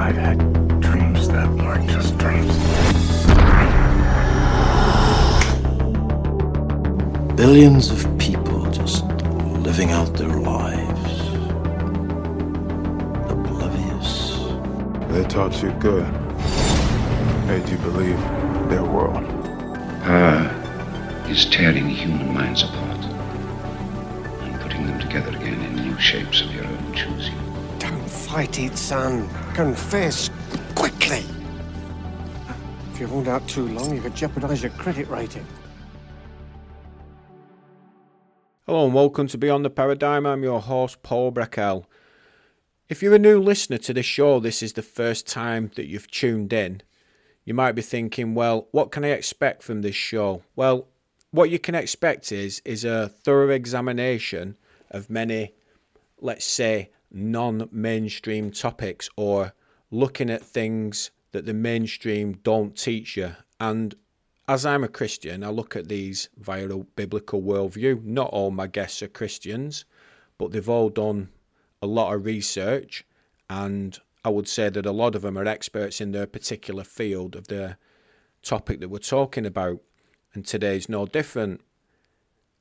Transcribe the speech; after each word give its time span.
I've 0.00 0.16
had 0.16 0.38
dreams 0.80 1.28
that 1.28 1.46
weren't 1.50 1.88
just 1.90 2.16
dreams. 2.16 2.56
Billions 7.36 7.90
of 7.90 8.18
people 8.18 8.64
just 8.70 9.04
living 9.62 9.90
out 9.90 10.14
their 10.14 10.40
lives. 10.40 11.20
Oblivious. 13.30 14.38
They 15.10 15.24
taught 15.24 15.62
you 15.62 15.70
good. 15.72 16.10
Made 17.46 17.68
you 17.68 17.76
believe 17.78 18.18
their 18.70 18.84
world. 18.84 19.28
Power 20.02 20.48
is 21.28 21.44
tearing 21.44 21.90
human 21.90 22.32
minds 22.32 22.62
apart 22.62 23.04
and 24.40 24.60
putting 24.62 24.86
them 24.86 24.98
together 24.98 25.36
again 25.36 25.60
in 25.60 25.76
new 25.76 25.98
shapes 26.00 26.40
of 26.40 26.54
your 26.54 26.64
own 26.64 26.94
choosing. 26.94 27.49
It, 28.32 28.78
son. 28.78 29.28
Confess 29.54 30.30
quickly. 30.76 31.24
If 32.92 33.00
you 33.00 33.08
hold 33.08 33.26
out 33.26 33.46
too 33.48 33.66
long, 33.66 33.94
you 33.94 34.00
could 34.00 34.14
jeopardize 34.14 34.62
your 34.62 34.70
credit 34.72 35.08
rating. 35.08 35.44
Hello 38.66 38.84
and 38.84 38.94
welcome 38.94 39.26
to 39.26 39.36
Beyond 39.36 39.64
the 39.64 39.70
Paradigm. 39.70 40.26
I'm 40.26 40.44
your 40.44 40.60
host, 40.60 41.02
Paul 41.02 41.32
Breckel. 41.32 41.86
If 42.88 43.02
you're 43.02 43.16
a 43.16 43.18
new 43.18 43.40
listener 43.40 43.78
to 43.78 43.92
this 43.92 44.06
show, 44.06 44.38
this 44.38 44.62
is 44.62 44.74
the 44.74 44.82
first 44.82 45.26
time 45.26 45.72
that 45.74 45.88
you've 45.88 46.10
tuned 46.10 46.52
in. 46.52 46.82
You 47.44 47.52
might 47.52 47.72
be 47.72 47.82
thinking, 47.82 48.36
well, 48.36 48.68
what 48.70 48.92
can 48.92 49.04
I 49.04 49.08
expect 49.08 49.64
from 49.64 49.82
this 49.82 49.96
show? 49.96 50.44
Well, 50.54 50.86
what 51.32 51.50
you 51.50 51.58
can 51.58 51.74
expect 51.74 52.30
is 52.30 52.62
is 52.64 52.84
a 52.84 53.08
thorough 53.08 53.50
examination 53.50 54.56
of 54.88 55.10
many, 55.10 55.52
let's 56.20 56.46
say, 56.46 56.90
non-mainstream 57.10 58.50
topics 58.50 59.08
or 59.16 59.52
looking 59.90 60.30
at 60.30 60.42
things 60.42 61.10
that 61.32 61.46
the 61.46 61.54
mainstream 61.54 62.32
don't 62.42 62.76
teach 62.76 63.16
you 63.16 63.34
and 63.60 63.94
as 64.50 64.66
I'm 64.66 64.82
a 64.82 64.88
Christian, 64.88 65.44
I 65.44 65.50
look 65.50 65.76
at 65.76 65.86
these 65.86 66.28
via 66.36 66.68
a 66.68 66.78
biblical 66.78 67.40
worldview. 67.40 68.02
Not 68.02 68.30
all 68.30 68.50
my 68.50 68.66
guests 68.66 69.00
are 69.00 69.06
Christians, 69.06 69.84
but 70.38 70.50
they've 70.50 70.68
all 70.68 70.88
done 70.88 71.28
a 71.80 71.86
lot 71.86 72.12
of 72.12 72.24
research, 72.24 73.06
and 73.48 73.96
I 74.24 74.30
would 74.30 74.48
say 74.48 74.68
that 74.68 74.86
a 74.86 74.90
lot 74.90 75.14
of 75.14 75.22
them 75.22 75.38
are 75.38 75.46
experts 75.46 76.00
in 76.00 76.10
their 76.10 76.26
particular 76.26 76.82
field 76.82 77.36
of 77.36 77.46
the 77.46 77.76
topic 78.42 78.80
that 78.80 78.88
we're 78.88 78.98
talking 78.98 79.46
about. 79.46 79.80
And 80.34 80.44
today's 80.44 80.88
no 80.88 81.06
different. 81.06 81.60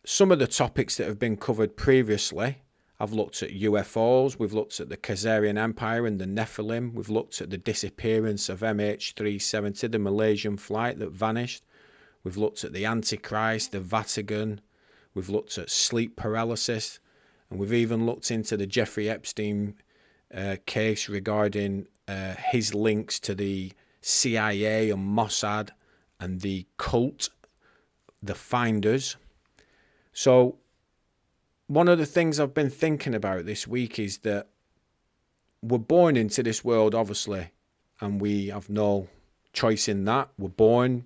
Some 0.06 0.32
of 0.32 0.38
the 0.38 0.46
topics 0.46 0.96
that 0.98 1.08
have 1.08 1.18
been 1.18 1.38
covered 1.38 1.76
previously, 1.76 2.62
I've 3.00 3.14
looked 3.14 3.42
at 3.44 3.52
UFOs, 3.52 4.38
we've 4.38 4.54
looked 4.54 4.80
at 4.80 4.90
the 4.90 4.98
Khazarian 4.98 5.58
Empire 5.58 6.06
and 6.06 6.20
the 6.20 6.26
Nephilim, 6.26 6.94
we've 6.94 7.10
looked 7.10 7.40
at 7.40 7.50
the 7.50 7.58
disappearance 7.58 8.50
of 8.50 8.60
MH370, 8.60 9.92
the 9.92 10.00
Malaysian 10.00 10.58
flight 10.58 11.00
that 11.00 11.12
vanished. 11.12 11.64
We've 12.24 12.38
looked 12.38 12.64
at 12.64 12.74
the 12.74 12.86
Antichrist, 12.86 13.72
the 13.72 13.80
Vatican. 13.80 14.62
We've 15.14 15.30
looked 15.30 15.58
at 15.58 15.70
sleep 15.70 16.16
paralysis. 16.16 17.00
And 17.50 17.60
we've 17.60 17.74
even 17.74 18.06
looked 18.06 18.32
into 18.32 18.58
the 18.58 18.68
Jeffrey 18.68 19.10
Epstein 19.10 19.76
uh, 20.34 20.58
case 20.66 21.10
regarding 21.10 21.88
uh, 22.08 22.36
his 22.38 22.76
links 22.76 23.20
to 23.22 23.34
the 23.34 23.72
CIA 24.02 24.90
and 24.92 25.18
Mossad 25.18 25.70
and 26.20 26.42
the 26.42 26.68
cult, 26.78 27.30
the 28.22 28.36
Finders. 28.36 29.16
So, 30.14 30.58
one 31.70 31.88
of 31.88 32.00
the 32.00 32.06
things 32.06 32.40
I've 32.40 32.56
been 32.56 32.72
thinking 32.72 33.14
about 33.14 33.46
this 33.46 33.68
week 33.68 34.00
is 34.00 34.18
that 34.20 34.48
we're 35.62 35.78
born 35.78 36.18
into 36.18 36.42
this 36.42 36.64
world, 36.64 36.96
obviously, 36.96 37.52
and 38.02 38.20
we 38.20 38.48
have 38.48 38.72
no 38.72 39.08
choice 39.54 39.88
in 39.88 40.04
that. 40.06 40.30
We're 40.40 40.50
born, 40.50 41.06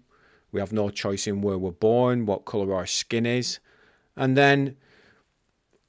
we 0.53 0.61
have 0.61 0.71
no 0.71 0.89
choice 0.89 1.27
in 1.27 1.41
where 1.41 1.57
we're 1.57 1.71
born, 1.71 2.25
what 2.25 2.45
colour 2.45 2.73
our 2.73 2.85
skin 2.85 3.25
is. 3.25 3.59
And 4.15 4.37
then 4.37 4.77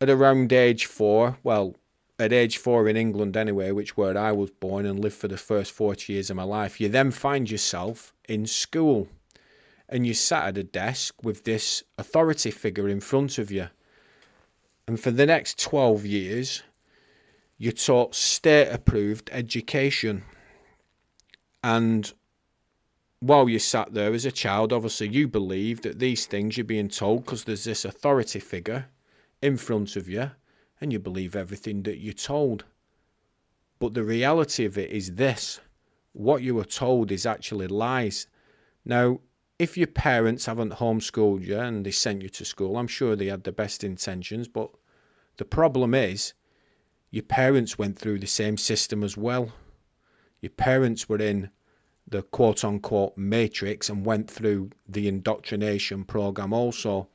at 0.01 0.11
around 0.11 0.53
age 0.53 0.87
four, 0.87 1.39
well, 1.45 1.77
at 2.19 2.33
age 2.33 2.57
four 2.57 2.89
in 2.89 2.97
England 2.97 3.37
anyway, 3.37 3.71
which 3.71 3.97
where 3.97 4.19
I 4.19 4.33
was 4.33 4.51
born 4.51 4.87
and 4.87 4.99
lived 4.99 5.15
for 5.15 5.29
the 5.29 5.37
first 5.37 5.71
40 5.71 6.13
years 6.13 6.31
of 6.31 6.37
my 6.37 6.43
life, 6.43 6.81
you 6.81 6.89
then 6.89 7.13
find 7.13 7.49
yourself 7.49 8.13
in 8.29 8.45
school 8.45 9.07
and 9.89 10.05
you 10.05 10.15
sat 10.15 10.49
at 10.49 10.59
a 10.59 10.65
desk 10.65 11.15
with 11.23 11.45
this 11.45 11.85
authority 11.97 12.51
figure 12.51 12.89
in 12.89 12.99
front 12.99 13.39
of 13.39 13.53
you. 13.53 13.69
And 14.87 15.01
for 15.01 15.11
the 15.11 15.27
next 15.27 15.59
12 15.61 16.05
years, 16.05 16.63
you're 17.57 17.73
taught 17.73 18.15
state 18.15 18.69
approved 18.69 19.31
education. 19.33 20.23
And 21.63 22.13
while 23.21 23.49
you 23.49 23.59
sat 23.59 23.95
there 23.95 24.13
as 24.13 24.27
a 24.27 24.33
child, 24.33 24.73
obviously 24.73 25.09
you 25.09 25.27
believe 25.27 25.81
that 25.83 25.99
these 25.99 26.27
things 26.27 26.59
you're 26.59 26.65
being 26.65 26.89
told 26.89 27.25
because 27.25 27.45
there's 27.45 27.65
this 27.65 27.87
authority 27.87 28.41
figure 28.41 28.87
in 29.41 29.57
front 29.57 29.97
of 29.97 30.09
you, 30.09 30.31
and 30.81 30.93
you 30.93 30.99
believe 30.99 31.35
everything 31.35 31.83
that 31.85 31.99
you're 31.99 32.13
told. 32.13 32.65
But 33.79 33.95
the 33.95 34.05
reality 34.05 34.65
of 34.65 34.77
it 34.77 34.91
is 34.91 35.15
this 35.15 35.61
what 36.13 36.43
you 36.43 36.55
were 36.55 36.65
told 36.65 37.11
is 37.11 37.27
actually 37.27 37.67
lies. 37.67 38.27
Now, 38.85 39.21
if 39.59 39.77
your 39.77 39.87
parents 39.87 40.47
haven't 40.47 40.75
homeschooled 40.75 41.45
you 41.45 41.59
and 41.59 41.87
they 41.87 41.91
sent 41.91 42.23
you 42.23 42.29
to 42.29 42.45
school, 42.45 42.77
I'm 42.77 42.89
sure 42.89 43.15
they 43.15 43.27
had 43.27 43.45
the 43.45 43.53
best 43.53 43.85
intentions, 43.85 44.49
but 44.49 44.71
the 45.37 45.45
problem 45.45 45.95
is 45.95 46.35
your 47.11 47.23
parents 47.23 47.79
went 47.79 47.99
through 47.99 48.19
the 48.19 48.27
same 48.27 48.57
system 48.57 49.05
as 49.05 49.17
well. 49.17 49.53
Your 50.41 50.51
parents 50.51 51.09
were 51.09 51.21
in 51.21 51.51
the 52.09 52.23
quote 52.23 52.65
unquote 52.65 53.17
matrix 53.17 53.89
and 53.89 54.05
went 54.05 54.31
through 54.31 54.71
the 54.89 55.09
indoctrination 55.09 56.05
program 56.05 56.53
also. 56.53 57.09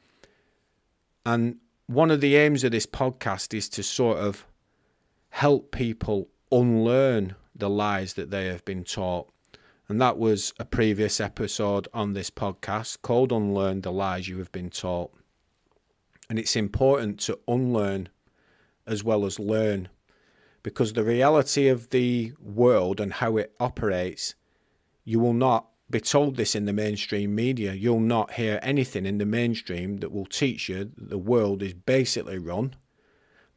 And 1.26 1.58
one 1.88 2.12
of 2.12 2.22
the 2.22 2.36
aims 2.38 2.64
of 2.64 2.72
this 2.72 2.86
podcast 2.86 3.54
is 3.54 3.70
to 3.70 3.84
sort 3.84 4.18
of 4.18 4.46
help 5.30 5.72
people 5.72 6.30
unlearn 6.52 7.36
the 7.54 7.70
lies 7.70 8.14
that 8.14 8.32
they 8.32 8.46
have 8.48 8.64
been 8.66 8.84
taught. 8.84 9.30
And 9.90 10.00
that 10.00 10.20
was 10.20 10.54
a 10.60 10.66
previous 10.66 11.20
episode 11.20 11.88
on 11.96 12.14
this 12.14 12.30
podcast 12.30 13.02
called 13.02 13.32
Unlearn 13.32 13.82
the 13.82 13.92
Lies 13.92 14.28
You 14.28 14.38
Have 14.38 14.52
Been 14.52 14.70
Taught. 14.70 15.12
And 16.30 16.38
it's 16.38 16.56
important 16.56 17.20
to 17.22 17.40
unlearn 17.48 18.10
as 18.86 19.04
well 19.04 19.26
as 19.26 19.40
learn 19.40 19.90
because 20.62 20.94
the 20.94 21.04
reality 21.04 21.68
of 21.68 21.90
the 21.90 22.34
world 22.40 23.00
and 23.00 23.14
how 23.14 23.38
it 23.38 23.56
operates 23.60 24.36
you 25.06 25.20
will 25.20 25.34
not 25.34 25.70
be 25.90 26.00
told 26.00 26.36
this 26.36 26.54
in 26.54 26.66
the 26.66 26.74
mainstream 26.74 27.34
media. 27.34 27.74
You'll 27.74 28.00
not 28.00 28.34
hear 28.34 28.60
anything 28.62 29.08
in 29.08 29.18
the 29.18 29.26
mainstream 29.26 29.98
that 29.98 30.12
will 30.12 30.28
teach 30.28 30.70
you 30.70 30.92
that 30.98 31.10
the 31.10 31.18
world 31.18 31.64
is 31.64 31.74
basically 31.74 32.38
run 32.38 32.76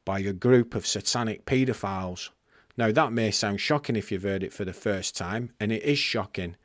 by 0.06 0.20
a 0.20 0.32
group 0.32 0.74
of 0.74 0.86
satanic 0.86 1.44
paedophiles. 1.44 2.30
Now, 2.76 2.90
that 2.90 3.12
may 3.12 3.30
sound 3.30 3.60
shocking 3.60 3.96
if 3.96 4.10
you've 4.10 4.22
heard 4.22 4.42
it 4.42 4.52
for 4.52 4.64
the 4.64 4.72
first 4.72 5.16
time, 5.16 5.50
and 5.60 5.70
it 5.70 5.82
is 5.82 5.98
shocking, 5.98 6.56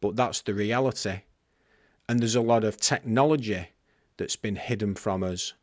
but 0.00 0.16
that's 0.16 0.42
the 0.42 0.54
reality. 0.54 1.20
And 2.08 2.20
there's 2.20 2.34
a 2.34 2.42
lot 2.42 2.64
of 2.64 2.76
technology 2.76 3.68
that's 4.18 4.36
been 4.36 4.56
hidden 4.56 4.94
from 4.94 5.22
us. 5.22 5.54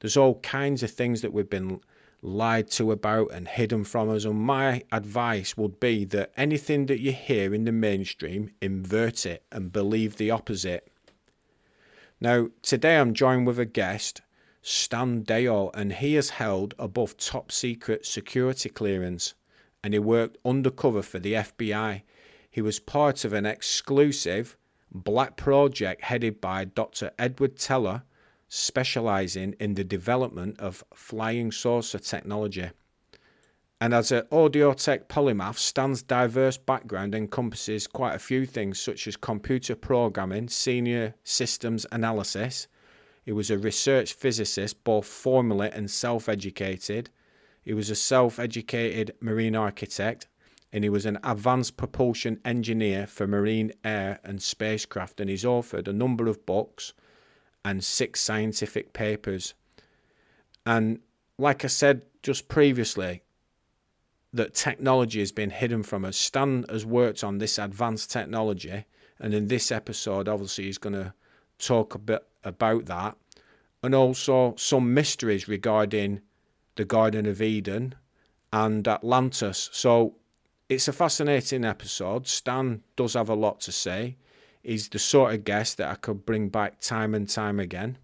There's 0.00 0.16
all 0.16 0.40
kinds 0.40 0.82
of 0.82 0.90
things 0.90 1.22
that 1.22 1.32
we've 1.32 1.48
been 1.48 1.80
lied 2.22 2.70
to 2.70 2.92
about 2.92 3.32
and 3.32 3.48
hidden 3.48 3.84
from 3.84 4.10
us. 4.10 4.24
And 4.24 4.38
my 4.38 4.82
advice 4.92 5.56
would 5.56 5.80
be 5.80 6.04
that 6.06 6.32
anything 6.36 6.86
that 6.86 7.00
you 7.00 7.12
hear 7.12 7.54
in 7.54 7.64
the 7.64 7.72
mainstream, 7.72 8.50
invert 8.60 9.24
it 9.24 9.44
and 9.50 9.72
believe 9.72 10.16
the 10.16 10.30
opposite. 10.30 10.92
Now, 12.20 12.48
today 12.60 12.98
I'm 12.98 13.14
joined 13.14 13.46
with 13.46 13.58
a 13.58 13.64
guest, 13.64 14.20
Stan 14.62 15.24
Deyo, 15.24 15.70
and 15.74 15.92
he 15.92 16.14
has 16.14 16.30
held 16.30 16.74
above 16.78 17.16
top 17.16 17.50
secret 17.50 18.04
security 18.04 18.68
clearance 18.68 19.34
and 19.82 19.94
he 19.94 19.98
worked 19.98 20.38
undercover 20.44 21.02
for 21.02 21.18
the 21.18 21.34
FBI. 21.34 22.02
He 22.50 22.60
was 22.60 22.78
part 22.80 23.24
of 23.24 23.32
an 23.32 23.46
exclusive 23.46 24.56
black 24.92 25.36
project 25.36 26.04
headed 26.04 26.40
by 26.40 26.64
Dr. 26.64 27.12
Edward 27.18 27.56
Teller 27.56 28.02
specializing 28.48 29.54
in 29.60 29.74
the 29.74 29.84
development 29.84 30.58
of 30.58 30.84
flying 30.92 31.52
saucer 31.52 32.00
technology. 32.00 32.70
And 33.80 33.94
as 33.94 34.12
an 34.12 34.26
audio 34.30 34.74
tech 34.74 35.08
polymath, 35.08 35.56
Stan's 35.56 36.02
diverse 36.02 36.58
background 36.58 37.14
encompasses 37.14 37.86
quite 37.86 38.14
a 38.14 38.18
few 38.18 38.44
things 38.44 38.78
such 38.78 39.06
as 39.06 39.16
computer 39.16 39.74
programming, 39.74 40.48
senior 40.48 41.14
systems 41.24 41.86
analysis. 41.90 42.66
He 43.22 43.32
was 43.32 43.50
a 43.50 43.58
research 43.58 44.14
physicist, 44.14 44.82
both 44.84 45.06
formally 45.06 45.70
and 45.72 45.90
self 45.90 46.28
educated. 46.28 47.10
He 47.62 47.74
was 47.74 47.90
a 47.90 47.94
self 47.94 48.38
educated 48.38 49.14
marine 49.20 49.54
architect, 49.54 50.26
and 50.72 50.84
he 50.84 50.90
was 50.90 51.06
an 51.06 51.18
advanced 51.22 51.76
propulsion 51.76 52.40
engineer 52.44 53.06
for 53.06 53.26
marine 53.26 53.72
air 53.84 54.20
and 54.24 54.42
spacecraft. 54.42 55.20
And 55.20 55.28
he's 55.28 55.44
authored 55.44 55.88
a 55.88 55.92
number 55.92 56.28
of 56.28 56.46
books 56.46 56.92
and 57.64 57.84
six 57.84 58.20
scientific 58.20 58.92
papers. 58.92 59.54
And 60.64 61.00
like 61.38 61.64
I 61.64 61.68
said 61.68 62.02
just 62.22 62.48
previously, 62.48 63.22
that 64.32 64.54
technology 64.54 65.20
has 65.20 65.32
been 65.32 65.50
hidden 65.50 65.82
from 65.82 66.04
us. 66.04 66.16
Stan 66.16 66.64
has 66.68 66.86
worked 66.86 67.24
on 67.24 67.38
this 67.38 67.58
advanced 67.58 68.10
technology, 68.10 68.84
and 69.18 69.34
in 69.34 69.48
this 69.48 69.72
episode, 69.72 70.28
obviously, 70.28 70.64
he's 70.64 70.78
going 70.78 70.94
to 70.94 71.12
talk 71.58 71.94
a 71.94 71.98
bit 71.98 72.26
about 72.44 72.86
that, 72.86 73.16
and 73.82 73.94
also 73.94 74.54
some 74.56 74.94
mysteries 74.94 75.48
regarding 75.48 76.20
the 76.76 76.84
Garden 76.84 77.26
of 77.26 77.42
Eden 77.42 77.94
and 78.52 78.86
Atlantis. 78.86 79.68
So 79.72 80.16
it's 80.68 80.88
a 80.88 80.92
fascinating 80.92 81.64
episode. 81.64 82.26
Stan 82.26 82.82
does 82.96 83.14
have 83.14 83.28
a 83.28 83.34
lot 83.34 83.60
to 83.60 83.72
say. 83.72 84.16
He's 84.62 84.88
the 84.88 84.98
sort 84.98 85.34
of 85.34 85.44
guest 85.44 85.78
that 85.78 85.90
I 85.90 85.94
could 85.94 86.26
bring 86.26 86.48
back 86.48 86.80
time 86.80 87.14
and 87.14 87.28
time 87.28 87.58
again. 87.58 87.98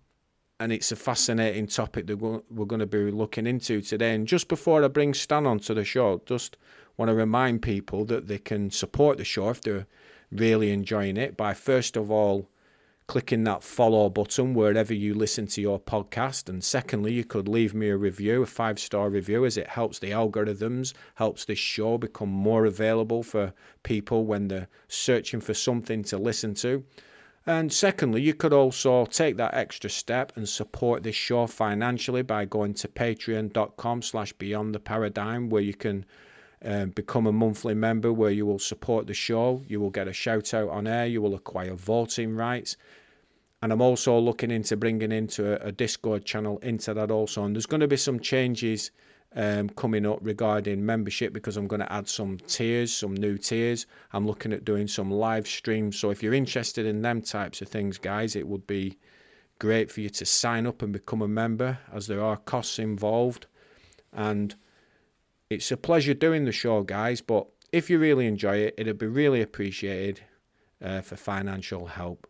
And 0.59 0.73
it's 0.73 0.91
a 0.91 0.97
fascinating 0.97 1.67
topic 1.67 2.07
that 2.07 2.17
we're 2.17 2.65
going 2.65 2.81
to 2.81 2.87
be 2.87 3.11
looking 3.11 3.47
into 3.47 3.83
today. 3.83 4.15
And 4.15 4.27
just 4.27 4.49
before 4.49 4.83
I 4.83 4.89
bring 4.89 5.13
Stan 5.13 5.47
onto 5.47 5.75
the 5.75 5.85
show, 5.85 6.23
just 6.25 6.57
want 6.97 7.11
to 7.11 7.15
remind 7.15 7.61
people 7.61 8.07
that 8.07 8.27
they 8.27 8.39
can 8.39 8.71
support 8.71 9.19
the 9.19 9.25
show 9.25 9.51
if 9.51 9.61
they're 9.61 9.87
really 10.33 10.71
enjoying 10.71 11.17
it 11.17 11.37
by 11.37 11.55
first 11.55 11.97
of 11.97 12.11
all 12.11 12.49
clicking 13.07 13.45
that 13.45 13.63
follow 13.63 14.11
button 14.11 14.53
wherever 14.53 14.93
you 14.93 15.15
listen 15.15 15.47
to 15.47 15.61
your 15.61 15.79
podcast. 15.79 16.49
And 16.49 16.63
secondly, 16.63 17.13
you 17.13 17.25
could 17.25 17.47
leave 17.49 17.75
me 17.75 17.89
a 17.89 17.97
review, 17.97 18.43
a 18.43 18.47
five 18.47 18.79
star 18.79 19.09
review, 19.09 19.45
as 19.45 19.57
it 19.57 19.69
helps 19.69 19.99
the 19.99 20.11
algorithms, 20.11 20.93
helps 21.15 21.45
this 21.45 21.59
show 21.59 21.99
become 21.99 22.29
more 22.29 22.65
available 22.65 23.23
for 23.23 23.53
people 23.83 24.25
when 24.25 24.49
they're 24.49 24.69
searching 24.89 25.41
for 25.41 25.55
something 25.55 26.03
to 26.05 26.19
listen 26.19 26.55
to. 26.55 26.85
And 27.49 27.73
secondly, 27.73 28.23
you 28.23 28.35
could 28.35 28.53
also 28.53 29.07
take 29.07 29.37
that 29.37 29.55
extra 29.55 29.89
step 29.89 30.33
and 30.35 30.49
support 30.49 31.05
this 31.05 31.15
show 31.15 31.47
financially 31.47 32.23
by 32.23 32.45
going 32.45 32.75
to 32.75 32.89
patreon.com 32.89 34.03
slash 34.03 34.33
beyond 34.33 34.75
the 34.75 34.81
paradigm 34.81 35.49
where 35.49 35.63
you 35.63 35.75
can 35.75 36.05
um, 36.65 36.91
become 36.91 37.27
a 37.27 37.33
monthly 37.33 37.75
member 37.75 38.13
where 38.13 38.31
you 38.31 38.47
will 38.47 38.59
support 38.59 39.07
the 39.07 39.15
show. 39.15 39.63
You 39.69 39.81
will 39.81 39.91
get 39.91 40.09
a 40.09 40.13
shout 40.13 40.55
out 40.55 40.71
on 40.71 40.87
air. 40.87 41.07
You 41.07 41.23
will 41.23 41.35
acquire 41.35 41.75
voting 41.75 42.35
rights. 42.35 42.77
And 43.63 43.73
I'm 43.73 43.81
also 43.81 44.19
looking 44.19 44.51
into 44.51 44.77
bringing 44.77 45.13
into 45.13 45.61
a, 45.63 45.69
a 45.69 45.73
Discord 45.73 46.25
channel 46.25 46.59
into 46.59 46.95
that 46.95 47.11
also. 47.11 47.45
And 47.45 47.55
there's 47.55 47.67
going 47.67 47.81
to 47.81 47.89
be 47.89 47.97
some 47.97 48.21
changes 48.21 48.91
um, 49.35 49.69
coming 49.71 50.07
up 50.07 50.19
regarding 50.23 50.85
membership 50.85 51.33
because 51.33 51.57
I'm 51.57 51.67
going 51.67 51.81
to 51.81 51.93
add 51.93 52.09
some 52.09 52.39
tiers, 52.47 52.93
some 52.93 53.15
new 53.15 53.37
tiers. 53.37 53.87
I'm 54.13 54.27
looking 54.27 54.53
at 54.53 54.65
doing 54.65 54.89
some 54.89 55.11
live 55.11 55.47
streams. 55.47 55.99
So 55.99 56.11
if 56.11 56.23
you're 56.23 56.35
interested 56.35 56.87
in 56.87 57.03
them 57.03 57.23
types 57.23 57.61
of 57.61 57.69
things, 57.69 57.99
guys, 57.99 58.35
it 58.35 58.47
would 58.47 58.67
be 58.67 58.99
great 59.59 59.91
for 59.91 60.01
you 60.01 60.11
to 60.11 60.27
sign 60.27 60.67
up 60.67 60.83
and 60.83 60.93
become 60.93 61.23
a 61.23 61.29
member 61.29 61.79
as 61.93 62.07
there 62.07 62.23
are 62.23 62.37
costs 62.37 62.79
involved. 62.79 63.47
And 64.13 64.55
it's 65.51 65.71
a 65.71 65.77
pleasure 65.77 66.15
doing 66.15 66.45
the 66.45 66.53
show, 66.53 66.83
guys, 66.83 67.21
but 67.21 67.47
if 67.73 67.91
you 67.91 67.99
really 67.99 68.27
enjoy 68.27 68.57
it, 68.57 68.75
it'd 68.79 68.99
be 68.99 69.07
really 69.07 69.43
appreciated 69.43 70.21
uh, 70.83 71.01
for 71.01 71.17
financial 71.17 71.87
help. 71.87 72.27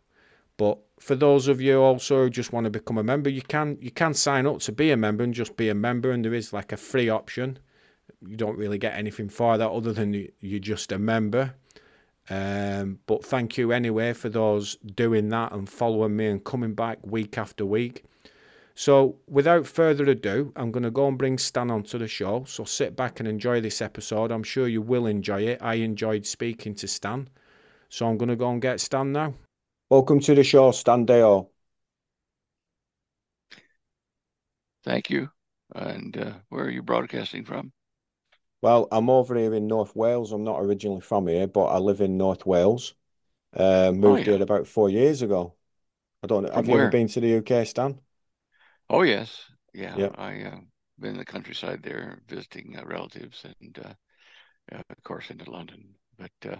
But 0.57 0.79
for 0.99 1.15
those 1.15 1.47
of 1.47 1.61
you 1.61 1.79
also 1.79 2.23
who 2.23 2.29
just 2.29 2.51
want 2.51 2.65
to 2.65 2.71
become 2.71 2.97
a 2.97 3.03
member, 3.03 3.29
you 3.29 3.43
can 3.43 3.77
you 3.79 3.91
can 3.91 4.13
sign 4.13 4.47
up 4.47 4.59
to 4.61 4.71
be 4.71 4.89
a 4.91 4.97
member 4.97 5.23
and 5.23 5.33
just 5.33 5.55
be 5.55 5.69
a 5.69 5.75
member, 5.75 6.11
and 6.11 6.25
there 6.25 6.33
is 6.33 6.51
like 6.51 6.71
a 6.71 6.77
free 6.77 7.09
option. 7.09 7.59
You 8.25 8.35
don't 8.35 8.57
really 8.57 8.79
get 8.79 8.95
anything 8.95 9.29
for 9.29 9.57
that 9.57 9.69
other 9.69 9.93
than 9.93 10.27
you're 10.39 10.59
just 10.59 10.91
a 10.91 10.97
member. 10.97 11.53
Um, 12.29 12.99
but 13.05 13.23
thank 13.23 13.57
you 13.57 13.71
anyway 13.71 14.13
for 14.13 14.29
those 14.29 14.75
doing 14.75 15.29
that 15.29 15.53
and 15.53 15.69
following 15.69 16.15
me 16.15 16.27
and 16.27 16.43
coming 16.43 16.73
back 16.73 16.99
week 17.03 17.37
after 17.37 17.65
week. 17.65 18.03
So, 18.79 19.15
without 19.27 19.65
further 19.65 20.03
ado, 20.03 20.53
I'm 20.55 20.71
going 20.71 20.83
to 20.83 20.91
go 20.91 21.07
and 21.07 21.17
bring 21.17 21.39
Stan 21.39 21.71
onto 21.71 21.97
the 21.97 22.07
show. 22.07 22.43
So, 22.43 22.63
sit 22.63 22.95
back 22.95 23.19
and 23.19 23.27
enjoy 23.27 23.59
this 23.59 23.81
episode. 23.81 24.31
I'm 24.31 24.43
sure 24.43 24.67
you 24.67 24.83
will 24.83 25.07
enjoy 25.07 25.41
it. 25.47 25.63
I 25.63 25.75
enjoyed 25.75 26.27
speaking 26.27 26.75
to 26.75 26.87
Stan. 26.87 27.27
So, 27.89 28.07
I'm 28.07 28.19
going 28.19 28.29
to 28.29 28.35
go 28.35 28.51
and 28.51 28.61
get 28.61 28.79
Stan 28.79 29.11
now. 29.11 29.33
Welcome 29.89 30.19
to 30.19 30.35
the 30.35 30.43
show, 30.43 30.69
Stan 30.69 31.07
Deyo. 31.07 31.49
Thank 34.83 35.09
you. 35.09 35.31
And 35.73 36.15
uh, 36.15 36.33
where 36.49 36.65
are 36.65 36.69
you 36.69 36.83
broadcasting 36.83 37.45
from? 37.45 37.71
Well, 38.61 38.87
I'm 38.91 39.09
over 39.09 39.35
here 39.35 39.55
in 39.55 39.65
North 39.65 39.95
Wales. 39.95 40.31
I'm 40.31 40.43
not 40.43 40.59
originally 40.61 41.01
from 41.01 41.27
here, 41.27 41.47
but 41.47 41.65
I 41.65 41.79
live 41.79 41.99
in 41.99 42.15
North 42.15 42.45
Wales. 42.45 42.93
Uh, 43.55 43.91
moved 43.91 44.05
oh, 44.05 44.15
yeah. 44.17 44.23
here 44.37 44.43
about 44.43 44.67
four 44.67 44.91
years 44.91 45.23
ago. 45.23 45.55
I 46.21 46.27
don't 46.27 46.43
know. 46.43 46.51
Have 46.53 46.67
you 46.67 46.75
ever 46.75 46.89
been 46.89 47.07
to 47.07 47.19
the 47.19 47.37
UK, 47.37 47.65
Stan? 47.65 47.99
Oh 48.89 49.01
yes, 49.01 49.43
yeah. 49.73 49.97
Yep. 49.97 50.15
I 50.17 50.43
uh, 50.43 50.59
been 50.99 51.11
in 51.11 51.17
the 51.17 51.25
countryside 51.25 51.83
there 51.83 52.21
visiting 52.27 52.77
uh, 52.77 52.85
relatives, 52.85 53.45
and 53.59 53.79
uh, 53.83 54.81
of 54.89 55.03
course 55.03 55.29
into 55.29 55.49
London. 55.51 55.89
But 56.17 56.31
uh, 56.49 56.55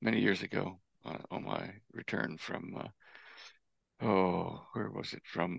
many 0.00 0.20
years 0.20 0.42
ago, 0.42 0.78
uh, 1.04 1.18
on 1.30 1.44
my 1.44 1.70
return 1.92 2.38
from 2.38 2.76
uh, 2.78 4.06
oh, 4.06 4.62
where 4.72 4.90
was 4.90 5.12
it 5.12 5.22
from 5.24 5.58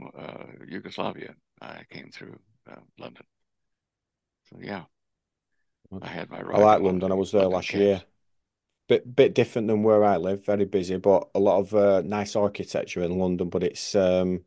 Yugoslavia? 0.67 1.35
I 1.61 1.83
came 1.89 2.11
through 2.11 2.39
London. 2.97 3.25
So 4.49 4.59
yeah, 4.61 4.83
I 6.01 6.07
had 6.07 6.29
my. 6.29 6.39
I 6.39 6.59
like 6.59 6.81
London. 6.81 7.11
I 7.11 7.15
was 7.15 7.33
there 7.33 7.41
London 7.41 7.55
last 7.57 7.69
camps. 7.69 7.85
year. 7.85 8.03
Bit 8.87 9.15
bit 9.15 9.35
different 9.35 9.67
than 9.67 9.83
where 9.83 10.03
I 10.03 10.15
live. 10.15 10.45
Very 10.45 10.65
busy, 10.65 10.97
but 10.97 11.27
a 11.35 11.39
lot 11.39 11.59
of 11.59 12.05
nice 12.05 12.37
architecture 12.37 13.03
in 13.03 13.19
London. 13.19 13.49
But 13.49 13.63
it's 13.63 13.93
um, 13.95 14.41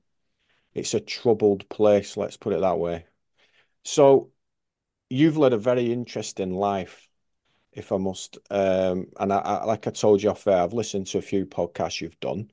it's 0.74 0.94
a 0.94 1.00
troubled 1.00 1.69
place, 1.69 2.16
let's 2.16 2.36
put 2.36 2.52
it 2.52 2.60
that 2.60 2.78
way. 2.78 3.06
So 3.84 4.30
you've 5.10 5.36
led 5.36 5.52
a 5.52 5.58
very 5.58 5.92
interesting 5.92 6.54
life, 6.54 7.08
if 7.72 7.92
I 7.92 7.98
must. 7.98 8.38
Um, 8.50 9.08
and 9.19 9.32
I, 9.32 9.38
I, 9.38 9.64
like 9.64 9.86
I 9.86 9.90
told 9.90 10.22
you 10.22 10.30
off 10.30 10.44
there, 10.44 10.62
I've 10.62 10.72
listened 10.72 11.06
to 11.08 11.19
a 11.19 11.22
few 11.22 11.46
podcasts 11.46 12.00
you've 12.00 12.20
done. 12.20 12.50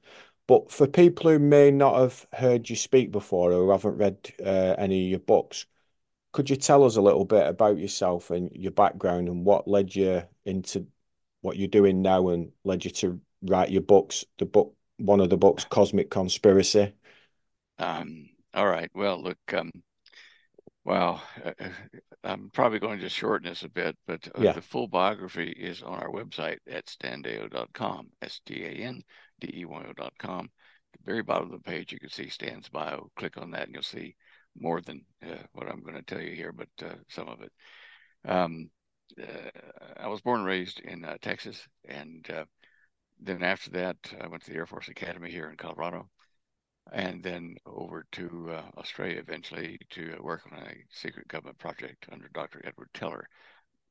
But 0.48 0.72
for 0.72 0.88
people 0.88 1.30
who 1.30 1.40
may 1.40 1.70
not 1.72 2.00
have 2.00 2.26
heard 2.34 2.70
you 2.70 2.76
speak 2.76 3.12
before 3.12 3.52
or 3.52 3.72
haven't 3.72 3.98
read 3.98 4.18
uh, 4.44 4.76
any 4.78 5.06
of 5.06 5.10
your 5.12 5.20
books, 5.20 5.68
could 6.32 6.50
you 6.50 6.56
tell 6.56 6.84
us 6.84 6.96
a 6.96 7.02
little 7.02 7.26
bit 7.26 7.48
about 7.48 7.78
yourself 7.78 8.32
and 8.32 8.52
your 8.54 8.72
background 8.72 9.28
and 9.28 9.46
what 9.46 9.68
led 9.68 9.96
you 9.96 10.24
into 10.46 10.88
what 11.42 11.58
you're 11.58 11.68
doing 11.68 12.02
now 12.02 12.30
and 12.30 12.52
led 12.64 12.84
you 12.84 12.92
to 12.92 13.22
write 13.44 13.70
your 13.70 13.82
books? 13.82 14.26
The 14.38 14.46
book, 14.46 14.76
one 14.98 15.20
of 15.20 15.30
the 15.30 15.38
books, 15.38 15.66
Cosmic 15.66 16.10
Conspiracy. 16.10 16.94
Um, 17.80 18.30
all 18.54 18.68
right. 18.68 18.92
Well, 18.94 19.24
look, 19.24 19.38
um, 19.54 19.72
well, 20.84 21.24
uh, 21.44 21.54
uh, 21.60 21.70
I'm 22.24 22.50
probably 22.52 22.80
going 22.80 23.00
to 23.00 23.10
shorten 23.10 23.48
this 23.50 23.64
a 23.64 23.70
bit, 23.70 23.98
but 24.06 24.28
uh, 24.38 24.42
yeah. 24.42 24.52
the 24.52 24.62
full 24.62 24.88
biography 24.88 25.50
is 25.50 25.82
on 25.82 26.00
our 26.00 26.10
website 26.10 26.58
at 26.70 26.86
standeyo.com, 26.88 28.10
S-T-A-N-D-E-Y-O.com. 28.22 29.00
The 30.92 31.00
very 31.06 31.24
bottom 31.24 31.54
of 31.54 31.64
the 31.64 31.70
page, 31.70 31.94
you 31.94 32.00
can 32.00 32.10
see 32.10 32.30
Stan's 32.30 32.70
bio. 32.70 33.10
Click 33.16 33.38
on 33.38 33.52
that 33.52 33.68
and 33.68 33.74
you'll 33.74 33.84
see 33.84 34.16
more 34.60 34.82
than 34.82 35.06
uh, 35.24 35.36
what 35.54 35.70
I'm 35.70 35.82
going 35.82 35.96
to 35.96 36.02
tell 36.02 36.22
you 36.22 36.36
here, 36.36 36.52
but 36.52 36.68
uh, 36.84 36.96
some 37.08 37.30
of 37.30 37.42
it. 37.42 37.52
Um, 38.28 38.70
uh, 39.22 39.50
I 39.98 40.08
was 40.08 40.22
born 40.22 40.40
and 40.40 40.48
raised 40.48 40.82
in 40.82 41.06
Texas, 41.22 41.66
and 41.88 42.28
then 43.22 43.44
after 43.44 43.70
that, 43.72 43.98
I 44.20 44.28
went 44.28 44.44
to 44.44 44.52
the 44.52 44.58
Air 44.58 44.66
Force 44.66 44.88
Academy 44.90 45.32
here 45.32 45.50
in 45.50 45.58
Colorado 45.58 46.10
and 46.92 47.22
then 47.24 47.56
over 47.66 48.06
to 48.12 48.52
uh, 48.52 48.62
Australia 48.78 49.20
eventually 49.20 49.80
to 49.92 50.16
work 50.22 50.42
on 50.52 50.58
a 50.58 50.74
secret 50.92 51.28
government 51.28 51.58
project 51.58 52.08
under 52.12 52.30
Dr. 52.34 52.62
Edward 52.66 52.90
Teller, 52.94 53.28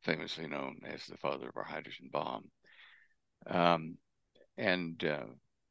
famously 0.03 0.47
known 0.47 0.79
as 0.85 1.07
the 1.07 1.17
father 1.17 1.49
of 1.49 1.57
our 1.57 1.65
hydrogen 1.65 2.09
bomb. 2.13 2.51
Um, 3.47 3.99
and 4.57 5.03
uh, 5.05 5.27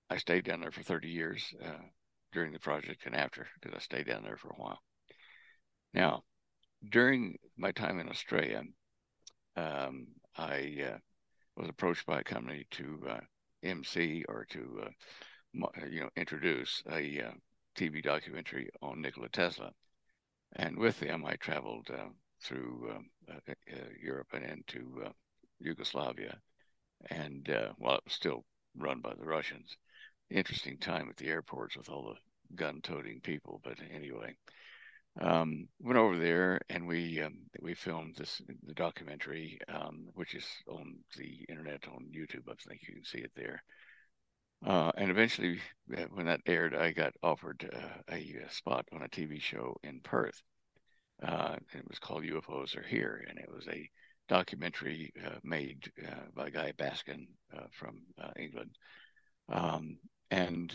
I 0.10 0.18
stayed 0.18 0.46
down 0.46 0.62
there 0.62 0.72
for 0.72 0.84
30 0.84 1.10
years 1.10 1.54
uh, 1.64 1.84
during 2.32 2.54
the 2.54 2.60
project 2.60 3.06
and 3.06 3.16
after, 3.16 3.48
because 3.60 3.76
I 3.76 3.80
stayed 3.80 4.08
down 4.08 4.24
there 4.24 4.38
for 4.38 4.50
a 4.50 4.62
while. 4.62 4.80
Now, 5.94 6.24
during 6.90 7.38
my 7.58 7.72
time 7.72 8.00
in 8.00 8.10
Australia, 8.10 8.64
um, 9.56 10.08
I 10.38 10.78
uh, 10.94 10.98
was 11.58 11.68
approached 11.68 12.06
by 12.06 12.20
a 12.20 12.24
company 12.24 12.66
to 12.72 13.00
uh, 13.10 13.20
MC 13.64 14.24
or 14.30 14.46
to 14.52 14.82
uh, 14.86 14.90
you 15.90 16.02
know, 16.02 16.10
introduce 16.16 16.84
a 16.92 17.22
uh, 17.22 17.32
TV 17.76 18.04
documentary 18.04 18.70
on 18.82 19.02
Nikola 19.02 19.30
Tesla. 19.30 19.72
And 20.56 20.78
with 20.78 21.00
them, 21.00 21.26
I 21.26 21.36
traveled 21.36 21.90
uh, 21.92 22.10
through 22.42 22.92
um, 22.96 23.06
uh, 23.30 23.52
uh, 23.52 23.76
Europe 24.02 24.28
and 24.34 24.44
into 24.44 25.04
uh, 25.06 25.10
Yugoslavia. 25.60 26.38
And 27.12 27.48
while 27.78 27.96
it 27.96 28.04
was 28.06 28.14
still 28.14 28.44
run 28.76 29.02
by 29.02 29.14
the 29.14 29.26
Russians, 29.26 29.78
interesting 30.30 30.78
time 30.78 31.08
at 31.10 31.18
the 31.18 31.28
airports 31.28 31.78
with 31.78 31.90
all 31.90 32.14
the 32.14 32.56
gun-toting 32.56 33.22
people. 33.22 33.62
But 33.64 33.78
anyway, 33.94 34.36
um, 35.20 35.68
went 35.80 35.98
over 35.98 36.18
there 36.18 36.60
and 36.70 36.88
we 36.88 37.22
um, 37.22 37.38
we 37.62 37.74
filmed 37.74 38.16
this 38.16 38.42
the 38.66 38.74
documentary, 38.74 39.60
um, 39.68 40.08
which 40.14 40.34
is 40.34 40.46
on 40.68 40.96
the 41.18 41.46
internet 41.50 41.84
on 41.88 42.12
YouTube. 42.16 42.50
I 42.50 42.56
think 42.68 42.82
you 42.88 42.96
can 42.96 43.06
see 43.06 43.20
it 43.20 43.32
there. 43.36 43.64
Uh, 44.66 44.92
and 44.98 45.12
eventually, 45.12 45.60
uh, 45.96 46.06
when 46.14 46.26
that 46.26 46.42
aired, 46.46 46.76
I 46.76 46.92
got 46.92 47.14
offered 47.22 47.70
uh, 47.72 48.02
a, 48.10 48.16
a, 48.16 48.46
uh, 48.46 48.50
spot 48.50 48.88
on 48.92 49.04
a 49.04 49.10
TV 49.10 49.40
show 49.40 49.76
in 49.84 50.00
Perth. 50.02 50.42
Uh, 51.22 51.58
it 51.74 51.88
was 51.88 52.00
called 52.00 52.24
UFOs 52.24 52.76
Are 52.76 52.86
Here, 52.88 53.24
and 53.30 53.38
it 53.38 53.50
was 53.52 53.68
a 53.68 53.90
documentary 54.28 55.12
uh, 55.26 55.38
made 55.44 55.92
by 56.36 56.50
Guy 56.50 56.74
Baskin 56.78 57.28
from 57.72 58.02
England, 58.36 58.72
um, 59.50 59.98
and 60.30 60.74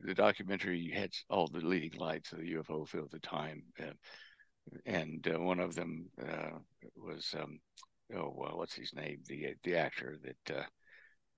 the 0.00 0.14
documentary 0.14 0.90
had 0.90 1.10
all 1.30 1.46
the 1.46 1.60
leading 1.60 1.98
lights 1.98 2.32
of 2.32 2.40
the 2.40 2.54
UFO 2.54 2.86
field 2.86 3.06
at 3.06 3.22
the 3.22 3.26
time, 3.26 3.62
and 4.84 5.26
one 5.38 5.60
of 5.60 5.74
them 5.74 6.10
was 6.96 7.34
um, 7.40 7.60
oh 8.14 8.34
well, 8.36 8.58
what's 8.58 8.74
his 8.74 8.92
name? 8.94 9.20
The 9.26 9.54
the 9.62 9.76
actor 9.76 10.18
that 10.24 10.66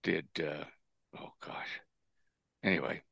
did 0.03 0.27
oh 1.19 1.31
gosh. 1.41 1.81
Anyway, 2.63 3.03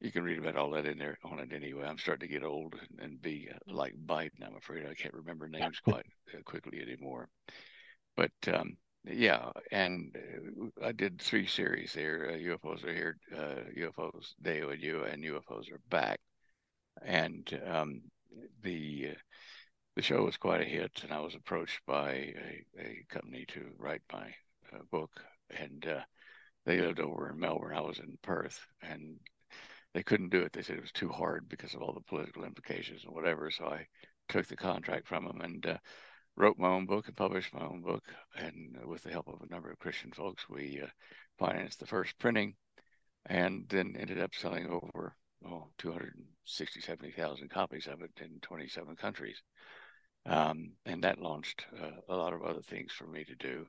you 0.00 0.12
can 0.12 0.22
read 0.22 0.38
about 0.38 0.56
all 0.56 0.70
that 0.70 0.86
in 0.86 0.98
there 0.98 1.18
on 1.24 1.38
it 1.38 1.52
anyway. 1.52 1.84
I'm 1.86 1.98
starting 1.98 2.28
to 2.28 2.32
get 2.32 2.44
old 2.44 2.74
and, 2.98 3.20
be 3.20 3.48
uh, 3.52 3.58
like 3.72 3.94
Biden. 4.06 4.46
I'm 4.46 4.56
afraid 4.56 4.86
I 4.86 4.94
can't 4.94 5.14
remember 5.14 5.48
names 5.48 5.80
quite 5.80 6.06
uh, 6.34 6.42
quickly 6.44 6.80
anymore. 6.80 7.28
But 8.16 8.32
um, 8.52 8.76
yeah, 9.04 9.50
and 9.70 10.16
uh, 10.16 10.86
I 10.86 10.92
did 10.92 11.20
three 11.20 11.46
series 11.46 11.92
there. 11.92 12.30
Uh, 12.30 12.36
UFOs 12.36 12.84
are 12.84 12.94
here, 12.94 13.18
UFOs 13.76 14.34
they 14.40 14.60
and 14.60 14.82
you, 14.82 15.04
and 15.04 15.24
UFOs 15.24 15.70
are 15.72 15.80
back. 15.90 16.20
And 17.04 17.60
um, 17.66 18.02
the 18.62 19.14
the 19.96 20.02
show 20.02 20.24
was 20.24 20.36
quite 20.36 20.60
a 20.60 20.64
hit, 20.64 21.00
and 21.02 21.12
I 21.12 21.20
was 21.20 21.34
approached 21.34 21.80
by 21.86 22.10
a, 22.10 22.64
a 22.78 23.04
company 23.08 23.46
to 23.48 23.72
write 23.78 24.02
my 24.12 24.34
uh, 24.72 24.82
book, 24.90 25.10
and 25.58 25.86
uh, 25.86 26.00
they 26.66 26.80
lived 26.80 27.00
over 27.00 27.30
in 27.30 27.38
Melbourne. 27.38 27.76
I 27.76 27.80
was 27.80 28.00
in 28.00 28.18
Perth, 28.22 28.60
and 28.82 29.18
they 29.94 30.02
couldn't 30.02 30.30
do 30.30 30.42
it. 30.42 30.52
They 30.52 30.62
said 30.62 30.76
it 30.76 30.82
was 30.82 30.92
too 30.92 31.08
hard 31.08 31.48
because 31.48 31.74
of 31.74 31.80
all 31.80 31.94
the 31.94 32.00
political 32.00 32.44
implications 32.44 33.04
and 33.04 33.14
whatever. 33.14 33.50
So 33.50 33.66
I 33.66 33.86
took 34.28 34.46
the 34.46 34.56
contract 34.56 35.06
from 35.06 35.24
them 35.24 35.40
and 35.40 35.64
uh, 35.64 35.78
wrote 36.36 36.58
my 36.58 36.68
own 36.68 36.84
book 36.84 37.06
and 37.06 37.16
published 37.16 37.54
my 37.54 37.64
own 37.64 37.80
book. 37.82 38.04
And 38.36 38.76
with 38.84 39.04
the 39.04 39.10
help 39.10 39.28
of 39.28 39.40
a 39.40 39.50
number 39.50 39.70
of 39.70 39.78
Christian 39.78 40.10
folks, 40.10 40.48
we 40.50 40.80
uh, 40.82 40.88
financed 41.38 41.80
the 41.80 41.86
first 41.86 42.18
printing 42.18 42.56
and 43.26 43.64
then 43.68 43.96
ended 43.98 44.20
up 44.20 44.34
selling 44.34 44.66
over 44.66 45.14
oh, 45.46 45.68
260, 45.78 46.80
70,000 46.80 47.48
copies 47.48 47.86
of 47.86 48.02
it 48.02 48.10
in 48.20 48.38
27 48.42 48.96
countries. 48.96 49.40
Um, 50.26 50.72
and 50.84 51.04
that 51.04 51.20
launched 51.20 51.64
uh, 51.80 52.00
a 52.08 52.16
lot 52.16 52.32
of 52.32 52.42
other 52.42 52.62
things 52.62 52.92
for 52.92 53.06
me 53.06 53.24
to 53.24 53.34
do 53.36 53.66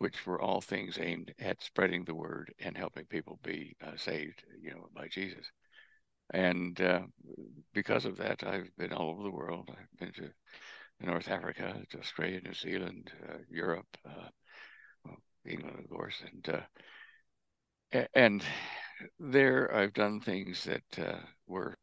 which 0.00 0.26
were 0.26 0.40
all 0.40 0.62
things 0.62 0.98
aimed 0.98 1.30
at 1.38 1.62
spreading 1.62 2.04
the 2.04 2.14
word 2.14 2.54
and 2.58 2.74
helping 2.74 3.04
people 3.04 3.38
be 3.44 3.76
uh, 3.86 3.94
saved, 3.96 4.42
you 4.58 4.70
know, 4.70 4.88
by 4.96 5.06
Jesus. 5.08 5.44
And 6.32 6.80
uh, 6.80 7.02
because 7.74 8.06
of 8.06 8.16
that, 8.16 8.42
I've 8.42 8.74
been 8.78 8.94
all 8.94 9.10
over 9.10 9.22
the 9.22 9.30
world. 9.30 9.68
I've 9.70 9.98
been 9.98 10.12
to 10.14 10.30
North 11.06 11.28
Africa, 11.28 11.82
to 11.90 11.98
Australia, 11.98 12.40
New 12.42 12.54
Zealand, 12.54 13.12
uh, 13.28 13.36
Europe, 13.50 13.94
uh, 14.06 14.28
well, 15.04 15.18
England, 15.44 15.78
of 15.78 15.90
course, 15.90 16.22
and 16.32 16.48
uh, 17.92 18.04
and 18.14 18.42
there 19.18 19.74
I've 19.74 19.92
done 19.92 20.20
things 20.20 20.64
that 20.64 20.98
uh, 20.98 21.18
were 21.46 21.76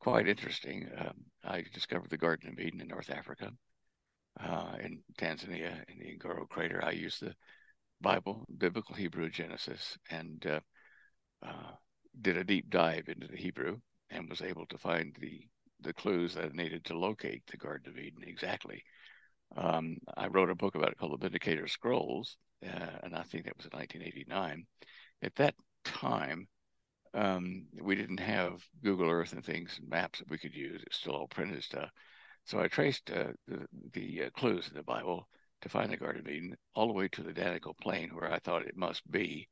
quite 0.00 0.28
interesting. 0.28 0.86
Um, 0.98 1.24
I 1.44 1.64
discovered 1.72 2.10
the 2.10 2.18
Garden 2.18 2.50
of 2.50 2.58
Eden 2.58 2.82
in 2.82 2.88
North 2.88 3.10
Africa 3.10 3.50
uh, 4.40 4.76
in 4.82 5.02
Tanzania 5.18 5.84
in 5.88 5.98
the 5.98 6.18
Ngoro 6.18 6.48
crater. 6.48 6.84
I 6.84 6.92
used 6.92 7.20
the 7.20 7.34
Bible, 8.00 8.44
biblical 8.58 8.94
Hebrew 8.94 9.30
Genesis, 9.30 9.96
and 10.10 10.44
uh, 10.46 10.60
uh, 11.44 11.72
did 12.20 12.36
a 12.36 12.44
deep 12.44 12.70
dive 12.70 13.08
into 13.08 13.28
the 13.28 13.36
Hebrew 13.36 13.78
and 14.10 14.28
was 14.28 14.42
able 14.42 14.66
to 14.66 14.78
find 14.78 15.16
the 15.20 15.46
the 15.80 15.92
clues 15.92 16.34
that 16.34 16.44
I 16.44 16.48
needed 16.52 16.84
to 16.84 16.98
locate 16.98 17.42
the 17.46 17.56
Garden 17.56 17.92
of 17.92 17.98
Eden 17.98 18.22
exactly. 18.24 18.84
Um, 19.56 19.96
I 20.16 20.28
wrote 20.28 20.48
a 20.48 20.54
book 20.54 20.76
about 20.76 20.92
it 20.92 20.96
called 20.96 21.12
The 21.12 21.24
Vindicator 21.24 21.66
Scrolls, 21.66 22.36
uh, 22.64 22.98
and 23.02 23.16
I 23.16 23.22
think 23.22 23.44
that 23.44 23.56
was 23.56 23.66
in 23.66 23.76
1989. 23.76 24.64
At 25.22 25.34
that 25.36 25.54
time, 25.84 26.46
um, 27.14 27.66
we 27.80 27.94
didn't 27.94 28.20
have 28.20 28.62
Google 28.82 29.10
Earth 29.10 29.32
and 29.32 29.44
things 29.44 29.76
and 29.78 29.88
maps 29.88 30.20
that 30.20 30.30
we 30.30 30.38
could 30.38 30.54
use. 30.54 30.82
It's 30.86 30.96
still 30.96 31.14
all 31.14 31.28
printed 31.28 31.62
stuff. 31.62 31.90
So 32.44 32.60
I 32.60 32.68
traced 32.68 33.10
uh, 33.10 33.32
the, 33.46 33.66
the 33.92 34.24
uh, 34.24 34.30
clues 34.30 34.68
in 34.68 34.74
the 34.74 34.82
Bible 34.82 35.28
to 35.62 35.68
find 35.68 35.90
the 35.90 35.96
Garden 35.96 36.20
of 36.20 36.28
Eden 36.28 36.56
all 36.74 36.88
the 36.88 36.92
way 36.92 37.08
to 37.08 37.22
the 37.22 37.32
Danakil 37.32 37.78
Plain, 37.80 38.10
where 38.10 38.32
I 38.32 38.38
thought 38.40 38.66
it 38.66 38.76
must 38.76 39.08
be 39.10 39.48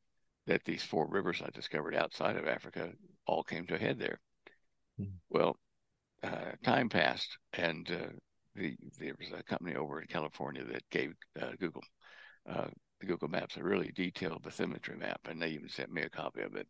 that 0.46 0.64
these 0.64 0.82
four 0.82 1.06
rivers 1.08 1.40
I 1.44 1.50
discovered 1.50 1.94
outside 1.94 2.36
of 2.36 2.46
Africa 2.46 2.90
all 3.26 3.44
came 3.44 3.66
to 3.66 3.76
a 3.76 3.78
head 3.78 3.98
there. 3.98 4.20
Mm-hmm. 5.00 5.12
Well, 5.28 5.56
uh, 6.22 6.52
time 6.64 6.88
passed, 6.88 7.38
and 7.52 7.88
uh, 7.90 8.12
the, 8.54 8.76
there 8.98 9.14
was 9.18 9.28
a 9.32 9.42
company 9.44 9.76
over 9.76 10.00
in 10.00 10.08
California 10.08 10.64
that 10.64 10.82
gave 10.90 11.12
uh, 11.40 11.52
Google 11.58 11.82
uh, 12.48 12.68
the 13.00 13.06
Google 13.06 13.28
Maps 13.28 13.56
a 13.56 13.62
really 13.62 13.92
detailed 13.94 14.42
bathymetry 14.42 14.98
map, 14.98 15.20
and 15.28 15.40
they 15.40 15.48
even 15.50 15.68
sent 15.68 15.92
me 15.92 16.02
a 16.02 16.10
copy 16.10 16.42
of 16.42 16.54
it. 16.56 16.66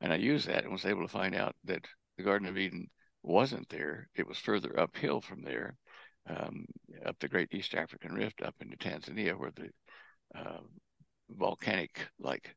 And 0.00 0.12
I 0.12 0.16
used 0.16 0.46
that 0.46 0.62
and 0.62 0.72
was 0.72 0.84
able 0.84 1.02
to 1.02 1.12
find 1.12 1.34
out 1.34 1.56
that 1.64 1.84
the 2.16 2.22
Garden 2.22 2.48
of 2.48 2.56
Eden 2.56 2.88
wasn't 3.28 3.68
there. 3.68 4.08
It 4.14 4.26
was 4.26 4.38
further 4.38 4.78
uphill 4.80 5.20
from 5.20 5.42
there, 5.42 5.76
um, 6.26 6.64
up 7.04 7.18
the 7.20 7.28
Great 7.28 7.52
East 7.52 7.74
African 7.74 8.14
Rift, 8.14 8.42
up 8.42 8.54
into 8.60 8.76
Tanzania, 8.76 9.38
where 9.38 9.52
the 9.54 9.70
uh, 10.34 10.60
volcanic 11.30 12.08
like 12.18 12.54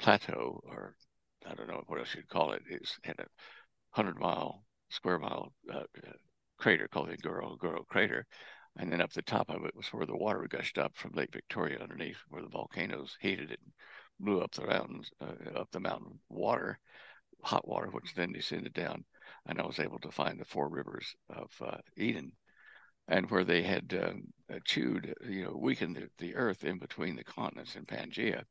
plateau, 0.00 0.60
or 0.64 0.96
I 1.46 1.54
don't 1.54 1.68
know 1.68 1.82
what 1.86 2.00
else 2.00 2.14
you'd 2.14 2.28
call 2.28 2.52
it, 2.52 2.62
is 2.68 2.98
had 3.04 3.20
a 3.20 3.26
hundred 3.90 4.18
mile 4.18 4.64
square 4.90 5.18
mile 5.18 5.52
uh, 5.72 5.78
uh, 5.78 6.12
crater 6.58 6.88
called 6.88 7.08
the 7.08 7.16
Ngorongoro 7.16 7.86
crater. 7.86 8.26
And 8.76 8.90
then 8.90 9.02
up 9.02 9.12
the 9.12 9.22
top 9.22 9.50
of 9.50 9.64
it 9.66 9.76
was 9.76 9.86
where 9.88 10.06
the 10.06 10.16
water 10.16 10.46
gushed 10.48 10.78
up 10.78 10.96
from 10.96 11.12
Lake 11.14 11.32
Victoria 11.32 11.78
underneath, 11.78 12.18
where 12.28 12.42
the 12.42 12.48
volcanoes 12.48 13.16
heated 13.20 13.52
it 13.52 13.60
blew 14.18 14.40
up 14.40 14.52
the 14.52 14.66
mountains, 14.66 15.10
uh, 15.20 15.58
up 15.60 15.70
the 15.70 15.80
mountain 15.80 16.18
water, 16.28 16.78
hot 17.42 17.68
water, 17.68 17.88
which 17.88 18.14
then 18.14 18.32
descended 18.32 18.72
down 18.72 19.04
and 19.46 19.60
I 19.60 19.66
was 19.66 19.78
able 19.78 19.98
to 20.00 20.10
find 20.10 20.38
the 20.38 20.44
four 20.44 20.68
rivers 20.68 21.14
of 21.30 21.50
uh, 21.60 21.78
Eden, 21.96 22.32
and 23.08 23.30
where 23.30 23.44
they 23.44 23.62
had 23.62 23.98
um, 24.02 24.22
uh, 24.52 24.58
chewed, 24.64 25.14
you 25.28 25.44
know, 25.44 25.56
weakened 25.56 25.96
the, 25.96 26.08
the, 26.18 26.34
earth 26.36 26.64
in 26.64 26.78
between 26.78 27.16
the 27.16 27.24
continents 27.24 27.76
in 27.76 27.84
Pangea, 27.84 28.44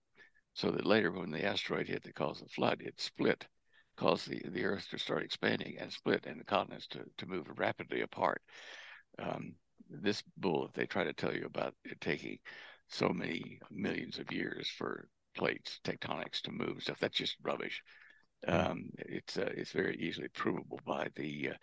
so 0.53 0.71
that 0.71 0.85
later 0.85 1.11
when 1.11 1.31
the 1.31 1.45
asteroid 1.45 1.87
hit 1.87 2.03
that 2.03 2.15
caused 2.15 2.43
the 2.43 2.49
flood, 2.49 2.81
it 2.81 2.99
split, 2.99 3.47
caused 3.95 4.29
the, 4.29 4.41
the 4.49 4.65
earth 4.65 4.87
to 4.89 4.99
start 4.99 5.23
expanding 5.23 5.77
and 5.79 5.91
split, 5.91 6.25
and 6.25 6.39
the 6.39 6.45
continents 6.45 6.87
to, 6.87 6.99
to 7.17 7.25
move 7.25 7.47
rapidly 7.57 8.01
apart. 8.01 8.41
Um, 9.19 9.55
this 9.89 10.23
bull 10.37 10.63
that 10.63 10.73
they 10.73 10.85
try 10.85 11.03
to 11.03 11.13
tell 11.13 11.33
you 11.33 11.45
about 11.45 11.73
it 11.83 11.99
taking 12.01 12.37
so 12.89 13.09
many 13.09 13.59
millions 13.69 14.19
of 14.19 14.31
years 14.31 14.69
for 14.77 15.07
plates, 15.35 15.79
tectonics 15.83 16.41
to 16.41 16.51
move 16.51 16.81
stuff, 16.81 16.99
that's 16.99 17.17
just 17.17 17.37
rubbish. 17.41 17.81
Um, 18.47 18.89
it's 18.97 19.37
uh, 19.37 19.49
it's 19.55 19.71
very 19.71 19.95
easily 19.97 20.27
provable 20.29 20.79
by 20.85 21.07
the 21.15 21.49
uh, 21.49 21.57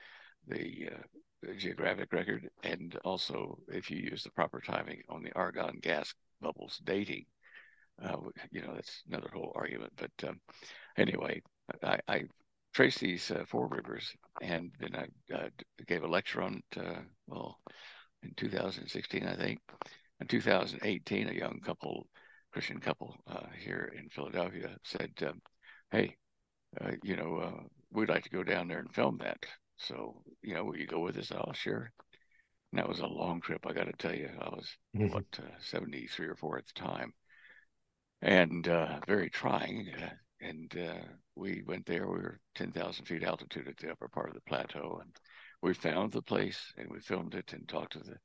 the, 0.47 0.91
uh, 0.93 1.53
geographic 1.59 2.13
record, 2.13 2.49
and 2.63 2.97
also 3.05 3.59
if 3.69 3.91
you 3.91 3.99
use 3.99 4.23
the 4.23 4.31
proper 4.31 4.61
timing 4.61 5.03
on 5.09 5.23
the 5.23 5.33
argon 5.35 5.79
gas 5.81 6.15
bubbles 6.41 6.81
dating. 6.85 7.25
Uh, 8.03 8.17
you 8.53 8.63
know 8.63 8.75
that's 8.75 9.03
another 9.09 9.29
whole 9.33 9.53
argument, 9.57 9.93
but 9.97 10.29
um, 10.29 10.41
anyway, 10.97 11.43
I, 11.83 11.99
I 12.07 12.23
traced 12.73 13.01
these 13.01 13.31
uh, 13.33 13.45
four 13.49 13.67
rivers, 13.67 14.13
and 14.41 14.71
then 14.79 14.95
I 14.95 15.35
uh, 15.35 15.49
gave 15.87 16.05
a 16.05 16.09
lecture 16.09 16.43
on 16.43 16.63
it. 16.77 16.99
well, 17.27 17.59
in 18.23 18.33
2016, 18.37 19.27
I 19.27 19.35
think. 19.35 19.59
In 20.21 20.27
2018, 20.27 21.29
a 21.29 21.33
young 21.33 21.61
couple, 21.61 22.07
Christian 22.53 22.79
couple 22.79 23.17
here 23.57 23.93
in 23.97 24.09
Philadelphia, 24.09 24.77
said, 24.85 25.13
um, 25.23 25.41
"Hey, 25.91 26.17
uh, 26.81 26.93
you 27.03 27.17
know, 27.17 27.37
uh, 27.39 27.63
we'd 27.93 28.09
like 28.09 28.25
to 28.25 28.31
go 28.31 28.45
down 28.45 28.69
there 28.69 28.79
and 28.79 28.93
film 28.95 29.19
that. 29.19 29.45
So, 29.79 30.23
you 30.43 30.55
know, 30.55 30.65
will 30.65 30.77
you 30.77 30.87
go 30.87 31.01
with 31.01 31.17
us? 31.17 31.33
Oh, 31.33 31.53
sure. 31.53 31.93
And 32.73 32.79
that 32.79 32.89
was 32.89 33.01
a 33.01 33.07
long 33.07 33.41
trip. 33.41 33.65
I 33.67 33.73
got 33.73 33.87
to 33.87 33.93
tell 33.93 34.15
you, 34.15 34.29
I 34.41 34.49
was 34.51 34.69
mm-hmm. 34.97 35.15
what 35.15 35.25
uh, 35.39 35.59
73 35.61 36.27
or 36.27 36.35
four 36.37 36.59
at 36.59 36.67
the 36.67 36.81
time, 36.81 37.13
and 38.21 38.69
uh, 38.69 39.01
very 39.07 39.31
trying. 39.31 39.89
Uh, 40.01 40.11
and 40.41 40.77
uh, 40.79 41.05
we 41.35 41.63
went 41.67 41.87
there. 41.87 42.07
We 42.07 42.19
were 42.19 42.41
10,000 42.57 43.07
feet 43.07 43.25
altitude 43.25 43.69
at 43.69 43.77
the 43.79 43.91
upper 43.91 44.09
part 44.09 44.29
of 44.29 44.35
the 44.35 44.43
plateau, 44.43 45.01
and 45.03 45.11
we 45.63 45.75
found 45.75 46.13
the 46.13 46.23
place 46.23 46.73
and 46.77 46.89
we 46.89 47.01
filmed 47.01 47.35
it 47.35 47.53
and 47.53 47.69
talked 47.69 47.95
to 47.95 48.01
the 48.01 48.17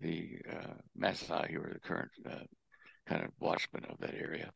the 0.00 0.38
uh, 0.48 0.74
Masai, 0.94 1.52
who 1.52 1.60
are 1.60 1.72
the 1.72 1.80
current 1.80 2.10
kind 3.08 3.24
of 3.24 3.32
watchmen 3.40 3.84
of 3.86 3.98
that 3.98 4.14
area 4.14 4.52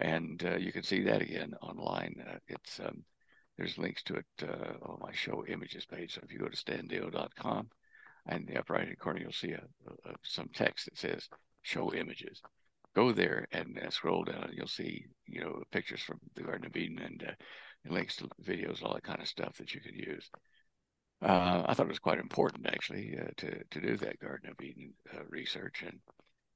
and 0.00 0.42
uh, 0.44 0.56
you 0.56 0.72
can 0.72 0.82
see 0.82 1.02
that 1.02 1.22
again 1.22 1.54
online. 1.60 2.14
Uh, 2.28 2.38
it's 2.48 2.80
um, 2.80 3.04
there's 3.56 3.78
links 3.78 4.02
to 4.04 4.14
it 4.16 4.26
uh, 4.42 4.74
on 4.82 4.98
my 5.00 5.12
show 5.12 5.44
images 5.46 5.84
page. 5.84 6.14
So 6.14 6.20
if 6.24 6.32
you 6.32 6.38
go 6.38 6.48
to 6.48 6.56
standeyo.com, 6.56 7.68
and 8.26 8.46
the 8.46 8.58
upper 8.58 8.74
right 8.74 8.86
hand 8.86 8.98
corner, 8.98 9.20
you'll 9.20 9.32
see 9.32 9.52
a, 9.52 9.62
a, 10.06 10.14
some 10.22 10.48
text 10.54 10.84
that 10.86 10.98
says 10.98 11.28
"Show 11.62 11.92
Images." 11.94 12.40
Go 12.94 13.12
there 13.12 13.46
and 13.52 13.78
uh, 13.78 13.90
scroll 13.90 14.24
down, 14.24 14.44
and 14.44 14.54
you'll 14.54 14.66
see 14.68 15.06
you 15.26 15.40
know 15.40 15.62
pictures 15.72 16.00
from 16.00 16.20
the 16.34 16.42
Garden 16.42 16.66
of 16.66 16.76
Eden 16.76 16.98
and, 17.00 17.24
uh, 17.28 17.32
and 17.84 17.94
links 17.94 18.16
to 18.16 18.28
videos, 18.42 18.82
all 18.82 18.94
that 18.94 19.04
kind 19.04 19.20
of 19.20 19.28
stuff 19.28 19.56
that 19.58 19.74
you 19.74 19.80
can 19.80 19.94
use. 19.94 20.30
Uh, 21.20 21.64
I 21.66 21.74
thought 21.74 21.86
it 21.86 21.88
was 21.88 21.98
quite 21.98 22.20
important 22.20 22.66
actually 22.66 23.18
to 23.38 23.64
to 23.64 23.80
do 23.80 23.96
that 23.96 24.20
Garden 24.20 24.50
of 24.50 24.64
Eden 24.64 24.94
research 25.28 25.82
and 25.82 25.98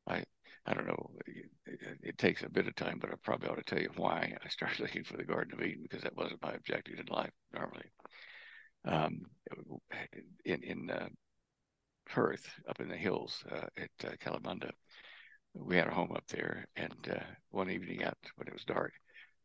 I 0.07 0.25
I 0.67 0.75
don't 0.75 0.87
know. 0.87 1.11
It, 1.27 1.81
it, 2.03 2.19
takes 2.19 2.43
a 2.43 2.49
bit 2.49 2.69
of 2.69 2.77
time, 2.77 2.99
but 3.01 3.11
I 3.11 3.15
probably 3.23 3.49
ought 3.49 3.57
to 3.57 3.65
tell 3.65 3.81
you 3.81 3.91
why 3.97 4.37
I 4.45 4.49
started 4.49 4.81
looking 4.81 5.05
for 5.05 5.17
the 5.17 5.25
Garden 5.25 5.55
of 5.55 5.63
Eden 5.67 5.83
because 5.83 6.03
that 6.03 6.17
wasn't 6.17 6.43
my 6.43 6.53
objective 6.53 6.99
in 6.99 7.07
life 7.07 7.33
normally. 7.53 7.91
Um, 8.85 9.23
in 10.45 10.63
in 10.63 10.91
uh, 10.91 11.09
Perth, 12.07 12.49
up 12.69 12.81
in 12.81 12.89
the 12.89 12.97
hills 12.97 13.45
uh, 13.51 13.67
at 13.77 13.91
uh, 14.05 14.71
we 15.55 15.77
had 15.77 15.89
a 15.89 15.95
home 15.95 16.13
up 16.15 16.27
there, 16.29 16.67
and 16.77 17.09
uh, 17.11 17.23
one 17.51 17.71
evening 17.71 18.05
out 18.05 18.19
when 18.37 18.49
it 18.49 18.55
was 18.55 18.65
dark, 18.65 18.93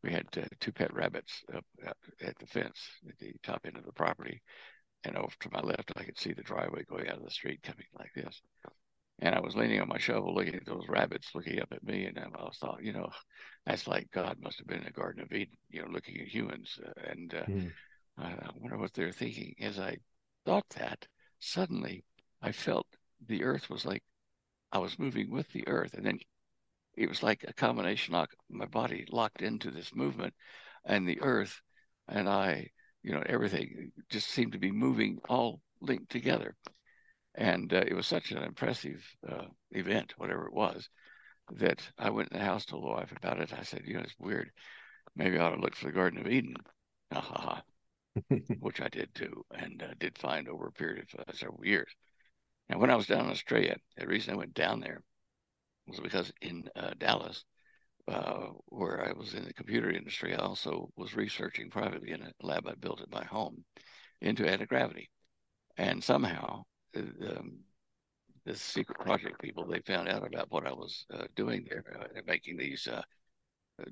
we 0.02 0.10
had 0.10 0.26
uh, 0.36 0.46
two 0.60 0.72
pet 0.72 0.92
rabbits 0.94 1.42
up, 1.54 1.64
up, 1.86 1.96
at 2.22 2.38
the 2.38 2.46
fence 2.46 2.78
at 3.08 3.18
the 3.18 3.32
top 3.42 3.60
end 3.66 3.76
of 3.76 3.84
the 3.84 3.92
property, 3.92 4.40
and 5.04 5.16
over 5.16 5.34
to 5.40 5.50
my 5.52 5.60
left, 5.60 5.92
I 5.96 6.04
could 6.04 6.18
see 6.18 6.32
the 6.32 6.42
driveway 6.42 6.84
going 6.84 7.08
out 7.08 7.18
of 7.18 7.24
the 7.24 7.30
street 7.30 7.62
coming 7.62 7.86
like 7.98 8.12
this. 8.14 8.40
And 9.20 9.34
I 9.34 9.40
was 9.40 9.56
leaning 9.56 9.80
on 9.80 9.88
my 9.88 9.98
shovel, 9.98 10.34
looking 10.34 10.54
at 10.54 10.66
those 10.66 10.88
rabbits 10.88 11.30
looking 11.34 11.60
up 11.60 11.72
at 11.72 11.82
me, 11.82 12.06
and 12.06 12.18
I 12.18 12.28
was 12.28 12.56
thought, 12.60 12.84
you 12.84 12.92
know, 12.92 13.10
that's 13.66 13.88
like 13.88 14.10
God 14.12 14.36
must 14.40 14.58
have 14.58 14.66
been 14.66 14.78
in 14.78 14.84
the 14.84 14.92
Garden 14.92 15.22
of 15.22 15.32
Eden, 15.32 15.56
you 15.70 15.82
know, 15.82 15.88
looking 15.90 16.20
at 16.20 16.28
humans. 16.28 16.78
Uh, 16.84 17.10
and 17.10 17.34
uh, 17.34 17.44
mm. 17.46 17.72
I 18.16 18.34
wonder 18.56 18.78
what 18.78 18.92
they're 18.94 19.12
thinking. 19.12 19.54
As 19.60 19.78
I 19.78 19.98
thought 20.44 20.68
that, 20.76 21.06
suddenly 21.40 22.04
I 22.40 22.52
felt 22.52 22.86
the 23.26 23.42
earth 23.42 23.68
was 23.68 23.84
like 23.84 24.04
I 24.70 24.78
was 24.78 24.98
moving 24.98 25.30
with 25.30 25.48
the 25.52 25.66
earth, 25.66 25.94
and 25.94 26.06
then 26.06 26.20
it 26.96 27.08
was 27.08 27.22
like 27.22 27.44
a 27.46 27.52
combination 27.52 28.14
lock. 28.14 28.30
My 28.48 28.66
body 28.66 29.04
locked 29.10 29.42
into 29.42 29.70
this 29.70 29.94
movement, 29.94 30.34
and 30.84 31.08
the 31.08 31.20
earth 31.22 31.60
and 32.08 32.28
I, 32.28 32.70
you 33.02 33.12
know, 33.12 33.22
everything 33.26 33.92
just 34.08 34.28
seemed 34.28 34.52
to 34.52 34.58
be 34.58 34.70
moving 34.70 35.18
all 35.28 35.60
linked 35.80 36.10
together. 36.10 36.56
And 37.38 37.72
uh, 37.72 37.84
it 37.86 37.94
was 37.94 38.08
such 38.08 38.32
an 38.32 38.42
impressive 38.42 39.06
uh, 39.26 39.44
event, 39.70 40.14
whatever 40.16 40.46
it 40.46 40.52
was, 40.52 40.88
that 41.52 41.80
I 41.96 42.10
went 42.10 42.32
in 42.32 42.38
the 42.38 42.44
house, 42.44 42.66
told 42.66 42.82
the 42.82 42.88
wife 42.88 43.12
about 43.12 43.40
it. 43.40 43.52
I 43.56 43.62
said, 43.62 43.82
you 43.86 43.94
know, 43.94 44.00
it's 44.00 44.16
weird. 44.18 44.50
Maybe 45.14 45.38
I 45.38 45.44
ought 45.44 45.54
to 45.54 45.60
look 45.60 45.76
for 45.76 45.86
the 45.86 45.92
Garden 45.92 46.18
of 46.18 46.26
Eden. 46.26 46.56
Ha! 47.12 47.62
Which 48.58 48.80
I 48.80 48.88
did 48.88 49.14
too, 49.14 49.44
and 49.54 49.80
uh, 49.80 49.94
did 50.00 50.18
find 50.18 50.48
over 50.48 50.66
a 50.66 50.72
period 50.72 51.06
of 51.14 51.20
uh, 51.20 51.32
several 51.32 51.64
years. 51.64 51.88
Now, 52.68 52.78
when 52.78 52.90
I 52.90 52.96
was 52.96 53.06
down 53.06 53.26
in 53.26 53.30
Australia, 53.30 53.76
the 53.96 54.08
reason 54.08 54.34
I 54.34 54.38
went 54.38 54.54
down 54.54 54.80
there 54.80 55.00
was 55.86 56.00
because 56.00 56.32
in 56.42 56.68
uh, 56.74 56.90
Dallas, 56.98 57.44
uh, 58.08 58.48
where 58.66 59.08
I 59.08 59.12
was 59.12 59.34
in 59.34 59.44
the 59.44 59.54
computer 59.54 59.92
industry, 59.92 60.34
I 60.34 60.38
also 60.38 60.90
was 60.96 61.14
researching 61.14 61.70
privately 61.70 62.10
in 62.10 62.22
a 62.22 62.32
lab 62.42 62.66
I 62.66 62.74
built 62.74 63.00
at 63.00 63.12
my 63.12 63.24
home 63.24 63.64
into 64.20 64.48
anti-gravity. 64.48 65.08
And 65.76 66.02
somehow, 66.02 66.64
um, 66.96 67.58
the 68.44 68.54
secret 68.54 68.98
project 69.00 69.40
people, 69.40 69.66
they 69.66 69.80
found 69.80 70.08
out 70.08 70.26
about 70.26 70.50
what 70.50 70.66
I 70.66 70.72
was 70.72 71.04
uh, 71.12 71.24
doing 71.36 71.66
there, 71.68 71.84
uh, 72.00 72.20
making 72.26 72.56
these 72.56 72.86
uh, 72.86 73.02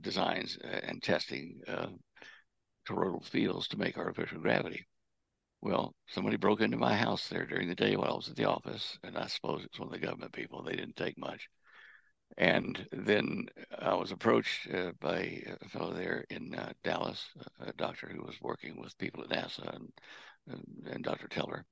designs 0.01 0.59
and 0.63 1.03
testing 1.03 1.61
toroidal 2.89 3.25
fields 3.25 3.69
to 3.69 3.79
make 3.79 3.99
artificial 3.99 4.41
gravity. 4.41 4.87
Well, 5.61 5.95
somebody 6.09 6.37
broke 6.37 6.61
into 6.61 6.77
my 6.77 6.97
house 6.97 7.29
there 7.29 7.47
during 7.47 7.69
the 7.69 7.75
day 7.75 7.97
while 7.97 8.13
I 8.13 8.17
was 8.17 8.29
at 8.29 8.37
the 8.37 8.49
office, 8.49 8.99
and 9.03 9.17
I 9.17 9.27
suppose 9.27 9.65
it 9.65 9.71
was 9.73 9.81
one 9.81 9.89
of 9.89 9.93
the 9.93 10.07
government 10.07 10.33
people. 10.33 10.63
They 10.63 10.77
didn't 10.77 10.97
take 10.97 11.19
much. 11.19 11.49
And 12.39 12.87
then 12.93 13.47
I 13.79 13.95
was 13.95 14.13
approached 14.13 14.69
uh, 14.73 14.93
by 15.01 15.43
a 15.61 15.69
fellow 15.69 15.95
there 15.95 16.25
in 16.29 16.55
uh, 16.55 16.73
Dallas, 16.85 17.25
a 17.61 17.73
doctor 17.73 18.09
who 18.09 18.23
was 18.23 18.41
working 18.43 18.79
with 18.79 18.99
people 18.99 19.23
at 19.23 19.31
NASA, 19.31 19.75
and, 19.75 19.93
and, 20.49 20.89
and 20.93 21.05
Dr. 21.05 21.29
Teller. 21.29 21.65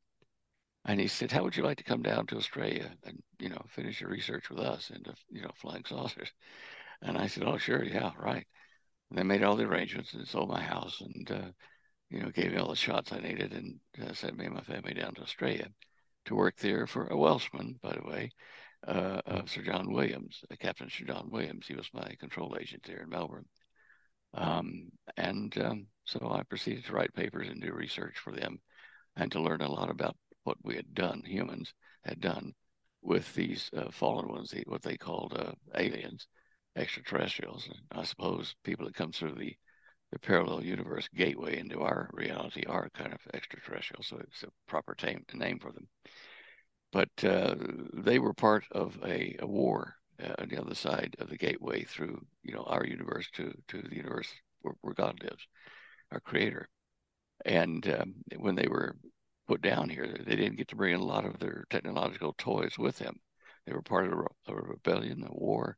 And 0.85 1.01
he 1.01 1.09
said, 1.09 1.33
"How 1.33 1.43
would 1.45 1.57
you 1.57 1.63
like 1.63 1.79
to 1.79 1.85
come 1.85 2.03
down 2.03 2.27
to 2.27 2.37
Australia 2.37 2.95
and 3.05 3.23
you 3.39 3.49
know 3.49 3.65
finish 3.69 4.01
your 4.01 4.11
research 4.11 4.51
with 4.51 4.61
us 4.61 4.91
into 4.91 5.15
you 5.31 5.43
know 5.43 5.51
flying 5.55 5.85
saucers?" 5.87 6.31
And 7.03 7.19
I 7.19 7.27
said, 7.27 7.45
"Oh, 7.45 7.59
sure, 7.59 7.85
yeah, 7.85 8.13
right." 8.19 8.47
And 9.11 9.19
they 9.19 9.23
made 9.23 9.43
all 9.43 9.57
the 9.57 9.65
arrangements 9.65 10.15
and 10.15 10.27
sold 10.29 10.49
my 10.49 10.63
house 10.63 11.01
and 11.01 11.31
uh, 11.31 11.51
you 12.11 12.23
know, 12.23 12.31
gave 12.31 12.53
me 12.53 12.59
all 12.59 12.69
the 12.69 12.77
shots 12.77 13.13
I 13.13 13.19
needed 13.19 13.53
and 13.53 13.81
uh, 14.01 14.13
sent 14.13 14.37
me 14.37 14.47
and 14.47 14.55
my 14.55 14.63
family 14.63 14.95
down 14.95 15.15
to 15.15 15.23
Australia 15.23 15.69
to 16.27 16.35
work 16.35 16.57
there 16.59 16.87
for 16.87 17.09
a 17.09 17.17
Welshman, 17.17 17.79
by 17.83 17.93
the 17.93 18.09
way, 18.09 18.31
uh, 18.87 19.21
Sir 19.47 19.63
John 19.63 19.93
Williams, 19.93 20.41
uh, 20.51 20.55
Captain 20.61 20.89
Sir 20.89 21.07
John 21.07 21.29
Williams. 21.31 21.67
He 21.67 21.75
was 21.75 21.89
my 21.93 22.15
control 22.21 22.57
agent 22.61 22.85
there 22.87 23.03
in 23.03 23.09
Melbourne. 23.09 23.47
Um, 24.35 24.91
and 25.17 25.57
um, 25.59 25.87
so 26.05 26.31
I 26.31 26.43
proceeded 26.45 26.85
to 26.87 26.93
write 26.93 27.15
papers 27.15 27.49
and 27.49 27.61
do 27.61 27.73
research 27.73 28.19
for 28.19 28.33
them 28.33 28.59
and 29.17 29.31
to 29.33 29.41
learn 29.41 29.61
a 29.61 29.71
lot 29.71 29.91
about 29.91 30.17
what 30.45 30.59
we 30.63 30.77
had 30.77 30.95
done, 30.95 31.23
humans 31.25 31.75
had 32.05 32.21
done 32.21 32.55
with 33.03 33.35
these 33.35 33.71
uh, 33.77 33.91
fallen 33.91 34.29
ones, 34.29 34.55
what 34.67 34.83
they 34.83 34.97
called 34.97 35.35
uh, 35.37 35.53
aliens, 35.77 36.27
extraterrestrials. 36.77 37.69
And 37.69 38.01
I 38.01 38.05
suppose 38.05 38.55
people 38.65 38.87
that 38.87 38.95
come 38.95 39.13
through 39.13 39.35
the 39.35 39.57
the 40.13 40.19
parallel 40.21 40.63
universe 40.63 41.09
gateway 41.13 41.59
into 41.59 41.81
our 41.81 42.09
reality 42.13 42.63
are 42.69 42.89
kind 42.95 43.13
of 43.13 43.19
extraterrestrial, 43.35 44.05
so 44.05 44.17
it's 44.19 44.45
a 44.45 44.49
proper 44.69 44.95
name 45.35 45.59
for 45.59 45.73
them. 45.73 45.89
But 46.93 47.25
uh, 47.25 47.57
they 47.93 48.21
were 48.21 48.33
part 48.33 48.65
of 48.71 48.97
a, 49.05 49.35
a 49.41 49.47
war 49.47 49.97
uh, 50.23 50.35
on 50.39 50.49
the 50.49 50.61
other 50.61 50.77
side 50.77 51.17
of 51.19 51.29
the 51.29 51.37
gateway 51.37 51.83
through, 51.83 52.25
you 52.45 52.55
know, 52.55 52.63
our 52.63 52.87
universe 52.87 53.29
to 53.33 53.53
to 53.69 53.83
the 53.83 53.97
universe 53.97 54.29
where, 54.61 54.75
where 54.83 54.95
God 54.95 55.21
lives, 55.21 55.49
our 56.13 56.21
Creator. 56.21 56.69
And 57.45 57.85
um, 57.89 58.15
when 58.37 58.55
they 58.55 58.69
were 58.69 58.97
put 59.47 59.63
down 59.63 59.89
here, 59.89 60.17
they 60.27 60.37
didn't 60.37 60.57
get 60.57 60.69
to 60.69 60.77
bring 60.77 60.95
in 60.95 61.01
a 61.01 61.05
lot 61.05 61.25
of 61.25 61.39
their 61.39 61.65
technological 61.71 62.35
toys 62.39 62.79
with 62.79 62.99
them. 62.99 63.21
They 63.67 63.73
were 63.73 63.83
part 63.83 64.07
of 64.07 64.19
a, 64.19 64.53
a 64.53 64.55
rebellion, 64.55 65.25
a 65.27 65.33
war, 65.33 65.77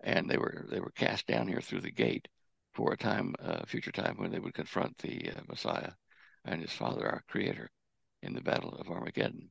and 0.00 0.28
they 0.28 0.38
were 0.38 0.66
they 0.70 0.80
were 0.80 0.90
cast 0.90 1.26
down 1.26 1.48
here 1.48 1.60
through 1.60 1.82
the 1.82 1.90
gate 1.90 2.28
for 2.74 2.92
a 2.92 2.96
time, 2.96 3.34
a 3.40 3.62
uh, 3.62 3.66
future 3.66 3.92
time 3.92 4.16
when 4.18 4.30
they 4.30 4.38
would 4.38 4.54
confront 4.54 4.96
the 4.98 5.30
uh, 5.30 5.40
Messiah 5.48 5.92
and 6.44 6.60
his 6.60 6.72
Father, 6.72 7.06
our 7.06 7.24
Creator, 7.28 7.70
in 8.22 8.34
the 8.34 8.40
Battle 8.42 8.74
of 8.78 8.88
Armageddon. 8.88 9.50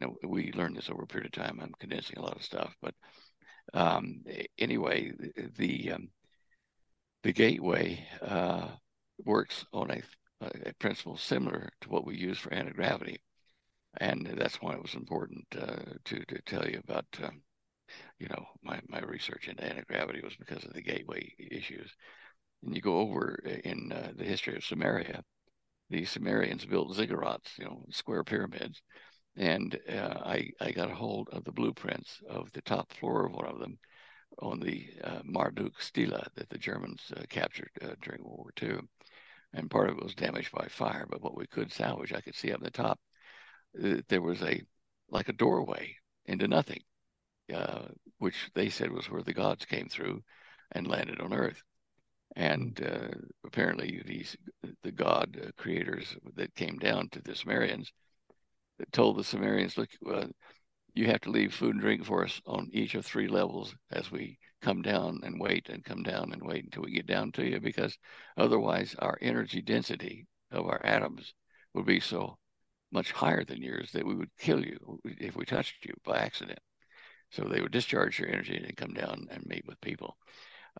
Now, 0.00 0.14
we 0.22 0.52
learned 0.52 0.76
this 0.76 0.90
over 0.90 1.02
a 1.02 1.06
period 1.06 1.26
of 1.26 1.42
time. 1.42 1.58
I'm 1.60 1.74
condensing 1.80 2.18
a 2.18 2.22
lot 2.22 2.36
of 2.36 2.44
stuff, 2.44 2.74
but 2.80 2.94
um, 3.74 4.22
anyway, 4.58 5.12
the 5.18 5.50
the, 5.56 5.92
um, 5.92 6.08
the 7.22 7.32
gateway 7.32 8.06
uh, 8.22 8.68
works 9.24 9.64
on 9.72 9.90
a, 9.90 10.02
a, 10.40 10.72
principle 10.74 11.16
similar 11.16 11.70
to 11.80 11.88
what 11.88 12.04
we 12.06 12.16
use 12.16 12.38
for 12.38 12.52
anti 12.52 12.72
gravity, 12.72 13.18
and 14.00 14.26
that's 14.36 14.62
why 14.62 14.74
it 14.74 14.82
was 14.82 14.94
important 14.94 15.44
uh, 15.58 15.94
to 16.04 16.24
to 16.26 16.42
tell 16.42 16.66
you 16.68 16.80
about. 16.82 17.06
Um, 17.22 17.42
you 18.18 18.28
know, 18.28 18.44
my, 18.62 18.80
my 18.88 19.00
research 19.00 19.48
into 19.48 19.64
anti-gravity 19.64 20.20
was 20.22 20.36
because 20.36 20.64
of 20.64 20.74
the 20.74 20.82
gateway 20.82 21.32
issues. 21.38 21.90
And 22.62 22.74
you 22.74 22.82
go 22.82 22.98
over 22.98 23.38
uh, 23.46 23.50
in 23.64 23.92
uh, 23.92 24.12
the 24.16 24.24
history 24.24 24.56
of 24.56 24.64
Samaria, 24.64 25.22
the 25.90 26.04
Sumerians 26.04 26.66
built 26.66 26.96
ziggurats, 26.96 27.56
you 27.58 27.64
know, 27.64 27.84
square 27.90 28.24
pyramids. 28.24 28.82
And 29.36 29.78
uh, 29.88 30.20
I, 30.24 30.50
I 30.60 30.72
got 30.72 30.90
a 30.90 30.94
hold 30.94 31.28
of 31.32 31.44
the 31.44 31.52
blueprints 31.52 32.20
of 32.28 32.50
the 32.52 32.62
top 32.62 32.92
floor 32.92 33.26
of 33.26 33.32
one 33.32 33.46
of 33.46 33.60
them 33.60 33.78
on 34.40 34.60
the 34.60 34.88
uh, 35.02 35.20
Marduk 35.24 35.80
Stela 35.80 36.26
that 36.34 36.48
the 36.50 36.58
Germans 36.58 37.12
uh, 37.16 37.22
captured 37.28 37.70
uh, 37.80 37.94
during 38.02 38.22
World 38.22 38.38
War 38.38 38.52
II. 38.60 38.80
And 39.54 39.70
part 39.70 39.88
of 39.88 39.96
it 39.96 40.04
was 40.04 40.14
damaged 40.14 40.52
by 40.52 40.66
fire, 40.68 41.06
but 41.08 41.22
what 41.22 41.36
we 41.36 41.46
could 41.46 41.72
salvage, 41.72 42.12
I 42.12 42.20
could 42.20 42.34
see 42.34 42.52
up 42.52 42.60
the 42.60 42.70
top, 42.70 43.00
there 43.74 44.22
was 44.22 44.42
a 44.42 44.62
like 45.10 45.28
a 45.28 45.32
doorway 45.32 45.96
into 46.26 46.48
nothing 46.48 46.82
uh, 47.52 47.82
which 48.18 48.50
they 48.54 48.68
said 48.68 48.90
was 48.92 49.10
where 49.10 49.22
the 49.22 49.32
gods 49.32 49.64
came 49.64 49.88
through 49.88 50.22
and 50.72 50.86
landed 50.86 51.20
on 51.20 51.32
Earth. 51.32 51.62
And 52.36 52.80
uh, 52.84 53.16
apparently, 53.44 54.02
these 54.04 54.36
the 54.82 54.92
god 54.92 55.38
uh, 55.42 55.50
creators 55.56 56.14
that 56.34 56.54
came 56.54 56.76
down 56.78 57.08
to 57.10 57.22
the 57.22 57.34
Sumerians 57.34 57.90
that 58.78 58.92
told 58.92 59.16
the 59.16 59.24
Sumerians, 59.24 59.78
"Look, 59.78 59.88
uh, 60.06 60.26
you 60.94 61.06
have 61.06 61.22
to 61.22 61.30
leave 61.30 61.54
food 61.54 61.72
and 61.72 61.80
drink 61.80 62.04
for 62.04 62.24
us 62.24 62.40
on 62.46 62.68
each 62.72 62.94
of 62.94 63.06
three 63.06 63.28
levels 63.28 63.74
as 63.90 64.10
we 64.10 64.38
come 64.60 64.82
down 64.82 65.20
and 65.22 65.40
wait 65.40 65.68
and 65.68 65.84
come 65.84 66.02
down 66.02 66.32
and 66.32 66.42
wait 66.42 66.64
until 66.64 66.82
we 66.82 66.92
get 66.92 67.06
down 67.06 67.32
to 67.32 67.44
you, 67.48 67.60
because 67.60 67.98
otherwise, 68.36 68.94
our 68.98 69.18
energy 69.20 69.62
density 69.62 70.26
of 70.50 70.66
our 70.66 70.84
atoms 70.84 71.34
would 71.74 71.86
be 71.86 72.00
so 72.00 72.38
much 72.90 73.12
higher 73.12 73.44
than 73.44 73.62
yours 73.62 73.92
that 73.92 74.06
we 74.06 74.14
would 74.14 74.30
kill 74.38 74.64
you 74.64 75.00
if 75.04 75.36
we 75.36 75.44
touched 75.44 75.84
you 75.84 75.94
by 76.04 76.18
accident." 76.18 76.58
So 77.30 77.44
they 77.44 77.60
would 77.60 77.72
discharge 77.72 78.18
their 78.18 78.28
energy 78.28 78.56
and 78.56 78.76
come 78.76 78.94
down 78.94 79.28
and 79.30 79.44
meet 79.46 79.66
with 79.66 79.80
people. 79.80 80.16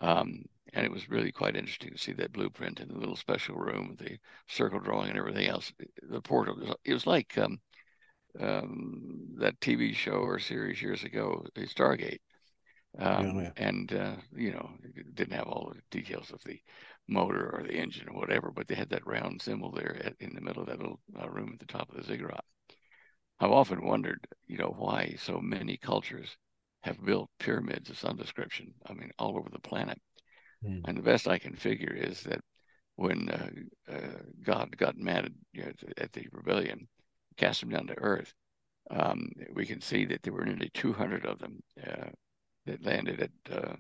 Um, 0.00 0.44
and 0.74 0.84
it 0.84 0.92
was 0.92 1.08
really 1.08 1.32
quite 1.32 1.56
interesting 1.56 1.90
to 1.92 1.98
see 1.98 2.12
that 2.14 2.32
blueprint 2.32 2.80
in 2.80 2.88
the 2.88 2.98
little 2.98 3.16
special 3.16 3.56
room 3.56 3.96
the 3.98 4.18
circle 4.46 4.80
drawing 4.80 5.10
and 5.10 5.18
everything 5.18 5.48
else. 5.48 5.72
The 6.02 6.20
portal, 6.20 6.76
it 6.84 6.92
was 6.92 7.06
like 7.06 7.36
um, 7.38 7.60
um, 8.40 9.28
that 9.38 9.60
TV 9.60 9.94
show 9.94 10.12
or 10.12 10.38
series 10.38 10.82
years 10.82 11.04
ago, 11.04 11.44
Stargate. 11.56 12.20
Um, 12.98 13.40
yeah. 13.40 13.50
And, 13.56 13.92
uh, 13.92 14.16
you 14.34 14.52
know, 14.52 14.70
didn't 15.14 15.34
have 15.34 15.46
all 15.46 15.72
the 15.72 15.80
details 15.96 16.32
of 16.32 16.42
the 16.44 16.60
motor 17.06 17.50
or 17.54 17.62
the 17.62 17.74
engine 17.74 18.08
or 18.08 18.18
whatever, 18.18 18.50
but 18.50 18.66
they 18.66 18.74
had 18.74 18.90
that 18.90 19.06
round 19.06 19.40
symbol 19.40 19.70
there 19.70 20.00
at, 20.04 20.14
in 20.20 20.34
the 20.34 20.40
middle 20.40 20.62
of 20.62 20.68
that 20.68 20.78
little 20.78 21.00
uh, 21.20 21.28
room 21.28 21.50
at 21.52 21.60
the 21.60 21.72
top 21.72 21.88
of 21.88 21.96
the 21.96 22.02
ziggurat. 22.02 22.44
I've 23.40 23.52
often 23.52 23.86
wondered, 23.86 24.26
you 24.48 24.58
know, 24.58 24.74
why 24.76 25.14
so 25.18 25.40
many 25.40 25.76
cultures 25.76 26.36
have 26.82 27.04
built 27.04 27.30
pyramids 27.38 27.88
of 27.88 27.98
some 27.98 28.16
description. 28.16 28.74
I 28.86 28.94
mean, 28.94 29.10
all 29.18 29.38
over 29.38 29.48
the 29.48 29.60
planet. 29.60 30.00
Mm. 30.64 30.82
And 30.86 30.98
the 30.98 31.02
best 31.02 31.28
I 31.28 31.38
can 31.38 31.54
figure 31.54 31.92
is 31.92 32.22
that 32.22 32.40
when 32.96 33.28
uh, 33.28 33.92
uh, 33.92 34.22
God 34.44 34.76
got 34.76 34.96
mad 34.96 35.26
at, 35.26 35.32
you 35.52 35.64
know, 35.64 35.72
at 35.98 36.12
the 36.12 36.26
rebellion, 36.32 36.88
cast 37.36 37.60
them 37.60 37.70
down 37.70 37.86
to 37.86 37.98
earth, 37.98 38.34
um, 38.90 39.28
we 39.52 39.66
can 39.66 39.80
see 39.80 40.04
that 40.06 40.22
there 40.22 40.32
were 40.32 40.44
nearly 40.44 40.70
200 40.74 41.24
of 41.26 41.38
them 41.38 41.60
uh, 41.86 42.08
that 42.68 42.84
landed 42.84 43.20
at 43.20 43.30
uh, 43.50 43.76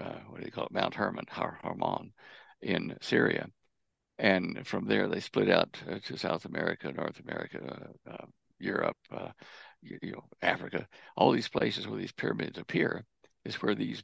uh, 0.00 0.18
what 0.28 0.38
do 0.38 0.44
they 0.44 0.50
call 0.50 0.66
it, 0.66 0.72
Mount 0.72 0.94
Hermon, 0.94 1.24
Har 1.28 1.58
Harmon, 1.62 2.12
in 2.60 2.96
Syria, 3.00 3.46
and 4.18 4.66
from 4.66 4.86
there 4.86 5.08
they 5.08 5.20
split 5.20 5.48
out 5.48 5.76
uh, 5.90 5.98
to 6.04 6.16
South 6.16 6.44
America, 6.44 6.92
North 6.92 7.20
America, 7.20 7.90
uh, 8.10 8.26
Europe, 8.58 8.96
you, 9.80 9.98
you, 10.02 10.12
know, 10.12 10.24
Africa. 10.42 10.86
All 11.16 11.30
these 11.30 11.48
places 11.48 11.86
where 11.86 12.00
these 12.00 12.12
pyramids 12.12 12.58
appear 12.58 13.04
is 13.44 13.56
where 13.56 13.74
these 13.74 14.02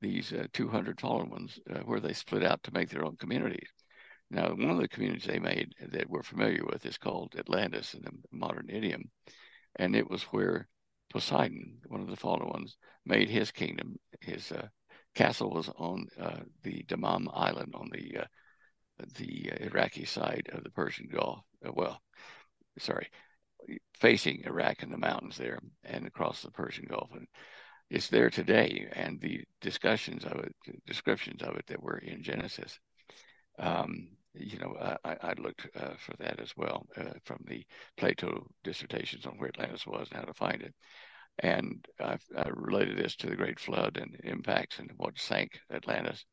these 0.00 0.34
200 0.52 1.00
fallen 1.00 1.30
ones, 1.30 1.58
where 1.86 2.00
they 2.00 2.12
split 2.12 2.44
out 2.44 2.62
to 2.64 2.74
make 2.74 2.90
their 2.90 3.06
own 3.06 3.16
communities. 3.16 3.68
Now, 4.30 4.50
one 4.50 4.68
of 4.68 4.76
the 4.76 4.88
communities 4.88 5.24
they 5.24 5.38
made 5.38 5.72
that 5.80 6.10
we're 6.10 6.22
familiar 6.22 6.62
with 6.66 6.84
is 6.84 6.98
called 6.98 7.34
Atlantis 7.38 7.94
in 7.94 8.02
the 8.02 8.10
modern 8.30 8.68
idiom 8.68 9.10
and 9.76 9.96
it 9.96 10.08
was 10.08 10.22
where 10.24 10.68
Poseidon, 11.14 11.78
one 11.86 12.00
of 12.00 12.08
the 12.08 12.16
fallen 12.16 12.48
ones, 12.48 12.76
made 13.06 13.30
his 13.30 13.52
kingdom. 13.52 13.96
His 14.20 14.50
uh, 14.50 14.66
castle 15.14 15.50
was 15.50 15.70
on 15.76 16.08
uh, 16.20 16.40
the 16.64 16.82
Damam 16.88 17.28
Island 17.32 17.72
on 17.76 17.88
the 17.92 18.22
uh, 18.22 18.24
the 19.16 19.52
Iraqi 19.60 20.06
side 20.06 20.48
of 20.52 20.64
the 20.64 20.70
Persian 20.70 21.08
Gulf. 21.12 21.38
Uh, 21.64 21.70
well, 21.72 22.00
sorry, 22.80 23.08
facing 23.94 24.42
Iraq 24.44 24.82
and 24.82 24.92
the 24.92 24.98
mountains 24.98 25.36
there, 25.36 25.60
and 25.84 26.04
across 26.04 26.42
the 26.42 26.50
Persian 26.50 26.86
Gulf. 26.88 27.10
And 27.12 27.28
it's 27.90 28.08
there 28.08 28.28
today, 28.28 28.88
and 28.92 29.20
the 29.20 29.44
discussions 29.60 30.24
of 30.24 30.40
it, 30.40 30.52
descriptions 30.84 31.42
of 31.42 31.54
it 31.54 31.66
that 31.68 31.80
were 31.82 31.98
in 31.98 32.24
Genesis. 32.24 32.76
Um, 33.56 34.08
you 34.34 34.58
know, 34.58 34.76
I, 35.04 35.16
I 35.22 35.32
looked 35.38 35.68
uh, 35.76 35.94
for 35.98 36.16
that 36.18 36.40
as 36.40 36.52
well 36.56 36.86
uh, 36.96 37.14
from 37.24 37.44
the 37.46 37.64
Plato 37.96 38.46
dissertations 38.62 39.26
on 39.26 39.34
where 39.38 39.48
Atlantis 39.48 39.86
was 39.86 40.08
and 40.10 40.18
how 40.18 40.24
to 40.24 40.34
find 40.34 40.62
it. 40.62 40.74
And 41.40 41.84
i 42.00 42.16
I 42.36 42.48
related 42.48 42.96
this 42.96 43.16
to 43.16 43.28
the 43.28 43.36
Great 43.36 43.58
Flood 43.58 43.96
and 43.96 44.16
impacts 44.24 44.78
and 44.78 44.90
what 44.96 45.18
sank 45.18 45.58
Atlantis. 45.72 46.24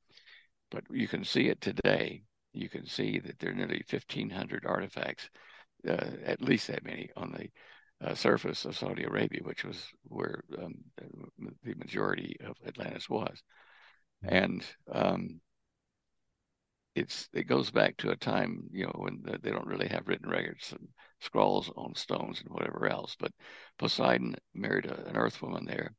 But 0.69 0.83
you 0.89 1.07
can 1.07 1.23
see 1.23 1.47
it 1.49 1.61
today. 1.61 2.23
You 2.53 2.69
can 2.69 2.85
see 2.85 3.19
that 3.19 3.39
there 3.39 3.51
are 3.51 3.55
nearly 3.55 3.83
1,500 3.89 4.65
artifacts, 4.65 5.29
uh, 5.87 6.05
at 6.25 6.41
least 6.41 6.67
that 6.67 6.85
many, 6.85 7.09
on 7.15 7.31
the 7.31 8.07
uh, 8.07 8.15
surface 8.15 8.65
of 8.65 8.77
Saudi 8.77 9.03
Arabia, 9.03 9.41
which 9.43 9.63
was 9.63 9.87
where 10.03 10.43
um, 10.61 10.75
the 11.63 11.75
majority 11.75 12.35
of 12.45 12.55
Atlantis 12.65 13.09
was. 13.09 13.41
And 14.23 14.63
um, 14.91 15.39
it's 16.95 17.29
it 17.33 17.43
goes 17.43 17.71
back 17.71 17.95
to 17.97 18.09
a 18.09 18.15
time 18.15 18.63
you 18.71 18.85
know 18.85 18.95
when 18.95 19.23
they 19.41 19.51
don't 19.51 19.67
really 19.67 19.87
have 19.87 20.07
written 20.07 20.29
records 20.29 20.71
and 20.71 20.87
scrawls 21.21 21.71
on 21.77 21.95
stones 21.95 22.41
and 22.41 22.49
whatever 22.49 22.87
else. 22.87 23.15
But 23.19 23.31
Poseidon 23.77 24.35
married 24.53 24.85
a, 24.85 25.07
an 25.07 25.15
earth 25.15 25.41
woman 25.41 25.65
there, 25.65 25.93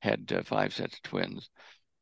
had 0.00 0.30
uh, 0.34 0.42
five 0.42 0.74
sets 0.74 0.94
of 0.94 1.02
twins, 1.02 1.48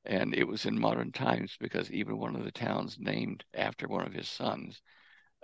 and 0.04 0.34
it 0.34 0.46
was 0.46 0.66
in 0.66 0.78
modern 0.78 1.12
times 1.12 1.56
because 1.60 1.90
even 1.90 2.18
one 2.18 2.34
of 2.34 2.44
the 2.44 2.52
towns 2.52 2.96
named 2.98 3.44
after 3.54 3.86
one 3.86 4.06
of 4.06 4.12
his 4.12 4.28
sons 4.28 4.80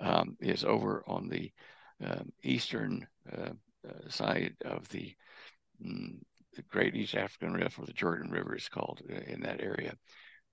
um, 0.01 0.37
is 0.41 0.65
over 0.65 1.05
on 1.07 1.29
the 1.29 1.53
um, 2.05 2.33
eastern 2.43 3.07
uh, 3.33 3.51
uh, 3.89 4.09
side 4.09 4.55
of 4.65 4.89
the, 4.89 5.15
mm, 5.85 6.19
the 6.55 6.63
Great 6.63 6.95
East 6.95 7.15
African 7.15 7.53
Rift, 7.53 7.79
or 7.79 7.87
the 7.87 7.93
Jordan 7.93 8.31
River 8.31 8.57
is 8.57 8.69
called 8.69 9.03
uh, 9.11 9.21
in 9.27 9.41
that 9.41 9.61
area, 9.61 9.95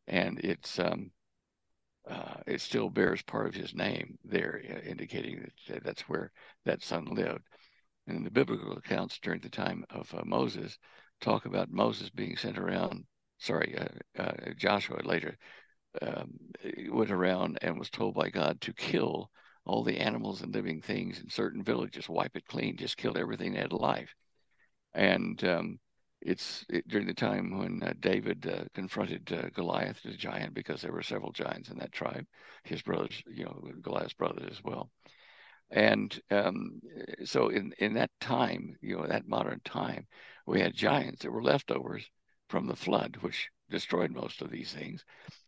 and 0.08 0.39
it's 0.39 0.79
um, 0.79 1.12
uh, 2.09 2.35
it 2.45 2.61
still 2.61 2.89
bears 2.89 3.21
part 3.23 3.47
of 3.47 3.55
his 3.55 3.73
name 3.73 4.17
there, 4.23 4.61
uh, 4.69 4.89
indicating 4.89 5.49
that 5.67 5.83
that's 5.83 6.03
where 6.03 6.31
that 6.65 6.83
son 6.83 7.05
lived. 7.05 7.43
And 8.07 8.25
the 8.25 8.31
biblical 8.31 8.73
accounts 8.73 9.19
during 9.19 9.41
the 9.41 9.49
time 9.49 9.83
of 9.89 10.13
uh, 10.13 10.21
Moses 10.23 10.77
talk 11.21 11.45
about 11.45 11.71
Moses 11.71 12.09
being 12.09 12.37
sent 12.37 12.57
around. 12.57 13.05
Sorry, 13.39 13.77
uh, 13.77 14.21
uh, 14.21 14.53
Joshua 14.57 15.01
later 15.03 15.37
um, 16.01 16.33
went 16.89 17.11
around 17.11 17.57
and 17.61 17.79
was 17.79 17.89
told 17.89 18.15
by 18.15 18.29
God 18.29 18.61
to 18.61 18.73
kill 18.73 19.31
all 19.65 19.83
the 19.83 19.97
animals 19.97 20.41
and 20.41 20.53
living 20.53 20.81
things 20.81 21.19
in 21.19 21.29
certain 21.29 21.63
villages, 21.63 22.07
wipe 22.07 22.35
it 22.35 22.45
clean, 22.45 22.77
just 22.77 22.97
kill 22.97 23.17
everything 23.17 23.53
that 23.53 23.63
had 23.63 23.73
life. 23.73 24.13
And 24.93 25.43
um, 25.43 25.79
it's 26.25 26.65
it, 26.69 26.88
during 26.88 27.05
the 27.05 27.13
time 27.13 27.57
when 27.57 27.83
uh, 27.83 27.93
David 27.99 28.47
uh, 28.47 28.65
confronted 28.73 29.31
uh, 29.31 29.49
Goliath, 29.53 30.01
the 30.03 30.11
giant, 30.11 30.55
because 30.55 30.81
there 30.81 30.91
were 30.91 31.03
several 31.03 31.31
giants 31.31 31.69
in 31.69 31.77
that 31.77 31.91
tribe, 31.91 32.25
his 32.63 32.81
brothers, 32.81 33.21
you 33.27 33.45
know, 33.45 33.63
Goliath's 33.81 34.13
brothers 34.13 34.47
as 34.49 34.63
well. 34.63 34.89
And 35.69 36.19
um, 36.31 36.81
so 37.23 37.49
in, 37.49 37.73
in 37.77 37.93
that 37.93 38.09
time, 38.19 38.75
you 38.81 38.97
know, 38.97 39.07
that 39.07 39.27
modern 39.27 39.61
time, 39.63 40.07
we 40.47 40.61
had 40.61 40.73
giants 40.73 41.21
that 41.21 41.31
were 41.31 41.43
leftovers 41.43 42.09
from 42.49 42.65
the 42.65 42.75
flood, 42.75 43.17
which 43.21 43.49
destroyed 43.69 44.11
most 44.11 44.41
of 44.41 44.49
these 44.49 44.73
things, 44.73 45.05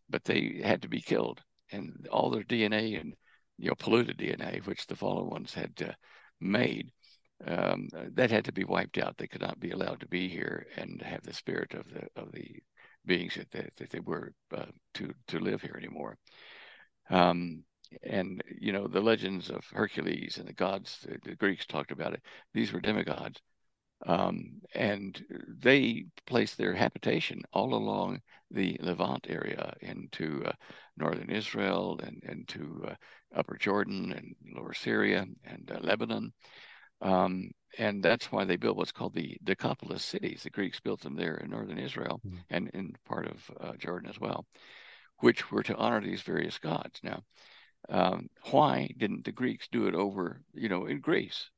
but 0.08 0.24
they 0.24 0.60
had 0.64 0.82
to 0.82 0.88
be 0.88 1.00
killed. 1.00 1.40
And 1.72 2.08
all 2.10 2.30
their 2.30 2.44
DNA 2.44 3.00
and, 3.00 3.14
you 3.58 3.68
know, 3.68 3.74
polluted 3.74 4.18
DNA, 4.18 4.64
which 4.64 4.86
the 4.86 4.96
fallen 4.96 5.28
ones 5.28 5.54
had 5.54 5.72
uh, 5.84 5.92
made, 6.40 6.92
um, 7.46 7.88
that 8.14 8.30
had 8.30 8.44
to 8.46 8.52
be 8.52 8.64
wiped 8.64 8.98
out. 8.98 9.16
They 9.16 9.26
could 9.26 9.40
not 9.40 9.60
be 9.60 9.70
allowed 9.70 10.00
to 10.00 10.08
be 10.08 10.28
here 10.28 10.66
and 10.76 11.00
have 11.02 11.22
the 11.22 11.32
spirit 11.32 11.74
of 11.74 11.86
the 11.92 12.08
of 12.20 12.32
the 12.32 12.62
beings 13.06 13.34
that 13.36 13.50
they, 13.50 13.68
that 13.76 13.90
they 13.90 14.00
were 14.00 14.32
uh, 14.56 14.66
to 14.94 15.12
to 15.28 15.38
live 15.38 15.62
here 15.62 15.76
anymore. 15.78 16.18
Um, 17.10 17.64
and 18.02 18.42
you 18.60 18.72
know 18.72 18.86
the 18.86 19.00
legends 19.00 19.50
of 19.50 19.64
Hercules 19.72 20.38
and 20.38 20.48
the 20.48 20.52
gods. 20.52 20.98
The, 21.02 21.18
the 21.30 21.36
Greeks 21.36 21.66
talked 21.66 21.92
about 21.92 22.12
it. 22.12 22.22
These 22.54 22.72
were 22.72 22.80
demigods, 22.80 23.40
um, 24.06 24.60
and 24.74 25.22
they 25.48 26.06
placed 26.26 26.58
their 26.58 26.74
habitation 26.74 27.42
all 27.52 27.74
along 27.74 28.20
the 28.50 28.78
Levant 28.80 29.26
area 29.28 29.74
into 29.80 30.44
uh, 30.44 30.52
northern 30.96 31.30
Israel 31.30 32.00
and 32.02 32.22
into 32.24 32.84
uh, 32.88 32.94
Upper 33.34 33.56
Jordan 33.56 34.12
and 34.12 34.34
Lower 34.54 34.74
Syria 34.74 35.26
and 35.44 35.70
uh, 35.70 35.78
Lebanon. 35.80 36.32
Um, 37.00 37.50
and 37.78 38.02
that's 38.02 38.32
why 38.32 38.44
they 38.44 38.56
built 38.56 38.76
what's 38.76 38.92
called 38.92 39.14
the 39.14 39.36
Decapolis 39.44 40.04
cities. 40.04 40.42
The 40.42 40.50
Greeks 40.50 40.80
built 40.80 41.00
them 41.02 41.16
there 41.16 41.36
in 41.36 41.50
northern 41.50 41.78
Israel 41.78 42.20
mm-hmm. 42.26 42.38
and 42.50 42.68
in 42.74 42.96
part 43.04 43.26
of 43.26 43.50
uh, 43.60 43.72
Jordan 43.76 44.08
as 44.08 44.18
well, 44.18 44.46
which 45.18 45.50
were 45.50 45.62
to 45.62 45.76
honor 45.76 46.00
these 46.00 46.22
various 46.22 46.58
gods. 46.58 47.00
Now, 47.02 47.22
um, 47.88 48.28
why 48.50 48.90
didn't 48.96 49.24
the 49.24 49.32
Greeks 49.32 49.68
do 49.70 49.86
it 49.86 49.94
over, 49.94 50.40
you 50.54 50.68
know, 50.68 50.86
in 50.86 51.00
Greece? 51.00 51.50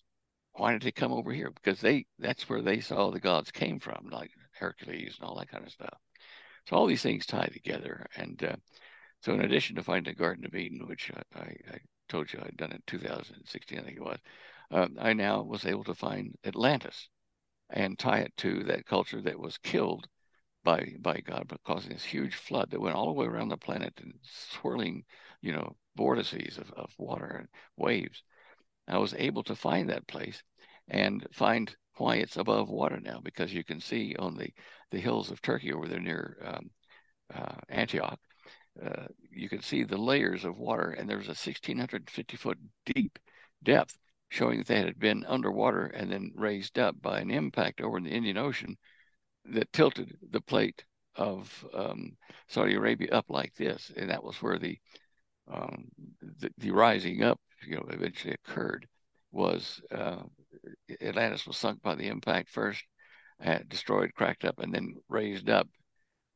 Why 0.55 0.72
did 0.72 0.83
they 0.83 0.92
come 0.92 1.12
over 1.12 1.33
here? 1.33 1.50
Because 1.50 1.81
they 1.81 2.07
that's 2.18 2.48
where 2.48 2.61
they 2.61 2.81
saw 2.81 3.11
the 3.11 3.20
gods 3.20 3.50
came 3.50 3.79
from, 3.79 4.09
like 4.11 4.31
Hercules 4.53 5.16
and 5.18 5.29
all 5.29 5.38
that 5.38 5.48
kind 5.48 5.64
of 5.64 5.72
stuff. 5.72 5.96
So 6.66 6.76
all 6.76 6.87
these 6.87 7.03
things 7.03 7.24
tie 7.24 7.46
together. 7.46 8.07
And 8.16 8.42
uh, 8.42 8.57
so, 9.22 9.33
in 9.33 9.42
addition 9.42 9.76
to 9.76 9.83
finding 9.83 10.12
the 10.12 10.18
Garden 10.18 10.44
of 10.44 10.55
Eden, 10.55 10.87
which 10.87 11.11
I, 11.35 11.40
I 11.40 11.79
told 12.09 12.33
you 12.33 12.40
I'd 12.42 12.57
done 12.57 12.72
in 12.72 12.83
2016, 12.87 13.79
I 13.79 13.83
think 13.83 13.96
it 13.96 14.03
was, 14.03 14.18
uh, 14.70 14.88
I 14.98 15.12
now 15.12 15.42
was 15.42 15.66
able 15.66 15.85
to 15.85 15.94
find 15.94 16.35
Atlantis 16.44 17.09
and 17.70 17.98
tie 17.98 18.20
it 18.20 18.37
to 18.38 18.64
that 18.64 18.87
culture 18.87 19.20
that 19.22 19.38
was 19.38 19.59
killed 19.59 20.06
by 20.64 20.94
by 21.00 21.20
God, 21.20 21.46
but 21.48 21.62
causing 21.64 21.92
this 21.92 22.04
huge 22.04 22.35
flood 22.35 22.70
that 22.70 22.80
went 22.80 22.94
all 22.94 23.06
the 23.06 23.12
way 23.12 23.26
around 23.26 23.48
the 23.48 23.56
planet 23.56 23.94
and 24.02 24.12
swirling, 24.22 25.04
you 25.40 25.52
know, 25.52 25.76
vortices 25.96 26.59
of, 26.59 26.70
of 26.72 26.92
water 26.98 27.37
and 27.38 27.48
waves. 27.76 28.22
I 28.88 28.98
was 28.98 29.14
able 29.14 29.42
to 29.44 29.54
find 29.54 29.88
that 29.90 30.06
place 30.09 30.42
and 30.88 31.26
find 31.33 31.74
why 31.96 32.16
it's 32.16 32.37
above 32.37 32.68
water 32.68 32.98
now, 33.00 33.20
because 33.22 33.52
you 33.52 33.64
can 33.64 33.80
see 33.80 34.16
on 34.18 34.37
the, 34.37 34.50
the 34.90 34.98
hills 34.98 35.30
of 35.30 35.40
Turkey 35.42 35.72
over 35.72 35.87
there 35.87 36.00
near 36.00 36.38
um, 36.44 36.70
uh, 37.35 37.54
Antioch, 37.68 38.18
uh, 38.85 39.06
you 39.30 39.48
can 39.48 39.62
see 39.62 39.85
the 39.85 39.98
layers 39.98 40.44
of 40.44 40.59
water, 40.59 40.90
and 40.90 41.09
there's 41.09 41.26
a 41.26 41.37
1,650 41.37 42.37
foot 42.37 42.59
deep 42.87 43.18
depth 43.62 43.96
showing 44.30 44.58
that 44.58 44.66
they 44.68 44.80
had 44.80 44.98
been 44.98 45.24
underwater 45.26 45.86
and 45.86 46.10
then 46.10 46.32
raised 46.36 46.78
up 46.78 47.00
by 47.02 47.20
an 47.20 47.30
impact 47.30 47.80
over 47.80 47.98
in 47.98 48.04
the 48.04 48.10
Indian 48.10 48.38
Ocean 48.38 48.76
that 49.44 49.72
tilted 49.72 50.16
the 50.30 50.40
plate 50.40 50.84
of 51.16 51.66
um, 51.74 52.16
Saudi 52.48 52.76
Arabia 52.76 53.10
up 53.10 53.26
like 53.28 53.52
this, 53.56 53.90
and 53.96 54.08
that 54.08 54.22
was 54.22 54.40
where 54.40 54.58
the, 54.58 54.78
um, 55.52 55.88
the, 56.38 56.50
the 56.58 56.70
rising 56.70 57.24
up, 57.24 57.40
you 57.66 57.74
know, 57.74 57.84
eventually 57.90 58.34
occurred. 58.34 58.86
Was 59.32 59.80
uh, 59.94 60.22
Atlantis 61.00 61.46
was 61.46 61.56
sunk 61.56 61.80
by 61.82 61.94
the 61.94 62.08
impact 62.08 62.48
first, 62.48 62.82
destroyed, 63.68 64.12
cracked 64.14 64.44
up, 64.44 64.58
and 64.58 64.74
then 64.74 64.96
raised 65.08 65.48
up 65.48 65.68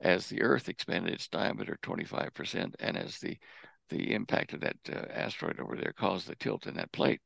as 0.01 0.29
the 0.29 0.43
Earth 0.43 0.69
expanded 0.69 1.13
its 1.13 1.27
diameter 1.27 1.77
25%, 1.83 2.75
and 2.79 2.97
as 2.97 3.19
the 3.19 3.37
the 3.91 4.15
impact 4.15 4.53
of 4.53 4.61
that 4.61 4.77
uh, 4.91 5.07
asteroid 5.13 5.61
over 5.61 5.77
there 5.77 5.93
caused 5.97 6.29
the 6.29 6.37
tilt 6.37 6.67
in 6.67 6.75
that 6.75 6.93
plate 6.93 7.21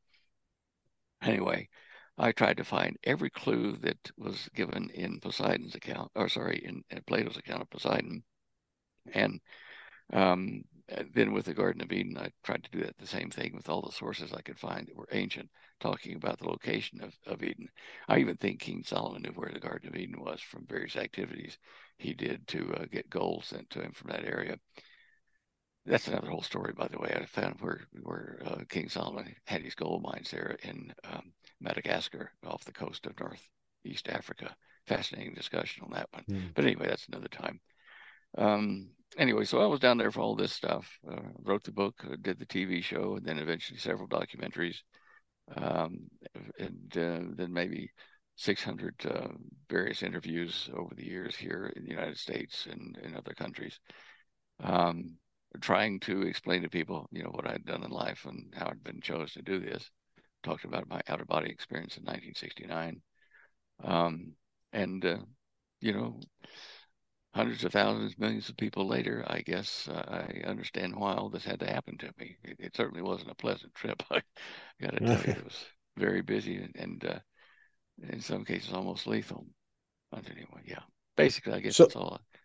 anyway, 1.22 1.68
I 2.16 2.32
tried 2.32 2.56
to 2.56 2.64
find 2.64 2.96
every 3.04 3.30
clue 3.30 3.76
that 3.78 4.10
was 4.16 4.48
given 4.54 4.90
in 4.90 5.20
Poseidon's 5.20 5.74
account, 5.74 6.10
or 6.14 6.28
sorry, 6.28 6.60
in, 6.64 6.82
in 6.90 7.02
Plato's 7.06 7.36
account 7.36 7.62
of 7.62 7.70
Poseidon. 7.70 8.24
And 9.12 9.40
um, 10.12 10.64
then 11.14 11.32
with 11.32 11.44
the 11.44 11.54
Garden 11.54 11.82
of 11.82 11.92
Eden, 11.92 12.16
I 12.18 12.30
tried 12.42 12.64
to 12.64 12.70
do 12.70 12.84
that 12.84 12.96
the 12.98 13.06
same 13.06 13.30
thing 13.30 13.54
with 13.54 13.68
all 13.68 13.82
the 13.82 13.92
sources 13.92 14.32
I 14.32 14.40
could 14.40 14.58
find 14.58 14.86
that 14.86 14.96
were 14.96 15.08
ancient, 15.12 15.50
talking 15.80 16.16
about 16.16 16.38
the 16.38 16.48
location 16.48 17.00
of, 17.02 17.14
of 17.26 17.42
Eden. 17.42 17.68
I 18.08 18.18
even 18.18 18.36
think 18.36 18.60
King 18.60 18.82
Solomon 18.84 19.22
knew 19.22 19.30
where 19.30 19.52
the 19.52 19.60
Garden 19.60 19.88
of 19.88 19.96
Eden 19.96 20.20
was 20.20 20.40
from 20.40 20.66
various 20.66 20.96
activities 20.96 21.58
he 21.98 22.14
did 22.14 22.46
to 22.48 22.72
uh, 22.74 22.86
get 22.90 23.10
gold 23.10 23.44
sent 23.44 23.68
to 23.70 23.80
him 23.80 23.92
from 23.92 24.10
that 24.10 24.24
area. 24.24 24.58
That's 25.88 26.06
another 26.06 26.28
whole 26.28 26.42
story, 26.42 26.74
by 26.76 26.86
the 26.88 26.98
way. 26.98 27.16
I 27.18 27.24
found 27.24 27.56
where 27.60 27.80
where 28.02 28.42
uh, 28.44 28.58
King 28.68 28.90
Solomon 28.90 29.34
had 29.46 29.62
his 29.62 29.74
gold 29.74 30.02
mines 30.02 30.30
there 30.30 30.56
in 30.62 30.92
um, 31.04 31.32
Madagascar, 31.60 32.30
off 32.46 32.64
the 32.64 32.72
coast 32.72 33.06
of 33.06 33.18
northeast 33.18 34.08
Africa. 34.08 34.54
Fascinating 34.86 35.34
discussion 35.34 35.84
on 35.84 35.90
that 35.92 36.08
one. 36.12 36.24
Mm. 36.30 36.54
But 36.54 36.64
anyway, 36.66 36.88
that's 36.88 37.08
another 37.08 37.28
time. 37.28 37.60
Um, 38.36 38.90
anyway, 39.16 39.44
so 39.44 39.62
I 39.62 39.66
was 39.66 39.80
down 39.80 39.96
there 39.96 40.12
for 40.12 40.20
all 40.20 40.36
this 40.36 40.52
stuff. 40.52 40.98
Uh, 41.10 41.22
wrote 41.42 41.64
the 41.64 41.72
book, 41.72 41.94
uh, 42.04 42.16
did 42.20 42.38
the 42.38 42.46
TV 42.46 42.82
show, 42.82 43.16
and 43.16 43.24
then 43.24 43.38
eventually 43.38 43.78
several 43.78 44.08
documentaries, 44.08 44.76
um, 45.56 46.00
and 46.58 46.98
uh, 46.98 47.34
then 47.34 47.50
maybe 47.50 47.90
600 48.36 48.94
uh, 49.06 49.28
various 49.70 50.02
interviews 50.02 50.68
over 50.76 50.94
the 50.94 51.06
years 51.06 51.34
here 51.34 51.72
in 51.76 51.84
the 51.84 51.90
United 51.90 52.18
States 52.18 52.66
and 52.70 52.98
in 53.02 53.16
other 53.16 53.32
countries. 53.32 53.80
Um, 54.62 55.16
trying 55.60 56.00
to 56.00 56.22
explain 56.22 56.62
to 56.62 56.68
people, 56.68 57.08
you 57.10 57.22
know, 57.22 57.30
what 57.30 57.48
I'd 57.48 57.64
done 57.64 57.84
in 57.84 57.90
life 57.90 58.26
and 58.26 58.52
how 58.56 58.66
I'd 58.66 58.84
been 58.84 59.00
chosen 59.00 59.44
to 59.44 59.50
do 59.50 59.58
this. 59.58 59.90
Talked 60.42 60.64
about 60.64 60.88
my 60.88 61.00
out 61.08 61.20
of 61.20 61.26
body 61.26 61.50
experience 61.50 61.96
in 61.96 62.04
1969. 62.04 63.00
Um, 63.82 64.32
and, 64.72 65.04
uh, 65.04 65.18
you 65.80 65.92
know, 65.92 66.20
hundreds 67.34 67.64
of 67.64 67.72
thousands, 67.72 68.18
millions 68.18 68.48
of 68.48 68.56
people 68.56 68.86
later, 68.86 69.24
I 69.26 69.40
guess 69.40 69.88
uh, 69.88 70.24
I 70.42 70.46
understand 70.46 70.96
why 70.96 71.14
all 71.14 71.28
this 71.28 71.44
had 71.44 71.60
to 71.60 71.66
happen 71.66 71.96
to 71.98 72.12
me. 72.18 72.36
It, 72.44 72.56
it 72.58 72.76
certainly 72.76 73.02
wasn't 73.02 73.30
a 73.30 73.36
pleasant 73.36 73.74
trip. 73.76 74.02
I 74.10 74.20
got 74.80 74.94
to 74.94 75.00
tell 75.00 75.22
you, 75.22 75.32
it 75.32 75.44
was 75.44 75.64
very 75.96 76.22
busy 76.22 76.56
and, 76.56 76.74
and 76.76 77.04
uh, 77.04 77.18
in 78.08 78.20
some 78.20 78.44
cases 78.44 78.72
almost 78.72 79.06
lethal. 79.06 79.46
But 80.10 80.30
anyway, 80.30 80.62
yeah. 80.66 80.82
Basically, 81.16 81.52
I 81.52 81.60
guess 81.60 81.76
so, 81.76 81.84
that's 81.84 81.96
all. 81.96 82.20
I, 82.20 82.37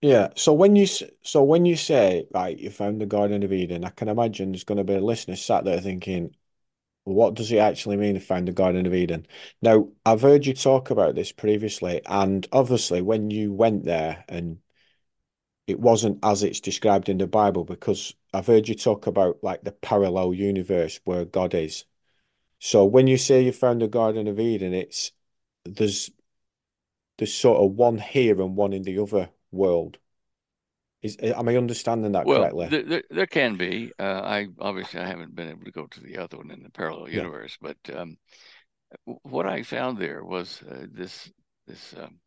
yeah. 0.00 0.28
So 0.36 0.52
when 0.52 0.76
you 0.76 0.86
so 0.86 1.42
when 1.42 1.66
you 1.66 1.76
say 1.76 2.26
right, 2.32 2.58
you 2.58 2.70
found 2.70 3.00
the 3.00 3.06
Garden 3.06 3.42
of 3.42 3.52
Eden, 3.52 3.84
I 3.84 3.90
can 3.90 4.08
imagine 4.08 4.52
there's 4.52 4.64
going 4.64 4.78
to 4.78 4.84
be 4.84 4.94
a 4.94 5.00
listener 5.00 5.36
sat 5.36 5.64
there 5.64 5.80
thinking, 5.80 6.34
what 7.04 7.34
does 7.34 7.52
it 7.52 7.58
actually 7.58 7.96
mean 7.96 8.14
to 8.14 8.20
find 8.20 8.48
the 8.48 8.52
Garden 8.52 8.86
of 8.86 8.94
Eden? 8.94 9.26
Now, 9.62 9.88
I've 10.06 10.22
heard 10.22 10.46
you 10.46 10.54
talk 10.54 10.90
about 10.90 11.14
this 11.14 11.32
previously, 11.32 12.02
and 12.06 12.46
obviously, 12.52 13.02
when 13.02 13.30
you 13.30 13.52
went 13.52 13.84
there, 13.84 14.24
and 14.28 14.58
it 15.66 15.80
wasn't 15.80 16.18
as 16.22 16.42
it's 16.42 16.60
described 16.60 17.08
in 17.08 17.18
the 17.18 17.26
Bible, 17.26 17.64
because 17.64 18.14
I've 18.34 18.46
heard 18.46 18.68
you 18.68 18.74
talk 18.74 19.06
about 19.06 19.38
like 19.42 19.62
the 19.62 19.72
parallel 19.72 20.34
universe 20.34 21.00
where 21.04 21.24
God 21.24 21.54
is. 21.54 21.84
So 22.60 22.84
when 22.84 23.06
you 23.06 23.18
say 23.18 23.42
you 23.42 23.52
found 23.52 23.82
the 23.82 23.88
Garden 23.88 24.28
of 24.28 24.40
Eden, 24.40 24.74
it's 24.74 25.12
there's 25.64 26.10
there's 27.18 27.34
sort 27.34 27.60
of 27.62 27.72
one 27.72 27.98
here 27.98 28.40
and 28.40 28.56
one 28.56 28.72
in 28.72 28.82
the 28.82 28.98
other 28.98 29.30
world. 29.50 29.98
Is 31.02 31.16
am 31.22 31.48
I 31.48 31.56
understanding 31.56 32.12
that 32.12 32.26
well, 32.26 32.40
correctly? 32.40 32.82
There, 32.82 33.02
there 33.10 33.26
can 33.26 33.56
be. 33.56 33.90
Uh, 33.98 34.20
I 34.22 34.48
obviously 34.58 35.00
I 35.00 35.06
haven't 35.06 35.34
been 35.34 35.48
able 35.48 35.64
to 35.64 35.72
go 35.72 35.86
to 35.86 36.00
the 36.00 36.18
other 36.18 36.36
one 36.36 36.50
in 36.50 36.62
the 36.62 36.70
parallel 36.70 37.08
universe, 37.08 37.56
yeah. 37.62 37.72
but 37.72 37.96
um, 37.96 38.16
what 39.22 39.46
I 39.46 39.62
found 39.62 39.96
there 39.96 40.22
was 40.22 40.62
uh, 40.70 40.84
this 40.92 41.30
this 41.66 41.94
um, 41.98 42.18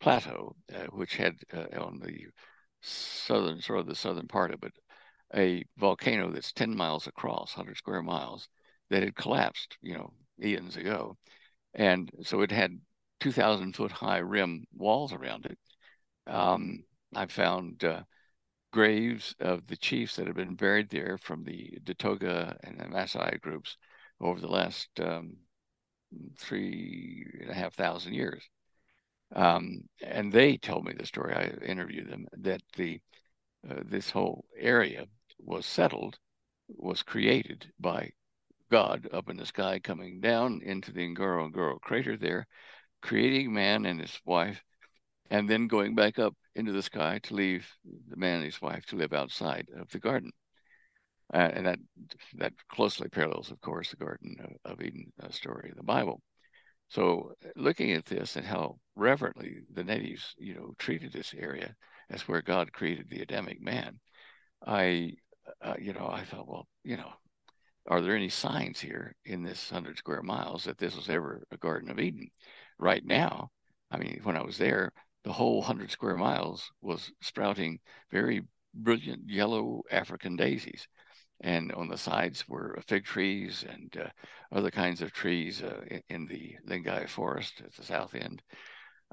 plateau, 0.00 0.54
uh, 0.74 0.86
which 0.90 1.16
had 1.16 1.36
uh, 1.54 1.80
on 1.80 2.00
the 2.00 2.26
southern 2.82 3.62
sort 3.62 3.80
of 3.80 3.86
the 3.86 3.94
southern 3.94 4.28
part 4.28 4.52
of 4.52 4.62
it, 4.62 4.74
a 5.34 5.64
volcano 5.78 6.30
that's 6.30 6.52
ten 6.52 6.76
miles 6.76 7.06
across, 7.06 7.54
hundred 7.54 7.78
square 7.78 8.02
miles, 8.02 8.48
that 8.90 9.02
had 9.02 9.16
collapsed, 9.16 9.78
you 9.80 9.94
know, 9.94 10.12
eons 10.44 10.76
ago, 10.76 11.16
and 11.72 12.10
so 12.22 12.42
it 12.42 12.52
had 12.52 12.78
two 13.20 13.32
thousand 13.32 13.74
foot 13.74 13.90
high 13.90 14.18
rim 14.18 14.64
walls 14.74 15.14
around 15.14 15.46
it. 15.46 15.58
Um, 16.28 16.84
I 17.14 17.26
found 17.26 17.82
uh, 17.84 18.02
graves 18.72 19.34
of 19.40 19.66
the 19.66 19.76
chiefs 19.76 20.16
that 20.16 20.26
have 20.26 20.36
been 20.36 20.54
buried 20.54 20.90
there 20.90 21.18
from 21.18 21.44
the 21.44 21.78
Datoga 21.82 22.56
and 22.62 22.78
the 22.78 22.84
Maasai 22.84 23.40
groups 23.40 23.76
over 24.20 24.40
the 24.40 24.48
last 24.48 24.88
um, 25.00 25.36
three 26.38 27.26
and 27.40 27.50
a 27.50 27.54
half 27.54 27.74
thousand 27.74 28.14
years. 28.14 28.48
Um, 29.34 29.82
and 30.02 30.32
they 30.32 30.56
told 30.56 30.84
me 30.84 30.94
the 30.96 31.06
story. 31.06 31.34
I 31.34 31.64
interviewed 31.64 32.10
them 32.10 32.26
that 32.38 32.62
the 32.76 33.00
uh, 33.68 33.82
this 33.84 34.10
whole 34.10 34.44
area 34.56 35.06
was 35.38 35.66
settled, 35.66 36.18
was 36.68 37.02
created 37.02 37.70
by 37.78 38.10
God 38.70 39.08
up 39.12 39.28
in 39.28 39.36
the 39.36 39.46
sky, 39.46 39.78
coming 39.78 40.20
down 40.20 40.60
into 40.62 40.92
the 40.92 41.06
Ngorongoro 41.14 41.80
crater 41.80 42.16
there, 42.16 42.46
creating 43.02 43.52
man 43.52 43.84
and 43.84 44.00
his 44.00 44.20
wife, 44.24 44.62
and 45.30 45.48
then 45.48 45.66
going 45.66 45.94
back 45.94 46.18
up 46.18 46.34
into 46.54 46.72
the 46.72 46.82
sky 46.82 47.20
to 47.24 47.34
leave 47.34 47.66
the 48.08 48.16
man 48.16 48.36
and 48.36 48.44
his 48.44 48.62
wife 48.62 48.84
to 48.86 48.96
live 48.96 49.12
outside 49.12 49.68
of 49.76 49.88
the 49.90 49.98
garden. 49.98 50.32
Uh, 51.32 51.50
and 51.52 51.66
that 51.66 51.78
that 52.34 52.54
closely 52.70 53.08
parallels, 53.08 53.50
of 53.50 53.60
course, 53.60 53.90
the 53.90 53.96
Garden 53.96 54.36
of, 54.64 54.80
Eden 54.80 55.12
story 55.30 55.68
of 55.70 55.76
the 55.76 55.82
Bible. 55.82 56.22
So, 56.88 57.32
looking 57.54 57.92
at 57.92 58.06
this 58.06 58.36
and 58.36 58.46
how 58.46 58.78
reverently 58.96 59.58
the 59.70 59.84
natives, 59.84 60.34
you 60.38 60.54
know, 60.54 60.72
treated 60.78 61.12
this 61.12 61.34
area 61.36 61.74
as 62.08 62.22
where 62.22 62.40
God 62.40 62.72
created 62.72 63.10
the 63.10 63.20
Adamic 63.20 63.60
man, 63.60 64.00
I, 64.66 65.16
uh, 65.60 65.74
you 65.78 65.92
know, 65.92 66.08
I 66.10 66.24
thought, 66.24 66.48
well, 66.48 66.66
you 66.82 66.96
know, 66.96 67.12
are 67.88 68.00
there 68.00 68.16
any 68.16 68.30
signs 68.30 68.80
here 68.80 69.14
in 69.26 69.42
this 69.42 69.68
hundred 69.68 69.98
square 69.98 70.22
miles 70.22 70.64
that 70.64 70.78
this 70.78 70.96
was 70.96 71.10
ever 71.10 71.44
a 71.50 71.58
Garden 71.58 71.90
of 71.90 72.00
Eden? 72.00 72.30
Right 72.78 73.04
now, 73.04 73.50
I 73.90 73.98
mean, 73.98 74.20
when 74.22 74.36
I 74.36 74.42
was 74.42 74.56
there, 74.56 74.92
the 75.24 75.32
whole 75.32 75.58
100 75.58 75.90
square 75.90 76.16
miles 76.16 76.70
was 76.80 77.10
sprouting 77.20 77.78
very 78.10 78.42
brilliant 78.74 79.28
yellow 79.28 79.82
African 79.90 80.36
daisies. 80.36 80.86
And 81.40 81.72
on 81.72 81.88
the 81.88 81.98
sides 81.98 82.48
were 82.48 82.78
fig 82.86 83.04
trees 83.04 83.64
and 83.68 83.96
uh, 83.96 84.08
other 84.50 84.70
kinds 84.70 85.02
of 85.02 85.12
trees 85.12 85.62
uh, 85.62 85.84
in, 86.08 86.26
the 86.26 86.56
Lingai 86.66 87.08
forest 87.08 87.62
at 87.64 87.74
the 87.74 87.84
south 87.84 88.14
end. 88.14 88.42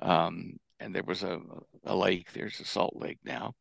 Um, 0.01 0.57
and 0.79 0.93
there 0.93 1.03
was 1.03 1.23
a, 1.23 1.39
a 1.83 1.95
lake. 1.95 2.33
There's 2.33 2.59
a 2.59 2.65
salt 2.65 2.95
lake 2.95 3.19
now, 3.23 3.53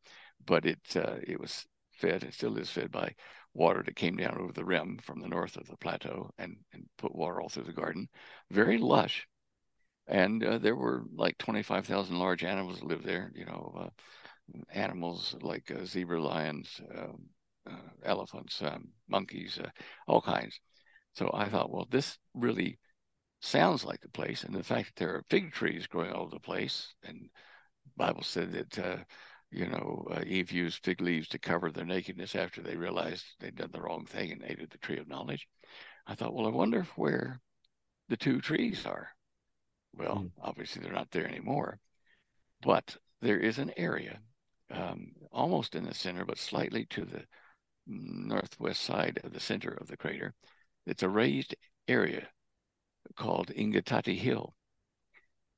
but 0.45 0.65
it 0.65 0.79
uh, 0.95 1.17
it 1.23 1.39
was 1.39 1.65
fed 1.93 2.23
and 2.23 2.33
still 2.33 2.57
is 2.57 2.69
fed 2.69 2.91
by 2.91 3.13
water 3.53 3.81
that 3.83 3.95
came 3.95 4.17
down 4.17 4.37
over 4.37 4.51
the 4.51 4.65
rim 4.65 4.97
from 5.01 5.19
the 5.19 5.29
north 5.29 5.55
of 5.55 5.67
the 5.67 5.77
plateau 5.77 6.29
and, 6.37 6.57
and 6.73 6.85
put 6.97 7.15
water 7.15 7.41
all 7.41 7.49
through 7.49 7.63
the 7.63 7.71
garden. 7.71 8.07
Very 8.51 8.77
lush, 8.77 9.25
and 10.07 10.43
uh, 10.43 10.57
there 10.57 10.75
were 10.75 11.03
like 11.15 11.37
25,000 11.37 12.17
large 12.19 12.43
animals 12.43 12.83
lived 12.83 13.05
there. 13.05 13.31
You 13.35 13.45
know, 13.45 13.73
uh, 13.77 13.89
animals 14.71 15.35
like 15.41 15.71
uh, 15.71 15.85
zebra, 15.85 16.21
lions, 16.21 16.81
um, 16.97 17.25
uh, 17.69 17.89
elephants, 18.03 18.61
um, 18.61 18.89
monkeys, 19.07 19.59
uh, 19.63 19.69
all 20.07 20.21
kinds. 20.21 20.59
So 21.13 21.31
I 21.33 21.49
thought, 21.49 21.71
well, 21.71 21.87
this 21.89 22.17
really 22.33 22.79
sounds 23.41 23.85
like 23.85 24.01
the 24.01 24.09
place, 24.09 24.43
and 24.43 24.55
the 24.55 24.63
fact 24.63 24.87
that 24.87 24.97
there 24.97 25.15
are 25.15 25.25
fig 25.29 25.53
trees 25.53 25.87
growing 25.87 26.11
all 26.11 26.23
over 26.23 26.31
the 26.35 26.39
place, 26.39 26.93
and 27.03 27.29
Bible 27.97 28.23
said 28.23 28.51
that 28.53 28.79
uh, 28.79 28.97
you 29.51 29.67
know 29.67 30.07
Eve 30.25 30.51
used 30.51 30.83
fig 30.83 31.01
leaves 31.01 31.27
to 31.29 31.39
cover 31.39 31.71
their 31.71 31.85
nakedness 31.85 32.35
after 32.35 32.61
they 32.61 32.75
realized 32.75 33.25
they'd 33.39 33.55
done 33.55 33.71
the 33.71 33.81
wrong 33.81 34.05
thing 34.05 34.31
and 34.31 34.43
ate 34.43 34.61
of 34.61 34.69
the 34.69 34.77
tree 34.79 34.97
of 34.99 35.07
knowledge. 35.07 35.47
I 36.07 36.15
thought, 36.15 36.33
well, 36.33 36.47
I 36.47 36.51
wonder 36.51 36.83
where 36.95 37.41
the 38.09 38.17
two 38.17 38.41
trees 38.41 38.85
are. 38.85 39.14
Well, 39.97 40.17
mm. 40.17 40.31
obviously 40.41 40.81
they're 40.81 40.91
not 40.91 41.11
there 41.11 41.27
anymore, 41.27 41.79
but 42.61 42.97
there 43.21 43.39
is 43.39 43.59
an 43.59 43.71
area 43.77 44.19
um, 44.71 45.11
almost 45.31 45.75
in 45.75 45.85
the 45.85 45.93
center, 45.93 46.25
but 46.25 46.37
slightly 46.37 46.85
to 46.87 47.05
the 47.05 47.23
northwest 47.87 48.81
side 48.81 49.19
of 49.23 49.33
the 49.33 49.39
center 49.39 49.69
of 49.69 49.87
the 49.87 49.97
crater. 49.97 50.33
It's 50.85 51.03
a 51.03 51.09
raised 51.09 51.55
area 51.87 52.27
called 53.15 53.51
Engitati 53.55 54.17
Hill, 54.17 54.55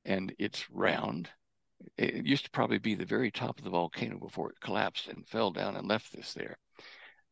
and 0.04 0.34
it's 0.38 0.70
round. 0.70 1.30
It 1.96 2.26
used 2.26 2.44
to 2.44 2.50
probably 2.50 2.78
be 2.78 2.94
the 2.94 3.04
very 3.04 3.30
top 3.30 3.58
of 3.58 3.64
the 3.64 3.70
volcano 3.70 4.18
before 4.18 4.50
it 4.50 4.60
collapsed 4.60 5.08
and 5.08 5.26
fell 5.26 5.50
down 5.50 5.76
and 5.76 5.88
left 5.88 6.12
this 6.12 6.34
there. 6.34 6.58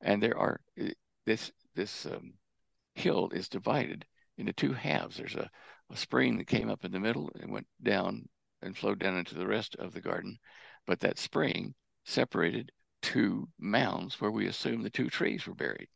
And 0.00 0.22
there 0.22 0.38
are 0.38 0.60
this 1.24 1.50
this 1.74 2.06
um, 2.06 2.34
hill 2.94 3.30
is 3.32 3.48
divided 3.48 4.06
into 4.38 4.52
two 4.52 4.72
halves. 4.72 5.16
There's 5.16 5.34
a 5.34 5.50
a 5.90 5.96
spring 5.96 6.38
that 6.38 6.46
came 6.46 6.68
up 6.68 6.84
in 6.84 6.92
the 6.92 7.00
middle 7.00 7.30
and 7.40 7.50
went 7.50 7.66
down 7.82 8.28
and 8.62 8.76
flowed 8.76 8.98
down 8.98 9.16
into 9.16 9.34
the 9.34 9.46
rest 9.46 9.76
of 9.76 9.92
the 9.92 10.00
garden. 10.00 10.38
But 10.86 11.00
that 11.00 11.18
spring 11.18 11.74
separated 12.04 12.72
two 13.02 13.48
mounds 13.58 14.20
where 14.20 14.30
we 14.30 14.46
assume 14.46 14.82
the 14.82 14.90
two 14.90 15.08
trees 15.10 15.46
were 15.46 15.54
buried. 15.54 15.88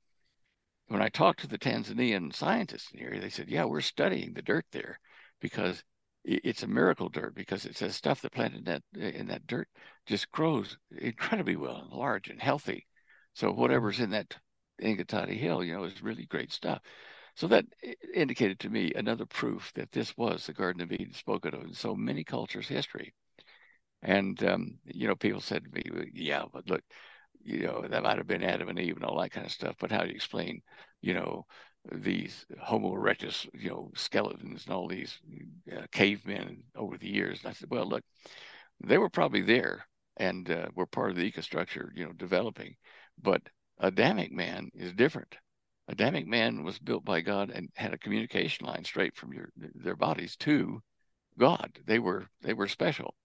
when 0.89 1.01
I 1.01 1.09
talked 1.09 1.41
to 1.41 1.47
the 1.47 1.59
Tanzanian 1.59 2.35
scientists 2.35 2.91
in 2.93 2.99
the 2.99 3.07
area, 3.07 3.21
they 3.21 3.31
said, 3.31 3.49
"Yeah, 3.49 3.65
we're 3.65 3.81
studying 3.81 4.33
the 4.35 4.43
dirt 4.43 4.67
there 4.73 4.99
because 5.41 5.85
it's 6.25 6.63
a 6.63 6.67
miracle 6.69 7.09
dirt 7.09 7.35
because 7.35 7.65
it 7.65 7.77
says 7.77 7.95
stuff 7.97 8.21
that 8.23 8.33
planted 8.33 8.59
in 8.59 8.65
that 8.65 8.83
in 8.95 9.27
that 9.29 9.47
dirt 9.47 9.69
just 10.07 10.31
grows 10.31 10.77
incredibly 10.91 11.57
well 11.57 11.77
and 11.77 11.91
large 11.93 12.29
and 12.29 12.41
healthy. 12.43 12.87
So 13.35 13.53
whatever's 13.53 14.01
in 14.01 14.11
that 14.11 14.37
Engitati 14.83 15.37
Hill, 15.37 15.65
you 15.65 15.75
know, 15.75 15.85
is 15.85 16.03
really 16.03 16.27
great 16.27 16.53
stuff. 16.53 16.81
So 17.37 17.47
that 17.49 17.67
indicated 18.15 18.59
to 18.61 18.71
me 18.71 18.93
another 18.95 19.27
proof 19.27 19.73
that 19.75 19.93
this 19.93 20.17
was 20.17 20.47
the 20.47 20.53
Garden 20.53 20.83
of 20.83 20.93
Eden 20.93 21.13
spoken 21.15 21.55
of 21.55 21.63
in 21.65 21.75
so 21.75 21.95
many 21.95 22.25
cultures' 22.25 22.69
history. 22.69 23.15
And 24.03 24.43
um, 24.45 24.79
you 24.85 25.09
know, 25.09 25.17
people 25.17 25.41
said 25.41 25.65
to 25.65 25.71
me, 25.71 26.11
"Yeah, 26.15 26.45
but 26.53 26.69
look, 26.69 26.83
you 27.43 27.61
know, 27.67 27.83
that 27.89 28.03
might 28.03 28.19
have 28.19 28.27
been 28.27 28.43
Adam 28.43 28.69
and 28.69 28.79
Eve 28.79 28.97
and 28.97 29.05
all 29.05 29.21
that 29.21 29.31
kind 29.33 29.47
of 29.47 29.53
stuff. 29.53 29.77
But 29.79 29.91
how 29.93 30.03
do 30.03 30.09
you 30.09 30.15
explain, 30.15 30.63
you 31.03 31.15
know, 31.15 31.47
these 31.93 32.47
Homo 32.61 32.95
erectus, 32.95 33.49
you 33.55 33.71
know, 33.71 33.91
skeletons 33.95 34.65
and 34.67 34.75
all 34.75 34.89
these 34.89 35.19
uh, 35.77 35.87
cavemen 35.93 36.63
over 36.77 36.97
the 36.99 37.09
years?" 37.09 37.41
And 37.43 37.51
I 37.51 37.53
said, 37.53 37.71
"Well, 37.71 37.87
look, 37.87 38.05
they 38.81 38.99
were 38.99 39.11
probably 39.11 39.43
there 39.43 39.87
and 40.17 40.51
uh, 40.51 40.69
were 40.75 40.87
part 40.87 41.11
of 41.11 41.17
the 41.17 41.31
ecostructure, 41.31 41.91
you 41.95 42.05
know, 42.05 42.13
developing, 42.13 42.77
but 43.23 43.43
Adamic 43.79 44.33
man 44.33 44.71
is 44.75 44.93
different. 44.93 45.37
Adamic 45.91 46.27
man 46.27 46.63
was 46.63 46.79
built 46.79 47.05
by 47.05 47.21
God 47.21 47.51
and 47.51 47.69
had 47.75 47.93
a 47.93 47.99
communication 47.99 48.65
line 48.65 48.85
straight 48.85 49.17
from 49.17 49.33
your 49.33 49.51
their 49.57 49.97
bodies 49.97 50.37
to 50.37 50.81
God. 51.37 51.81
They 51.85 51.99
were 51.99 52.29
they 52.43 52.55
were 52.55 52.69
special, 52.69 53.17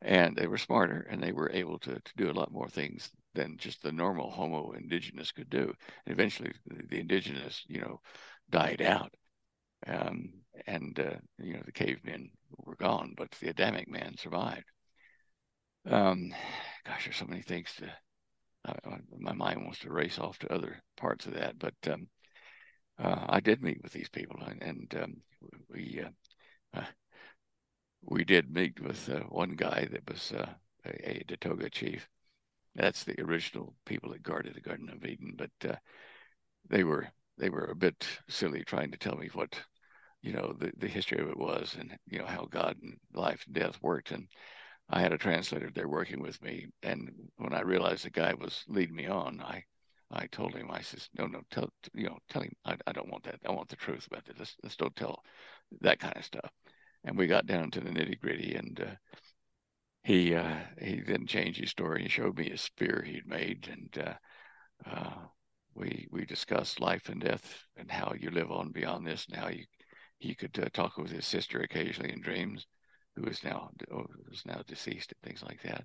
and 0.00 0.34
they 0.34 0.46
were 0.46 0.56
smarter, 0.56 1.06
and 1.10 1.22
they 1.22 1.32
were 1.32 1.50
able 1.52 1.78
to 1.80 1.94
to 1.94 2.12
do 2.16 2.30
a 2.30 2.32
lot 2.32 2.52
more 2.52 2.68
things 2.70 3.10
than 3.34 3.58
just 3.58 3.82
the 3.82 3.92
normal 3.92 4.30
Homo 4.30 4.72
indigenous 4.72 5.30
could 5.30 5.50
do. 5.50 5.74
And 6.06 6.12
eventually, 6.14 6.52
the, 6.66 6.98
indigenous, 6.98 7.64
you 7.68 7.82
know, 7.82 8.00
died 8.48 8.80
out, 8.80 9.12
um, 9.86 10.32
and 10.66 10.98
uh, 10.98 11.18
you 11.38 11.52
know 11.54 11.62
the 11.66 11.72
cavemen 11.72 12.30
were 12.56 12.76
gone, 12.76 13.12
but 13.14 13.30
the 13.32 13.50
Adamic 13.50 13.88
man 13.88 14.16
survived. 14.16 14.70
Um, 15.84 16.32
gosh, 16.86 17.04
there's 17.04 17.16
so 17.16 17.26
many 17.26 17.42
things 17.42 17.74
to 17.78 17.92
I, 18.64 18.74
my 19.18 19.32
mind 19.32 19.64
wants 19.64 19.80
to 19.80 19.92
race 19.92 20.18
off 20.18 20.38
to 20.40 20.52
other 20.52 20.82
parts 20.96 21.26
of 21.26 21.34
that, 21.34 21.58
but 21.58 21.74
um, 21.90 22.08
uh, 22.98 23.26
I 23.28 23.40
did 23.40 23.62
meet 23.62 23.82
with 23.82 23.92
these 23.92 24.08
people, 24.08 24.40
and, 24.46 24.62
and 24.62 25.02
um, 25.02 25.16
we 25.70 26.02
uh, 26.04 26.78
uh, 26.78 26.84
we 28.02 28.24
did 28.24 28.52
meet 28.52 28.80
with 28.80 29.08
uh, 29.08 29.20
one 29.28 29.50
guy 29.50 29.88
that 29.90 30.08
was 30.08 30.32
uh, 30.32 30.50
a, 30.84 31.20
a 31.20 31.24
Datoga 31.26 31.70
chief. 31.70 32.08
That's 32.74 33.04
the 33.04 33.20
original 33.20 33.74
people 33.86 34.10
that 34.10 34.22
guarded 34.22 34.54
the 34.54 34.60
Garden 34.60 34.90
of 34.90 35.04
Eden, 35.04 35.34
but 35.36 35.78
they 36.68 36.84
were 36.84 37.08
they 37.38 37.48
were 37.48 37.64
a 37.64 37.74
bit 37.74 38.06
silly 38.28 38.62
trying 38.64 38.90
to 38.92 38.98
tell 38.98 39.16
me 39.16 39.28
what 39.32 39.58
you 40.22 40.32
know 40.32 40.54
the, 40.58 40.70
the 40.76 40.88
history 40.88 41.18
of 41.20 41.28
it 41.28 41.38
was 41.38 41.76
and 41.78 41.96
you 42.06 42.18
know 42.18 42.26
how 42.26 42.46
God 42.50 42.76
and 42.82 42.96
life 43.14 43.42
and 43.46 43.54
death 43.54 43.78
worked 43.82 44.10
and 44.10 44.28
I 44.90 45.00
had 45.00 45.12
a 45.12 45.18
translator 45.18 45.70
there 45.72 45.88
working 45.88 46.20
with 46.20 46.42
me, 46.42 46.66
and 46.82 47.10
when 47.36 47.54
I 47.54 47.60
realized 47.60 48.04
the 48.04 48.10
guy 48.10 48.34
was 48.34 48.64
leading 48.68 48.96
me 48.96 49.06
on, 49.06 49.40
I 49.40 49.64
I 50.10 50.26
told 50.26 50.54
him, 50.54 50.70
I 50.72 50.80
says, 50.80 51.08
no, 51.16 51.26
no, 51.26 51.42
tell 51.52 51.70
you 51.94 52.06
know, 52.06 52.18
tell 52.28 52.42
him 52.42 52.52
I, 52.64 52.76
I 52.86 52.92
don't 52.92 53.10
want 53.10 53.22
that. 53.24 53.38
I 53.46 53.52
want 53.52 53.68
the 53.68 53.76
truth 53.76 54.08
about 54.08 54.24
this. 54.24 54.36
Let's, 54.38 54.56
let's 54.64 54.76
don't 54.76 54.96
tell 54.96 55.22
that 55.82 56.00
kind 56.00 56.16
of 56.16 56.24
stuff. 56.24 56.50
And 57.04 57.16
we 57.16 57.28
got 57.28 57.46
down 57.46 57.70
to 57.70 57.80
the 57.80 57.90
nitty 57.90 58.20
gritty, 58.20 58.56
and 58.56 58.80
uh, 58.80 58.94
he 60.02 60.34
uh, 60.34 60.58
he 60.80 61.00
then 61.00 61.26
changed 61.26 61.60
his 61.60 61.70
story. 61.70 62.02
He 62.02 62.08
showed 62.08 62.36
me 62.36 62.50
a 62.50 62.58
spear 62.58 63.04
he'd 63.06 63.28
made, 63.28 63.68
and 63.70 64.08
uh, 64.08 64.90
uh, 64.90 65.14
we 65.74 66.08
we 66.10 66.24
discussed 66.24 66.80
life 66.80 67.08
and 67.08 67.20
death 67.20 67.64
and 67.76 67.90
how 67.90 68.14
you 68.18 68.30
live 68.30 68.50
on 68.50 68.72
beyond 68.72 69.06
this, 69.06 69.26
and 69.26 69.36
how 69.36 69.48
you 69.48 69.64
he 70.18 70.34
could 70.34 70.58
uh, 70.58 70.68
talk 70.72 70.98
with 70.98 71.12
his 71.12 71.26
sister 71.26 71.60
occasionally 71.60 72.12
in 72.12 72.20
dreams 72.20 72.66
who 73.16 73.24
is 73.24 73.42
now 73.44 73.70
is 74.30 74.44
now 74.46 74.62
deceased 74.66 75.12
and 75.12 75.22
things 75.22 75.42
like 75.42 75.62
that. 75.62 75.84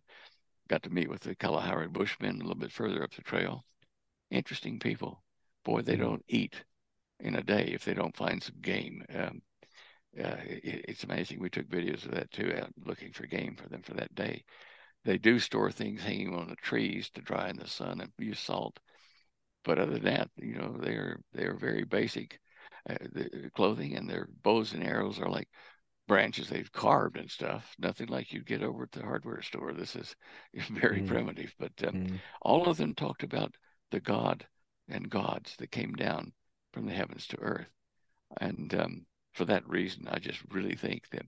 Got 0.68 0.84
to 0.84 0.90
meet 0.90 1.10
with 1.10 1.22
the 1.22 1.36
Kalahari 1.36 1.88
Bushmen 1.88 2.38
a 2.38 2.44
little 2.44 2.56
bit 2.56 2.72
further 2.72 3.04
up 3.04 3.14
the 3.14 3.22
trail. 3.22 3.66
Interesting 4.32 4.80
people. 4.80 5.24
Boy, 5.64 5.82
they 5.82 5.94
mm-hmm. 5.94 6.04
don't 6.04 6.26
eat 6.28 6.64
in 7.20 7.36
a 7.36 7.44
day 7.44 7.70
if 7.74 7.86
they 7.86 7.94
don't 7.94 8.16
find 8.16 8.42
some 8.42 8.60
game. 8.62 9.04
Um, 9.14 9.42
uh, 10.18 10.38
it, 10.46 10.86
it's 10.88 11.04
amazing. 11.04 11.40
We 11.40 11.50
took 11.50 11.68
videos 11.68 12.06
of 12.06 12.12
that 12.12 12.32
too, 12.32 12.54
out 12.58 12.72
looking 12.86 13.12
for 13.12 13.28
game 13.28 13.56
for 13.56 13.68
them 13.70 13.82
for 13.82 13.94
that 13.96 14.14
day. 14.16 14.44
They 15.04 15.18
do 15.18 15.40
store 15.40 15.72
things 15.72 16.02
hanging 16.02 16.34
on 16.36 16.48
the 16.48 16.56
trees 16.56 17.10
to 17.12 17.22
dry 17.22 17.50
in 17.50 17.58
the 17.58 17.68
sun 17.68 18.02
and 18.02 18.12
use 18.18 18.40
salt. 18.40 18.80
But 19.64 19.80
other 19.80 19.94
than 19.94 20.04
that, 20.06 20.30
you 20.38 20.56
know, 20.56 20.78
they're 20.80 21.20
they're 21.34 21.58
very 21.58 21.84
basic. 21.84 22.40
Uh, 22.90 22.96
the 23.12 23.50
clothing 23.56 23.96
and 23.96 24.10
their 24.10 24.28
bows 24.44 24.74
and 24.74 24.84
arrows 24.84 25.20
are 25.20 25.30
like 25.30 25.50
branches 26.08 26.50
they've 26.50 26.72
carved 26.72 27.18
and 27.18 27.30
stuff. 27.30 27.76
Nothing 27.80 28.08
like 28.08 28.32
you'd 28.32 28.46
get 28.46 28.64
over 28.64 28.84
at 28.84 28.92
the 28.92 29.02
hardware 29.02 29.42
store. 29.42 29.74
This 29.74 29.96
is 29.96 30.16
very 30.72 31.02
mm. 31.02 31.08
primitive, 31.08 31.54
but 31.60 31.72
um, 31.88 31.94
mm. 31.94 32.20
all 32.42 32.68
of 32.68 32.78
them 32.78 32.94
talked 32.94 33.24
about 33.24 33.56
the 33.92 34.00
God 34.00 34.46
and 34.88 35.10
gods 35.10 35.56
that 35.58 35.72
came 35.72 35.94
down 35.94 36.32
from 36.74 36.86
the 36.86 36.94
heavens 36.94 37.28
to 37.28 37.40
earth. 37.40 37.68
And 38.40 38.74
um, 38.76 39.06
for 39.34 39.46
that 39.46 39.68
reason, 39.68 40.08
I 40.10 40.20
just 40.20 40.40
really 40.50 40.76
think 40.76 41.10
that 41.12 41.26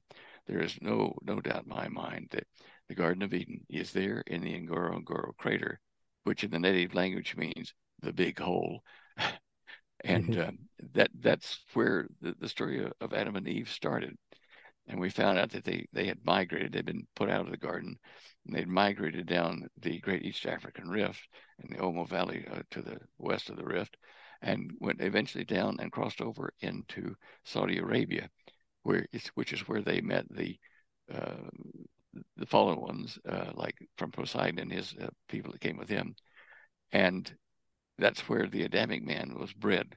there 0.48 0.62
is 0.62 0.78
no 0.82 1.16
no 1.24 1.40
doubt 1.42 1.64
in 1.64 1.70
my 1.70 1.88
mind 1.90 2.28
that 2.32 2.48
the 2.88 2.96
Garden 2.96 3.24
of 3.24 3.34
Eden 3.34 3.66
is 3.70 3.92
there 3.92 4.24
in 4.28 4.42
the 4.42 4.54
Ngorongoro 4.54 5.36
crater, 5.38 5.80
which 6.24 6.44
in 6.44 6.52
the 6.52 6.60
native 6.60 6.94
language 6.94 7.36
means 7.36 7.74
the 8.02 8.14
big 8.14 8.40
hole. 8.40 8.82
and 10.04 10.40
um, 10.40 10.60
that 10.94 11.10
that's 11.20 11.60
where 11.74 12.08
the, 12.22 12.36
the 12.40 12.50
story 12.50 12.88
of 13.02 13.14
Adam 13.14 13.36
and 13.36 13.48
Eve 13.48 13.70
started 13.70 14.18
and 14.88 15.00
we 15.00 15.10
found 15.10 15.38
out 15.38 15.52
that 15.52 15.66
they 15.66 15.86
they 15.94 16.08
had 16.08 16.26
migrated. 16.26 16.72
They'd 16.72 16.86
been 16.86 17.08
put 17.16 17.30
out 17.30 17.46
of 17.46 17.52
the 17.52 17.58
garden, 17.58 17.98
and 18.46 18.56
they'd 18.56 18.68
migrated 18.68 19.28
down 19.28 19.68
the 19.82 20.00
Great 20.00 20.24
East 20.24 20.46
African 20.46 20.90
Rift 20.90 21.28
in 21.64 21.76
the 21.76 21.82
Omo 21.82 22.08
Valley 22.08 22.46
uh, 22.52 22.62
to 22.72 22.82
the 22.82 23.00
west 23.18 23.50
of 23.50 23.58
the 23.58 23.66
rift, 23.66 23.98
and 24.42 24.72
went 24.80 25.02
eventually 25.02 25.44
down 25.44 25.78
and 25.80 25.92
crossed 25.92 26.22
over 26.22 26.54
into 26.62 27.16
Saudi 27.44 27.78
Arabia, 27.80 28.30
where 28.84 29.06
which 29.36 29.54
is 29.54 29.68
where 29.68 29.82
they 29.82 30.02
met 30.02 30.26
the 30.30 30.58
uh, 31.14 31.50
the 32.38 32.46
fallen 32.46 32.80
ones, 32.80 33.20
uh, 33.30 33.52
like 33.56 33.76
from 33.98 34.12
Poseidon 34.12 34.60
and 34.60 34.72
his 34.72 34.96
uh, 35.02 35.08
people 35.28 35.52
that 35.52 35.62
came 35.62 35.78
with 35.78 35.90
him, 35.90 36.16
and 36.92 37.32
that's 37.98 38.30
where 38.30 38.48
the 38.48 38.64
Adamic 38.64 39.04
man 39.04 39.36
was 39.38 39.52
bred 39.54 39.96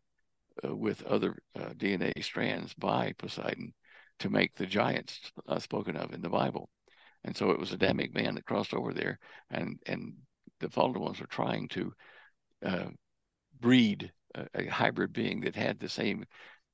uh, 0.65 0.75
with 0.75 1.03
other 1.05 1.37
uh, 1.55 1.71
DNA 1.77 2.13
strands 2.25 2.75
by 2.75 3.13
Poseidon 3.19 3.73
to 4.21 4.31
make 4.31 4.55
the 4.55 4.67
giants 4.67 5.33
uh, 5.49 5.59
spoken 5.59 5.97
of 5.97 6.13
in 6.13 6.23
the 6.23 6.29
Bible. 6.29 6.69
And 7.25 7.37
so 7.37 7.51
it 7.51 7.59
was 7.59 7.73
Adamic 7.73 8.15
man 8.15 8.35
that 8.37 8.47
crossed 8.47 8.73
over 8.73 8.95
there, 8.95 9.19
and 9.51 9.79
and 9.87 10.15
the 10.61 10.71
fallen 10.71 11.01
ones 11.01 11.21
were 11.21 11.27
trying 11.27 11.69
to 11.69 11.93
uh, 12.65 12.89
breed 13.61 14.13
a, 14.35 14.47
a, 14.55 14.67
hybrid 14.67 15.13
being 15.13 15.41
that 15.41 15.57
had 15.57 15.79
the 15.79 15.89
same 15.89 16.25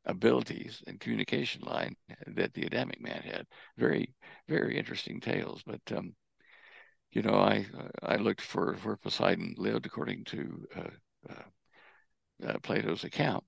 abilities 0.04 0.82
and 0.86 1.00
communication 1.00 1.62
line 1.62 1.96
that 2.28 2.52
the 2.54 2.64
Adamic 2.64 3.00
man 3.00 3.22
had. 3.22 3.46
Very 3.78 4.14
very 4.48 4.78
interesting 4.78 5.20
tales, 5.20 5.62
but. 5.66 5.80
Um, 5.96 6.14
you 7.12 7.22
know, 7.22 7.34
I 7.34 7.64
I 8.02 8.16
looked 8.16 8.42
for 8.42 8.74
where 8.82 8.96
Poseidon 8.96 9.54
lived 9.56 9.86
according 9.86 10.24
to 10.24 10.66
uh, 10.76 11.30
uh, 11.30 12.46
uh 12.46 12.58
Plato's 12.62 13.04
account, 13.04 13.44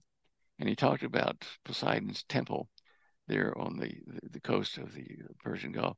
and 0.59 0.69
he 0.69 0.77
talked 0.77 1.03
about 1.03 1.45
Poseidon's 1.65 2.23
temple 2.25 2.71
there 3.29 3.57
on 3.57 3.77
the, 3.77 3.95
the 4.31 4.41
coast 4.41 4.79
of 4.79 4.95
the 4.95 5.07
Persian 5.45 5.73
Gulf. 5.73 5.97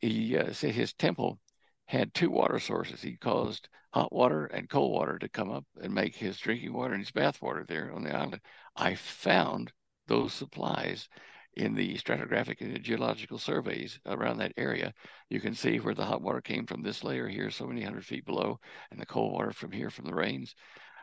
He 0.00 0.36
uh, 0.36 0.52
said 0.52 0.74
his 0.74 0.92
temple 0.92 1.38
had 1.86 2.12
two 2.12 2.30
water 2.30 2.58
sources. 2.58 3.00
He 3.00 3.16
caused 3.16 3.68
hot 3.92 4.12
water 4.12 4.46
and 4.46 4.68
cold 4.68 4.92
water 4.92 5.18
to 5.18 5.28
come 5.28 5.50
up 5.50 5.64
and 5.80 5.94
make 5.94 6.16
his 6.16 6.38
drinking 6.38 6.72
water 6.72 6.94
and 6.94 7.02
his 7.02 7.12
bath 7.12 7.40
water 7.40 7.64
there 7.66 7.92
on 7.92 8.02
the 8.02 8.14
island. 8.14 8.40
I 8.74 8.94
found 8.94 9.72
those 10.06 10.32
supplies 10.32 11.08
in 11.54 11.74
the 11.74 11.96
stratigraphic 11.96 12.60
and 12.60 12.74
the 12.74 12.78
geological 12.78 13.38
surveys 13.38 13.98
around 14.04 14.38
that 14.38 14.52
area. 14.56 14.92
You 15.30 15.40
can 15.40 15.54
see 15.54 15.78
where 15.78 15.94
the 15.94 16.04
hot 16.04 16.20
water 16.20 16.42
came 16.42 16.66
from 16.66 16.82
this 16.82 17.02
layer 17.02 17.28
here, 17.28 17.50
so 17.50 17.66
many 17.66 17.82
hundred 17.82 18.04
feet 18.04 18.26
below, 18.26 18.60
and 18.90 19.00
the 19.00 19.06
cold 19.06 19.32
water 19.32 19.52
from 19.52 19.72
here 19.72 19.88
from 19.88 20.04
the 20.04 20.14
rains. 20.14 20.54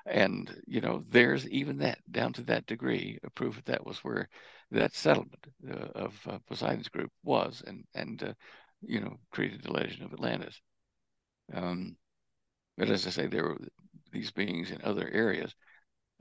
And, 0.05 0.53
you 0.67 0.81
know, 0.81 1.03
there's 1.09 1.47
even 1.49 1.77
that 1.77 1.99
down 2.11 2.33
to 2.33 2.41
that 2.43 2.65
degree 2.65 3.19
a 3.23 3.29
proof 3.29 3.55
that 3.55 3.65
that 3.65 3.85
was 3.85 3.99
where 3.99 4.27
that 4.71 4.93
settlement 4.93 5.47
uh, 5.69 5.87
of 5.95 6.19
uh, 6.27 6.39
Poseidon's 6.47 6.89
group 6.89 7.11
was 7.23 7.63
and, 7.65 7.85
and 7.95 8.21
uh, 8.23 8.33
you 8.81 8.99
know, 8.99 9.17
created 9.31 9.63
the 9.63 9.71
legend 9.71 10.03
of 10.03 10.13
Atlantis. 10.13 10.59
Um, 11.53 11.95
but 12.77 12.89
as 12.89 13.07
I 13.07 13.11
say, 13.11 13.27
there 13.27 13.43
were 13.43 13.57
these 14.11 14.31
beings 14.31 14.71
in 14.71 14.81
other 14.83 15.09
areas. 15.09 15.55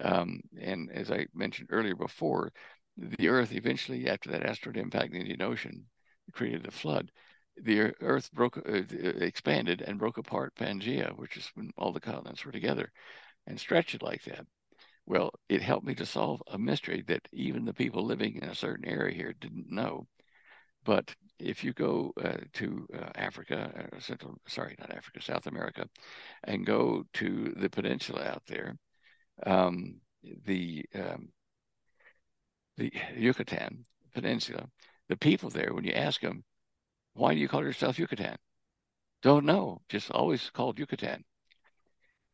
Um, 0.00 0.40
and 0.60 0.90
as 0.92 1.10
I 1.10 1.26
mentioned 1.34 1.68
earlier 1.72 1.96
before, 1.96 2.52
the 2.96 3.28
Earth 3.28 3.52
eventually, 3.52 4.08
after 4.08 4.30
that 4.30 4.44
asteroid 4.44 4.76
impact 4.76 5.06
in 5.06 5.12
the 5.12 5.20
Indian 5.20 5.42
Ocean, 5.42 5.86
created 6.32 6.66
a 6.66 6.70
flood. 6.70 7.10
The 7.56 7.92
Earth 8.00 8.30
broke, 8.32 8.58
uh, 8.58 8.82
expanded, 9.20 9.82
and 9.82 9.98
broke 9.98 10.18
apart 10.18 10.54
Pangea, 10.54 11.16
which 11.16 11.36
is 11.36 11.50
when 11.54 11.70
all 11.76 11.92
the 11.92 12.00
continents 12.00 12.44
were 12.44 12.52
together 12.52 12.92
and 13.46 13.58
stretch 13.58 13.94
it 13.94 14.02
like 14.02 14.22
that. 14.24 14.46
Well, 15.06 15.32
it 15.48 15.62
helped 15.62 15.86
me 15.86 15.94
to 15.96 16.06
solve 16.06 16.42
a 16.46 16.58
mystery 16.58 17.02
that 17.08 17.28
even 17.32 17.64
the 17.64 17.74
people 17.74 18.04
living 18.04 18.36
in 18.36 18.48
a 18.48 18.54
certain 18.54 18.84
area 18.88 19.14
here 19.14 19.34
didn't 19.40 19.70
know. 19.70 20.06
But 20.84 21.14
if 21.38 21.64
you 21.64 21.72
go 21.72 22.12
uh, 22.22 22.38
to 22.54 22.86
uh, 22.94 23.10
Africa, 23.14 23.88
uh, 23.94 24.00
Central, 24.00 24.36
sorry, 24.46 24.76
not 24.78 24.94
Africa, 24.94 25.22
South 25.22 25.46
America, 25.46 25.86
and 26.44 26.66
go 26.66 27.04
to 27.14 27.52
the 27.56 27.70
peninsula 27.70 28.24
out 28.24 28.42
there, 28.46 28.76
um, 29.44 30.00
the 30.44 30.84
um, 30.94 31.28
the 32.76 32.92
Yucatan 33.16 33.84
Peninsula, 34.14 34.66
the 35.08 35.16
people 35.16 35.50
there, 35.50 35.72
when 35.74 35.84
you 35.84 35.92
ask 35.92 36.20
them, 36.20 36.44
why 37.14 37.34
do 37.34 37.40
you 37.40 37.48
call 37.48 37.62
yourself 37.62 37.98
Yucatan? 37.98 38.36
Don't 39.22 39.44
know, 39.44 39.82
just 39.88 40.10
always 40.10 40.50
called 40.50 40.78
Yucatan. 40.78 41.24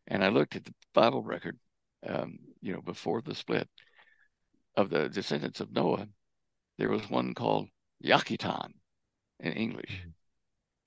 And 0.09 0.24
I 0.24 0.28
looked 0.28 0.56
at 0.56 0.64
the 0.64 0.74
Bible 0.94 1.22
record, 1.22 1.59
um, 2.06 2.38
you 2.61 2.72
know, 2.72 2.80
before 2.80 3.22
the 3.22 3.34
split 3.34 3.68
of 4.76 4.90
the 4.90 5.09
descendants 5.09 5.61
of 5.61 5.72
Noah. 5.72 6.09
There 6.78 6.88
was 6.88 7.09
one 7.11 7.34
called 7.34 7.68
Yakitan 8.04 8.70
in 9.40 9.52
English. 9.52 10.00
Mm-hmm. 10.00 10.11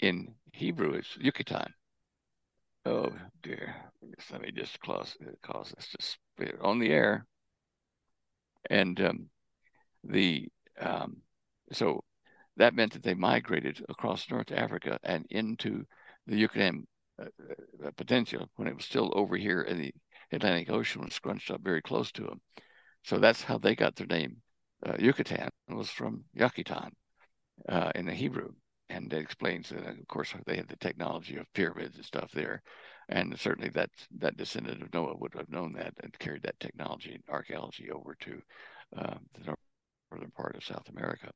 In 0.07 0.33
Hebrew, 0.53 0.93
it's 0.93 1.15
Yucatan. 1.19 1.73
Oh 2.85 3.11
dear. 3.43 3.75
Let 4.31 4.41
me 4.41 4.51
just 4.51 4.79
cause, 4.79 5.15
cause 5.43 5.71
this 5.75 5.89
to 5.89 5.97
split 5.99 6.55
on 6.61 6.79
the 6.79 6.91
air. 6.91 7.27
And 8.69 8.99
um, 9.01 9.29
the 10.03 10.47
um, 10.79 11.17
so 11.71 12.03
that 12.57 12.73
meant 12.73 12.93
that 12.93 13.03
they 13.03 13.13
migrated 13.13 13.83
across 13.89 14.29
North 14.29 14.51
Africa 14.51 14.97
and 15.03 15.25
into 15.29 15.85
the 16.27 16.37
Yucatan 16.37 16.87
uh, 17.21 17.91
Peninsula 17.95 18.47
when 18.55 18.67
it 18.67 18.75
was 18.75 18.85
still 18.85 19.11
over 19.15 19.37
here 19.37 19.61
in 19.61 19.79
the 19.79 19.93
Atlantic 20.31 20.69
Ocean 20.69 21.01
and 21.01 21.13
scrunched 21.13 21.51
up 21.51 21.61
very 21.61 21.81
close 21.81 22.11
to 22.13 22.23
them. 22.23 22.41
So 23.03 23.17
that's 23.17 23.43
how 23.43 23.57
they 23.57 23.75
got 23.75 23.95
their 23.95 24.07
name. 24.07 24.37
Uh, 24.85 24.95
Yucatan 24.99 25.49
was 25.69 25.89
from 25.89 26.23
Yakitan 26.37 26.91
uh, 27.67 27.91
in 27.95 28.05
the 28.05 28.13
Hebrew. 28.13 28.49
And 28.89 29.11
it 29.13 29.21
explains 29.21 29.69
that, 29.69 29.87
of 29.87 30.07
course, 30.09 30.33
they 30.45 30.57
had 30.57 30.67
the 30.67 30.75
technology 30.75 31.37
of 31.37 31.45
pyramids 31.53 31.95
and 31.95 32.05
stuff 32.05 32.29
there. 32.33 32.61
And 33.07 33.37
certainly 33.39 33.69
that, 33.69 33.89
that 34.19 34.35
descendant 34.35 34.81
of 34.81 34.93
Noah 34.93 35.15
would 35.17 35.33
have 35.33 35.49
known 35.49 35.73
that 35.73 35.93
and 36.03 36.17
carried 36.19 36.43
that 36.43 36.59
technology 36.59 37.13
and 37.13 37.23
archaeology 37.29 37.89
over 37.89 38.15
to 38.19 38.41
uh, 38.97 39.15
the 39.33 39.55
northern 40.11 40.31
part 40.31 40.55
of 40.55 40.65
South 40.65 40.89
America. 40.89 41.31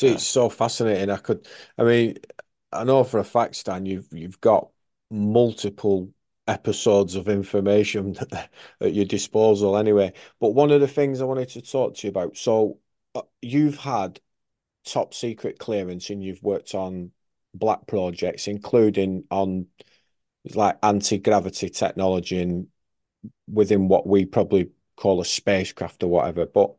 see, 0.00 0.08
it's 0.08 0.24
so 0.24 0.48
fascinating. 0.48 1.10
I 1.10 1.16
could, 1.18 1.46
I 1.78 1.84
mean, 1.84 2.16
I 2.72 2.84
know 2.84 3.04
for 3.04 3.18
a 3.20 3.24
fact, 3.24 3.56
Stan, 3.56 3.86
you've 3.86 4.08
you've 4.12 4.40
got 4.40 4.70
multiple 5.10 6.10
episodes 6.48 7.14
of 7.16 7.28
information 7.28 8.16
at 8.80 8.94
your 8.94 9.04
disposal 9.04 9.76
anyway. 9.76 10.12
But 10.40 10.50
one 10.50 10.70
of 10.70 10.80
the 10.80 10.88
things 10.88 11.20
I 11.20 11.24
wanted 11.24 11.50
to 11.50 11.62
talk 11.62 11.94
to 11.96 12.06
you 12.06 12.10
about, 12.10 12.36
so 12.36 12.78
uh, 13.14 13.22
you've 13.40 13.78
had 13.78 14.20
top 14.84 15.14
secret 15.14 15.58
clearance 15.58 16.10
and 16.10 16.22
you've 16.22 16.42
worked 16.42 16.74
on 16.74 17.12
black 17.54 17.86
projects, 17.86 18.48
including 18.48 19.24
on 19.30 19.66
like 20.54 20.78
anti-gravity 20.82 21.68
technology 21.70 22.40
and 22.40 22.68
within 23.48 23.88
what 23.88 24.06
we 24.06 24.24
probably 24.24 24.70
call 24.96 25.20
a 25.20 25.24
spacecraft 25.24 26.02
or 26.02 26.08
whatever. 26.08 26.46
But 26.46 26.74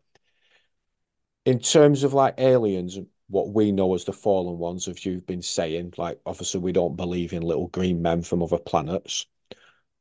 in 1.45 1.59
terms 1.59 2.03
of 2.03 2.13
like 2.13 2.35
aliens, 2.37 2.99
what 3.29 3.49
we 3.49 3.71
know 3.71 3.93
as 3.95 4.05
the 4.05 4.13
fallen 4.13 4.57
ones, 4.57 4.87
as 4.87 5.05
you've 5.05 5.25
been 5.25 5.41
saying, 5.41 5.93
like 5.97 6.19
obviously 6.25 6.59
we 6.59 6.71
don't 6.71 6.95
believe 6.95 7.33
in 7.33 7.41
little 7.41 7.67
green 7.67 8.01
men 8.01 8.21
from 8.21 8.43
other 8.43 8.59
planets. 8.59 9.25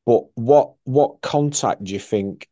But 0.06 0.24
what 0.36 0.74
what 0.84 1.20
contact 1.22 1.84
do 1.84 1.92
you 1.92 2.00
think 2.00 2.48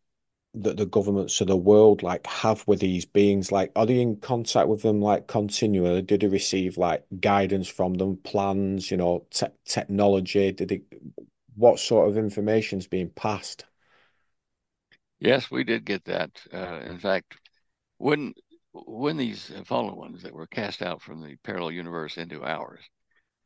that 0.55 0.77
the 0.77 0.87
governments 0.87 1.41
of 1.41 1.47
the 1.47 1.57
world 1.57 2.03
like 2.03 2.27
have 2.27 2.67
with 2.67 2.81
these 2.81 3.05
beings? 3.05 3.53
Like, 3.53 3.73
are 3.77 3.87
they 3.87 4.01
in 4.01 4.17
contact 4.17 4.69
with 4.69 4.83
them 4.83 5.01
like 5.01 5.27
continually? 5.27 6.03
Did 6.03 6.21
they 6.23 6.29
receive 6.29 6.79
like 6.79 7.05
guidance 7.21 7.69
from 7.69 7.95
them, 7.95 8.17
plans, 8.19 8.91
you 8.91 8.97
know, 8.97 9.27
te 9.31 9.47
technology? 9.65 10.53
Did 10.53 10.69
they? 10.69 10.83
What 11.57 11.79
sort 11.79 12.09
of 12.09 12.17
information 12.17 12.79
is 12.79 12.87
being 12.87 13.11
passed? 13.11 13.65
Yes, 15.19 15.51
we 15.51 15.65
did 15.65 15.85
get 15.85 16.05
that. 16.07 16.31
Uh, 16.53 16.81
in 16.81 16.99
fact, 16.99 17.37
when 17.99 18.35
when 18.73 19.17
these 19.17 19.51
fallen 19.65 19.97
ones 19.97 20.23
that 20.23 20.35
were 20.35 20.47
cast 20.47 20.83
out 20.83 21.03
from 21.03 21.21
the 21.21 21.37
parallel 21.43 21.73
universe 21.73 22.17
into 22.17 22.45
ours, 22.45 22.81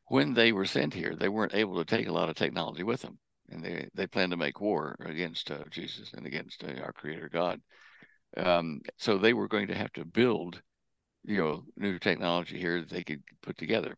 when 0.09 0.35
they 0.35 0.53
were 0.53 0.67
sent 0.67 0.93
here, 0.93 1.17
they 1.17 1.29
weren't 1.29 1.55
able 1.55 1.77
to 1.77 1.85
take 1.85 2.09
a 2.09 2.13
lot 2.13 2.29
of 2.29 2.37
technology 2.37 2.83
with 2.83 3.01
them, 3.01 3.19
and 3.49 3.65
they 3.65 3.89
they 3.95 4.07
planned 4.07 4.33
to 4.33 4.37
make 4.37 4.61
war 4.61 4.97
against 5.01 5.51
uh, 5.51 5.65
Jesus 5.71 6.13
and 6.13 6.27
against 6.27 6.63
uh, 6.63 6.81
our 6.83 6.93
Creator 6.93 7.31
God. 7.31 7.61
Um, 8.37 8.81
so 8.99 9.17
they 9.17 9.33
were 9.33 9.49
going 9.49 9.69
to 9.69 9.75
have 9.75 9.93
to 9.93 10.05
build, 10.05 10.61
you 11.25 11.39
know, 11.39 11.65
new 11.77 11.99
technology 11.99 12.59
here 12.59 12.81
that 12.81 12.91
they 12.91 13.05
could 13.05 13.23
put 13.43 13.57
together. 13.57 13.97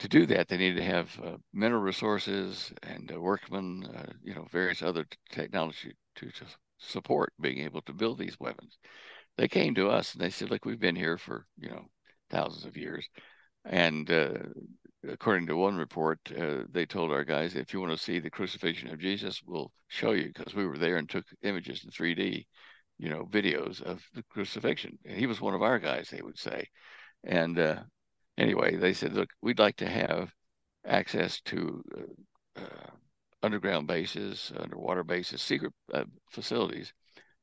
To 0.00 0.08
do 0.08 0.26
that, 0.26 0.48
they 0.48 0.58
needed 0.58 0.76
to 0.76 0.84
have 0.84 1.20
uh, 1.24 1.36
mineral 1.52 1.80
resources 1.80 2.72
and 2.82 3.10
workmen, 3.10 3.84
uh, 3.96 4.12
you 4.22 4.34
know, 4.34 4.46
various 4.52 4.82
other 4.82 5.06
technology 5.30 5.94
to, 6.16 6.30
to 6.30 6.44
support 6.78 7.32
being 7.40 7.58
able 7.58 7.80
to 7.82 7.92
build 7.92 8.18
these 8.18 8.38
weapons 8.38 8.78
they 9.36 9.48
came 9.48 9.74
to 9.74 9.88
us 9.88 10.12
and 10.12 10.22
they 10.22 10.30
said, 10.30 10.50
"Look, 10.50 10.64
we've 10.64 10.80
been 10.80 10.96
here 10.96 11.18
for 11.18 11.46
you 11.58 11.68
know 11.70 11.86
thousands 12.30 12.64
of 12.64 12.76
years," 12.76 13.08
and 13.64 14.10
uh, 14.10 14.34
according 15.08 15.46
to 15.48 15.56
one 15.56 15.76
report, 15.76 16.18
uh, 16.38 16.64
they 16.70 16.86
told 16.86 17.10
our 17.12 17.24
guys, 17.24 17.54
"If 17.54 17.72
you 17.72 17.80
want 17.80 17.92
to 17.92 18.02
see 18.02 18.20
the 18.20 18.30
crucifixion 18.30 18.90
of 18.90 19.00
Jesus, 19.00 19.42
we'll 19.44 19.72
show 19.88 20.12
you 20.12 20.32
because 20.32 20.54
we 20.54 20.66
were 20.66 20.78
there 20.78 20.96
and 20.96 21.08
took 21.08 21.26
images 21.42 21.84
in 21.84 21.90
3D, 21.90 22.46
you 22.98 23.10
know, 23.10 23.24
videos 23.26 23.82
of 23.82 24.04
the 24.14 24.22
crucifixion." 24.30 24.98
And 25.04 25.18
he 25.18 25.26
was 25.26 25.40
one 25.40 25.54
of 25.54 25.62
our 25.62 25.78
guys, 25.78 26.10
they 26.10 26.22
would 26.22 26.38
say, 26.38 26.68
and 27.24 27.58
uh, 27.58 27.82
anyway, 28.38 28.76
they 28.76 28.92
said, 28.92 29.14
"Look, 29.14 29.30
we'd 29.42 29.58
like 29.58 29.76
to 29.76 29.88
have 29.88 30.32
access 30.86 31.40
to." 31.42 31.82
Uh, 31.96 32.60
uh, 32.60 32.90
underground 33.42 33.86
bases, 33.86 34.52
underwater 34.58 35.04
bases, 35.04 35.42
secret 35.42 35.72
uh, 35.92 36.04
facilities 36.30 36.94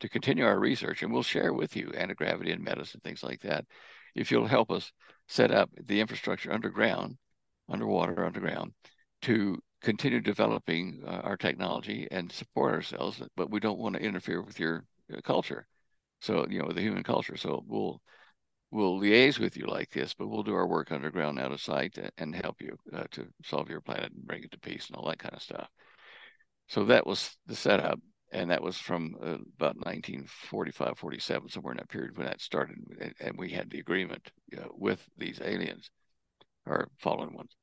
to 0.01 0.09
continue 0.09 0.45
our 0.45 0.59
research, 0.59 1.01
and 1.01 1.11
we'll 1.11 1.23
share 1.23 1.53
with 1.53 1.75
you 1.75 1.91
anti-gravity 1.95 2.51
and 2.51 2.63
medicine, 2.63 3.01
things 3.03 3.23
like 3.23 3.39
that, 3.41 3.65
if 4.15 4.29
you'll 4.29 4.47
help 4.47 4.69
us 4.69 4.91
set 5.27 5.51
up 5.51 5.69
the 5.85 5.99
infrastructure 5.99 6.51
underground, 6.51 7.17
underwater, 7.69 8.25
underground, 8.25 8.73
to 9.21 9.57
continue 9.81 10.19
developing 10.19 11.01
uh, 11.07 11.21
our 11.23 11.37
technology 11.37 12.07
and 12.11 12.31
support 12.31 12.73
ourselves. 12.73 13.21
But 13.37 13.49
we 13.49 13.59
don't 13.59 13.79
want 13.79 13.95
to 13.95 14.01
interfere 14.01 14.41
with 14.41 14.59
your 14.59 14.83
uh, 15.11 15.21
culture, 15.23 15.65
so 16.19 16.45
you 16.49 16.61
know 16.61 16.71
the 16.71 16.81
human 16.81 17.03
culture. 17.03 17.37
So 17.37 17.63
we'll 17.65 18.01
we'll 18.71 18.99
liaise 18.99 19.39
with 19.39 19.55
you 19.57 19.65
like 19.67 19.89
this, 19.91 20.13
but 20.13 20.27
we'll 20.27 20.43
do 20.43 20.55
our 20.55 20.67
work 20.67 20.91
underground 20.91 21.39
out 21.39 21.51
of 21.51 21.61
sight 21.61 21.97
and 22.17 22.35
help 22.35 22.61
you 22.61 22.77
uh, 22.93 23.03
to 23.11 23.27
solve 23.43 23.69
your 23.69 23.81
planet 23.81 24.11
and 24.13 24.25
bring 24.25 24.43
it 24.43 24.51
to 24.51 24.59
peace 24.59 24.87
and 24.87 24.95
all 24.95 25.07
that 25.07 25.19
kind 25.19 25.35
of 25.35 25.41
stuff. 25.41 25.67
So 26.67 26.85
that 26.85 27.05
was 27.05 27.37
the 27.47 27.55
setup 27.55 27.99
and 28.31 28.49
that 28.49 28.63
was 28.63 28.77
from 28.77 29.15
uh, 29.21 29.37
about 29.57 29.75
1945 29.77 30.97
47 30.97 31.49
somewhere 31.49 31.73
in 31.73 31.77
that 31.77 31.89
period 31.89 32.17
when 32.17 32.27
that 32.27 32.41
started 32.41 32.77
and, 33.19 33.37
we 33.37 33.51
had 33.51 33.69
the 33.69 33.79
agreement 33.79 34.31
uh, 34.57 34.67
with 34.73 35.05
these 35.17 35.41
aliens 35.43 35.89
or 36.65 36.89
fallen 36.99 37.33
ones. 37.33 37.55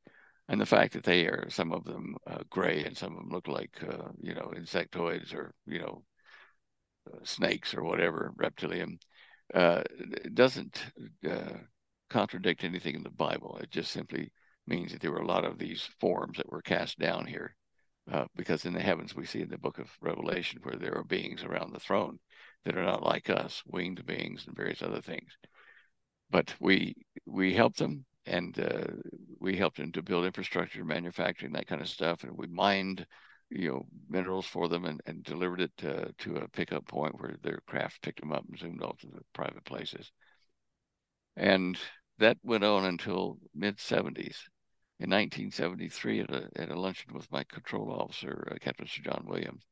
And 0.49 0.61
the 0.61 0.67
fact 0.67 0.95
that 0.95 1.05
they 1.05 1.27
are 1.27 1.47
some 1.51 1.73
of 1.73 1.85
them 1.85 2.17
uh, 2.27 2.39
gray 2.51 2.85
and 2.85 2.97
some 2.97 3.13
of 3.13 3.19
them 3.19 3.31
look 3.31 3.49
like 3.49 3.77
uh, 3.83 4.09
you 4.21 4.35
know 4.35 4.53
insectoids 4.57 5.35
or 5.35 5.55
you 5.67 5.79
know 5.79 6.03
uh, 7.13 7.19
snakes 7.23 7.75
or 7.75 7.83
whatever 7.83 8.33
reptilian 8.37 8.99
doesn't 10.35 10.85
contradict 12.11 12.65
anything 12.65 12.95
in 12.95 13.03
the 13.03 13.11
bible. 13.11 13.59
It 13.63 13.71
just 13.71 13.93
simply 13.93 14.33
means 14.67 14.93
that 14.93 15.01
there 15.01 15.13
were 15.13 15.21
a 15.21 15.27
lot 15.27 15.45
of 15.45 15.59
these 15.59 15.89
forms 16.01 16.37
that 16.37 16.51
were 16.51 16.63
cast 16.63 16.99
down 16.99 17.27
here 17.27 17.55
uh, 18.11 18.27
because 18.37 18.65
in 18.65 18.73
the 18.73 18.81
heavens 18.81 19.15
we 19.15 19.27
see 19.27 19.43
in 19.43 19.49
the 19.49 19.59
book 19.59 19.79
of 19.79 19.91
Revelation 20.01 20.61
where 20.63 20.77
there 20.77 20.97
are 20.97 21.05
beings 21.05 21.45
around 21.45 21.73
the 21.73 21.81
throne 21.81 22.19
that 22.65 22.77
are 22.77 22.85
not 22.85 23.03
like 23.03 23.31
us, 23.31 23.63
winged 23.67 24.05
beings 24.07 24.45
and 24.47 24.57
various 24.57 24.83
other 24.83 25.01
things. 25.01 25.37
But 26.31 26.55
we 26.61 26.95
we 27.27 27.55
help 27.55 27.77
them 27.77 28.05
and 28.29 28.59
uh, 28.59 28.93
we 29.41 29.57
helped 29.57 29.79
them 29.79 29.93
to 29.93 30.03
build 30.03 30.27
infrastructure, 30.27 30.85
manufacturing, 30.85 31.53
that 31.53 31.67
kind 31.67 31.81
of 31.81 31.89
stuff, 31.89 32.25
and 32.25 32.37
we 32.37 32.47
mined, 32.47 33.07
you 33.51 33.69
know, 33.69 33.87
minerals 34.09 34.47
for 34.47 34.69
them 34.69 34.85
and, 34.85 35.01
and 35.07 35.25
delivered 35.25 35.61
it 35.61 35.73
to, 35.79 36.13
to 36.19 36.37
a 36.37 36.49
pickup 36.49 36.87
point 36.87 37.19
where 37.19 37.37
their 37.43 37.61
craft 37.67 38.03
picked 38.03 38.21
them 38.21 38.33
up 38.33 38.45
and 38.49 38.59
zoomed 38.59 38.83
off 38.83 38.99
to 38.99 39.07
the 39.07 39.23
private 39.33 39.65
places. 39.65 40.13
And 41.37 41.79
that 42.19 42.37
went 42.43 42.65
on 42.65 42.85
until 42.85 43.39
mid 43.55 43.79
70s. 43.79 44.37
In 45.01 45.11
1973, 45.11 46.21
at 46.21 46.31
a, 46.31 46.49
at 46.57 46.71
a 46.71 46.81
luncheon 46.81 47.15
with 47.15 47.31
my 47.31 47.45
control 47.45 47.93
officer, 47.93 48.49
uh, 48.51 48.57
Captain 48.61 48.87
Sir 48.89 49.03
John 49.05 49.25
Williams, 49.29 49.63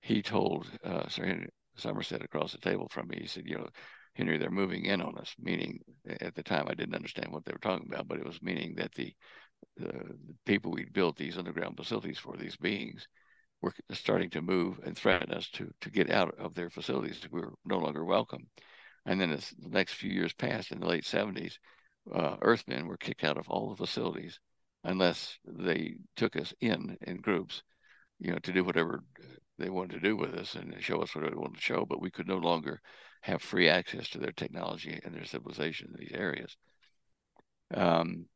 he 0.00 0.20
told 0.20 0.66
uh, 0.82 1.08
Sir 1.08 1.26
Henry 1.26 1.48
Somerset 1.76 2.24
across 2.24 2.50
the 2.50 2.58
table 2.58 2.88
from 2.88 3.06
me, 3.06 3.18
he 3.20 3.28
said, 3.28 3.46
you 3.46 3.56
know, 3.56 3.68
Henry, 4.14 4.36
they're 4.36 4.50
moving 4.50 4.86
in 4.86 5.00
on 5.00 5.16
us, 5.16 5.32
meaning 5.38 5.78
at 6.20 6.34
the 6.34 6.42
time 6.42 6.66
I 6.66 6.74
didn't 6.74 6.96
understand 6.96 7.30
what 7.30 7.44
they 7.44 7.52
were 7.52 7.58
talking 7.58 7.86
about, 7.86 8.08
but 8.08 8.18
it 8.18 8.26
was 8.26 8.42
meaning 8.42 8.74
that 8.74 8.92
the, 8.94 9.14
the, 9.76 9.92
the 9.92 10.34
people 10.44 10.72
we'd 10.72 10.92
built 10.92 11.16
these 11.16 11.38
underground 11.38 11.76
facilities 11.76 12.18
for, 12.18 12.36
these 12.36 12.56
beings, 12.56 13.06
were 13.62 13.72
starting 13.92 14.30
to 14.30 14.42
move 14.42 14.80
and 14.84 14.96
threaten 14.96 15.32
us 15.32 15.48
to, 15.50 15.70
to 15.82 15.90
get 15.90 16.10
out 16.10 16.34
of 16.36 16.54
their 16.54 16.68
facilities. 16.68 17.20
We 17.30 17.42
were 17.42 17.54
no 17.64 17.78
longer 17.78 18.04
welcome. 18.04 18.48
And 19.06 19.20
then 19.20 19.30
as 19.30 19.50
the 19.50 19.68
next 19.68 19.94
few 19.94 20.10
years 20.10 20.32
passed 20.32 20.72
in 20.72 20.80
the 20.80 20.86
late 20.86 21.04
70s, 21.04 21.58
uh, 22.12 22.36
Earthmen 22.42 22.88
were 22.88 22.96
kicked 22.96 23.22
out 23.22 23.38
of 23.38 23.48
all 23.48 23.70
the 23.70 23.76
facilities 23.76 24.40
unless 24.84 25.38
they 25.44 25.96
took 26.16 26.36
us 26.36 26.54
in 26.60 26.96
in 27.02 27.20
groups, 27.20 27.62
you 28.18 28.32
know, 28.32 28.38
to 28.40 28.52
do 28.52 28.64
whatever 28.64 29.02
they 29.58 29.70
wanted 29.70 29.94
to 29.94 30.08
do 30.08 30.16
with 30.16 30.34
us 30.34 30.54
and 30.54 30.74
show 30.80 31.00
us 31.00 31.14
what 31.14 31.24
they 31.24 31.36
wanted 31.36 31.56
to 31.56 31.62
show. 31.62 31.84
But 31.84 32.00
we 32.00 32.10
could 32.10 32.28
no 32.28 32.38
longer 32.38 32.80
have 33.22 33.42
free 33.42 33.68
access 33.68 34.08
to 34.10 34.18
their 34.18 34.32
technology 34.32 35.00
and 35.04 35.14
their 35.14 35.24
civilization 35.24 35.88
in 35.92 36.00
these 36.00 36.12
areas. 36.14 36.56
Um, 37.74 38.26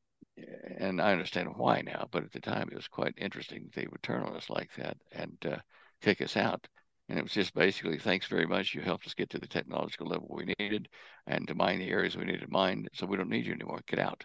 and 0.78 1.00
I 1.00 1.12
understand 1.12 1.48
why 1.56 1.82
now, 1.82 2.08
but 2.10 2.24
at 2.24 2.32
the 2.32 2.40
time 2.40 2.68
it 2.70 2.76
was 2.76 2.88
quite 2.88 3.14
interesting 3.16 3.70
they 3.74 3.86
would 3.90 4.02
turn 4.02 4.22
on 4.22 4.34
us 4.34 4.50
like 4.50 4.74
that 4.76 4.96
and 5.12 5.36
uh, 5.46 5.56
kick 6.00 6.20
us 6.20 6.36
out. 6.36 6.66
And 7.08 7.18
it 7.18 7.22
was 7.22 7.32
just 7.32 7.54
basically, 7.54 7.98
thanks 7.98 8.26
very 8.26 8.46
much. 8.46 8.74
You 8.74 8.80
helped 8.80 9.06
us 9.06 9.14
get 9.14 9.28
to 9.30 9.38
the 9.38 9.46
technological 9.46 10.06
level 10.06 10.28
we 10.30 10.54
needed 10.58 10.88
and 11.26 11.46
to 11.48 11.54
mine 11.54 11.78
the 11.78 11.90
areas 11.90 12.16
we 12.16 12.24
needed 12.24 12.42
to 12.42 12.50
mine. 12.50 12.86
So 12.94 13.06
we 13.06 13.16
don't 13.16 13.28
need 13.28 13.46
you 13.46 13.52
anymore. 13.52 13.80
Get 13.86 13.98
out. 13.98 14.24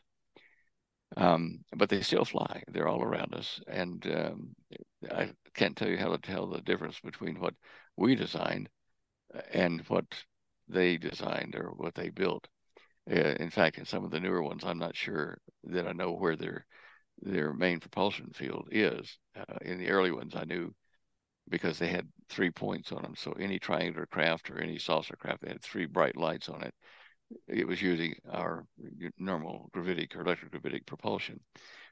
Um, 1.16 1.64
but 1.76 1.90
they 1.90 2.02
still 2.02 2.26
fly. 2.26 2.64
They're 2.68 2.88
all 2.88 3.02
around 3.02 3.34
us. 3.34 3.60
And 3.68 4.06
um, 4.08 4.56
I 5.10 5.32
can't 5.54 5.76
tell 5.76 5.88
you 5.88 5.98
how 5.98 6.10
to 6.10 6.18
tell 6.18 6.48
the 6.48 6.62
difference 6.62 7.00
between 7.00 7.40
what 7.40 7.56
we 7.96 8.16
designed 8.16 8.70
and 9.52 9.82
what 9.88 10.06
they 10.68 10.98
designed 10.98 11.56
or 11.56 11.70
what 11.76 11.96
they 11.96 12.10
built. 12.10 12.48
Uh, 13.10 13.36
in 13.40 13.50
fact, 13.50 13.78
in 13.78 13.86
some 13.86 14.04
of 14.04 14.12
the 14.12 14.20
newer 14.20 14.44
ones, 14.44 14.64
I'm 14.66 14.80
not 14.80 14.96
sure 14.96 15.40
that 15.66 15.88
I 15.88 15.94
know 15.94 16.12
where 16.14 16.36
their 16.36 16.66
their 17.22 17.54
main 17.54 17.80
propulsion 17.80 18.32
field 18.34 18.68
is. 18.72 19.18
Uh, 19.36 19.58
in 19.62 19.80
the 19.80 19.90
early 19.90 20.12
ones, 20.12 20.36
I 20.36 20.44
knew 20.44 20.74
because 21.50 21.80
they 21.80 21.88
had 21.88 22.08
three 22.30 22.52
points 22.52 22.92
on 22.92 23.02
them. 23.02 23.16
So 23.16 23.32
any 23.34 23.60
triangular 23.60 24.06
craft 24.06 24.50
or 24.52 24.60
any 24.60 24.78
saucer 24.78 25.16
craft, 25.16 25.42
they 25.42 25.50
had 25.50 25.62
three 25.62 25.86
bright 25.86 26.18
lights 26.18 26.50
on 26.50 26.62
it. 26.64 26.74
It 27.48 27.68
was 27.68 27.82
using 27.82 28.16
our 28.32 28.66
normal 29.18 29.70
gravitic 29.74 30.16
or 30.16 30.24
electrogravitic 30.24 30.86
propulsion. 30.86 31.40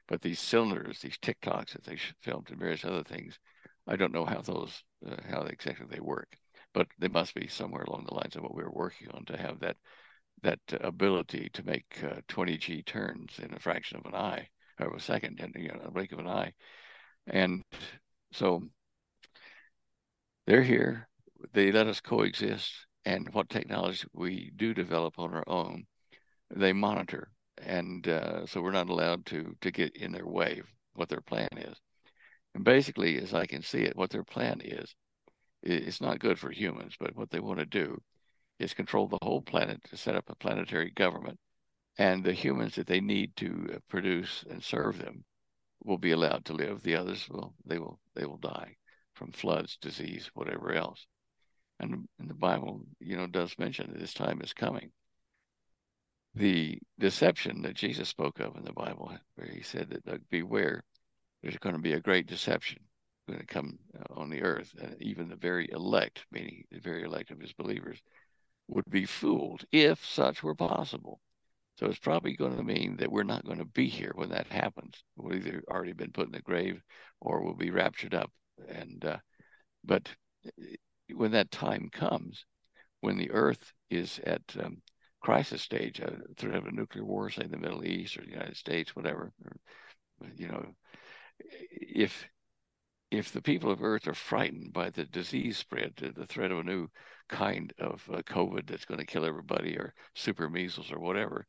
But 0.08 0.22
these 0.22 0.40
cylinders, 0.40 1.00
these 1.00 1.18
tic-tacs 1.18 1.72
that 1.72 1.84
they 1.84 1.98
filmed 2.20 2.50
and 2.50 2.58
various 2.58 2.84
other 2.84 3.02
things, 3.02 3.38
I 3.86 3.96
don't 3.96 4.12
know 4.12 4.24
how 4.24 4.40
those, 4.40 4.82
uh, 5.06 5.16
how 5.28 5.42
exactly 5.42 5.86
they 5.90 6.00
work 6.00 6.36
but 6.76 6.88
they 6.98 7.08
must 7.08 7.34
be 7.34 7.48
somewhere 7.48 7.84
along 7.84 8.04
the 8.04 8.14
lines 8.14 8.36
of 8.36 8.42
what 8.42 8.54
we 8.54 8.62
were 8.62 8.70
working 8.70 9.08
on 9.12 9.24
to 9.24 9.34
have 9.34 9.58
that 9.60 9.78
that 10.42 10.60
ability 10.82 11.48
to 11.54 11.64
make 11.64 11.86
uh, 12.04 12.20
20g 12.28 12.84
turns 12.84 13.38
in 13.38 13.54
a 13.54 13.58
fraction 13.58 13.96
of 13.96 14.04
an 14.04 14.14
eye 14.14 14.46
or 14.78 14.94
a 14.94 15.00
second, 15.00 15.40
and 15.40 15.54
you 15.58 15.68
know, 15.68 15.80
a 15.86 15.90
blink 15.90 16.12
of 16.12 16.18
an 16.18 16.26
eye, 16.28 16.52
and 17.26 17.62
so 18.30 18.62
they're 20.46 20.62
here. 20.62 21.08
They 21.54 21.72
let 21.72 21.86
us 21.86 22.02
coexist, 22.02 22.85
and 23.06 23.32
what 23.32 23.48
technology 23.48 24.06
we 24.12 24.52
do 24.56 24.74
develop 24.74 25.18
on 25.18 25.32
our 25.32 25.44
own, 25.46 25.86
they 26.54 26.74
monitor, 26.74 27.30
and 27.62 28.06
uh, 28.08 28.44
so 28.46 28.60
we're 28.60 28.70
not 28.70 28.90
allowed 28.90 29.24
to 29.26 29.56
to 29.62 29.70
get 29.70 29.96
in 29.96 30.12
their 30.12 30.26
way. 30.26 30.60
What 30.94 31.08
their 31.08 31.22
plan 31.22 31.48
is, 31.56 31.76
and 32.54 32.64
basically, 32.64 33.18
as 33.18 33.32
I 33.32 33.46
can 33.46 33.62
see 33.62 33.80
it, 33.80 33.96
what 33.96 34.10
their 34.10 34.24
plan 34.24 34.60
is 34.62 34.94
it's 35.66 36.00
not 36.00 36.20
good 36.20 36.38
for 36.38 36.50
humans, 36.50 36.94
but 36.98 37.16
what 37.16 37.30
they 37.30 37.40
want 37.40 37.58
to 37.58 37.66
do 37.66 38.00
is 38.58 38.72
control 38.74 39.08
the 39.08 39.18
whole 39.22 39.42
planet 39.42 39.82
to 39.84 39.96
set 39.96 40.14
up 40.14 40.28
a 40.28 40.36
planetary 40.36 40.90
government. 40.90 41.38
And 41.98 42.22
the 42.22 42.32
humans 42.32 42.74
that 42.76 42.86
they 42.86 43.00
need 43.00 43.34
to 43.36 43.68
uh, 43.74 43.78
produce 43.88 44.44
and 44.48 44.62
serve 44.62 44.98
them 44.98 45.24
will 45.82 45.98
be 45.98 46.12
allowed 46.12 46.44
to 46.46 46.52
live. 46.52 46.82
The 46.82 46.96
others 46.96 47.28
will 47.28 47.54
they 47.64 47.78
will 47.78 47.98
they 48.14 48.26
will 48.26 48.36
die 48.38 48.76
from 49.14 49.32
floods, 49.32 49.78
disease, 49.78 50.30
whatever 50.34 50.72
else. 50.72 51.06
And, 51.78 52.08
the 52.18 52.34
Bible, 52.34 52.80
you 53.00 53.16
know, 53.16 53.26
does 53.26 53.58
mention 53.58 53.92
that 53.92 54.00
this 54.00 54.14
time 54.14 54.40
is 54.42 54.52
coming. 54.52 54.90
The 56.34 56.78
deception 56.98 57.62
that 57.62 57.74
Jesus 57.74 58.08
spoke 58.08 58.40
of 58.40 58.56
in 58.56 58.64
the 58.64 58.72
Bible, 58.72 59.12
where 59.36 59.48
he 59.48 59.62
said 59.62 60.00
that 60.04 60.30
beware, 60.30 60.82
there's 61.42 61.58
going 61.58 61.74
to 61.74 61.80
be 61.80 61.92
a 61.92 62.00
great 62.00 62.26
deception 62.26 62.78
going 63.26 63.40
to 63.40 63.46
come 63.46 63.78
uh, 63.98 64.20
on 64.20 64.30
the 64.30 64.42
earth, 64.42 64.74
and 64.80 64.96
even 65.00 65.28
the 65.28 65.36
very 65.36 65.68
elect, 65.72 66.24
meaning 66.30 66.64
the 66.70 66.80
very 66.80 67.02
elect 67.02 67.30
of 67.30 67.40
his 67.40 67.52
believers, 67.52 67.98
would 68.68 68.84
be 68.88 69.04
fooled 69.04 69.64
if 69.72 70.04
such 70.04 70.42
were 70.42 70.54
possible. 70.54 71.20
So 71.78 71.86
it's 71.86 71.98
probably 71.98 72.34
going 72.34 72.56
to 72.56 72.62
mean 72.62 72.96
that 72.96 73.12
we're 73.12 73.22
not 73.22 73.44
going 73.44 73.58
to 73.58 73.64
be 73.64 73.86
here 73.86 74.12
when 74.14 74.30
that 74.30 74.46
happens. 74.46 74.94
We'll 75.16 75.36
either 75.36 75.62
already 75.68 75.92
been 75.92 76.12
put 76.12 76.26
in 76.26 76.32
the 76.32 76.40
grave 76.40 76.80
or 77.20 77.42
we'll 77.42 77.54
be 77.54 77.70
raptured 77.70 78.14
up. 78.14 78.30
And 78.68 79.04
uh, 79.04 79.18
but 79.84 80.08
when 81.16 81.32
that 81.32 81.50
time 81.50 81.88
comes, 81.90 82.44
when 83.00 83.16
the 83.16 83.30
earth 83.30 83.72
is 83.90 84.20
at 84.24 84.42
um, 84.62 84.82
crisis 85.20 85.62
stage, 85.62 86.00
uh, 86.00 86.10
threat 86.36 86.56
of 86.56 86.66
a 86.66 86.72
nuclear 86.72 87.04
war, 87.04 87.30
say 87.30 87.44
in 87.44 87.50
the 87.50 87.56
Middle 87.56 87.84
East 87.84 88.16
or 88.16 88.22
the 88.22 88.30
United 88.30 88.56
States, 88.56 88.94
whatever, 88.94 89.32
or, 89.44 89.56
you 90.36 90.48
know, 90.48 90.64
if 91.38 92.28
if 93.10 93.32
the 93.32 93.42
people 93.42 93.70
of 93.70 93.82
Earth 93.82 94.08
are 94.08 94.14
frightened 94.14 94.72
by 94.72 94.90
the 94.90 95.04
disease 95.04 95.56
spread, 95.56 95.92
the 95.96 96.26
threat 96.26 96.50
of 96.50 96.58
a 96.58 96.64
new 96.64 96.88
kind 97.28 97.72
of 97.78 98.02
uh, 98.12 98.20
COVID 98.22 98.66
that's 98.66 98.84
going 98.84 98.98
to 98.98 99.06
kill 99.06 99.24
everybody, 99.24 99.76
or 99.76 99.94
super 100.14 100.50
measles, 100.50 100.90
or 100.90 100.98
whatever, 100.98 101.46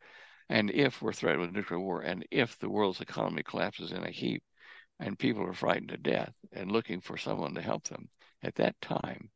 and 0.49 0.71
if 0.71 1.01
we're 1.01 1.13
threatened 1.13 1.41
with 1.41 1.51
nuclear 1.51 1.79
war, 1.79 2.01
and 2.01 2.25
if 2.31 2.57
the 2.59 2.69
world's 2.69 3.01
economy 3.01 3.43
collapses 3.43 3.91
in 3.91 4.03
a 4.03 4.11
heap, 4.11 4.43
and 4.99 5.19
people 5.19 5.43
are 5.43 5.53
frightened 5.53 5.89
to 5.89 5.97
death 5.97 6.33
and 6.53 6.71
looking 6.71 7.01
for 7.01 7.17
someone 7.17 7.53
to 7.55 7.61
help 7.61 7.83
them, 7.87 8.07
at 8.43 8.55
that 8.55 8.79
time, 8.81 9.29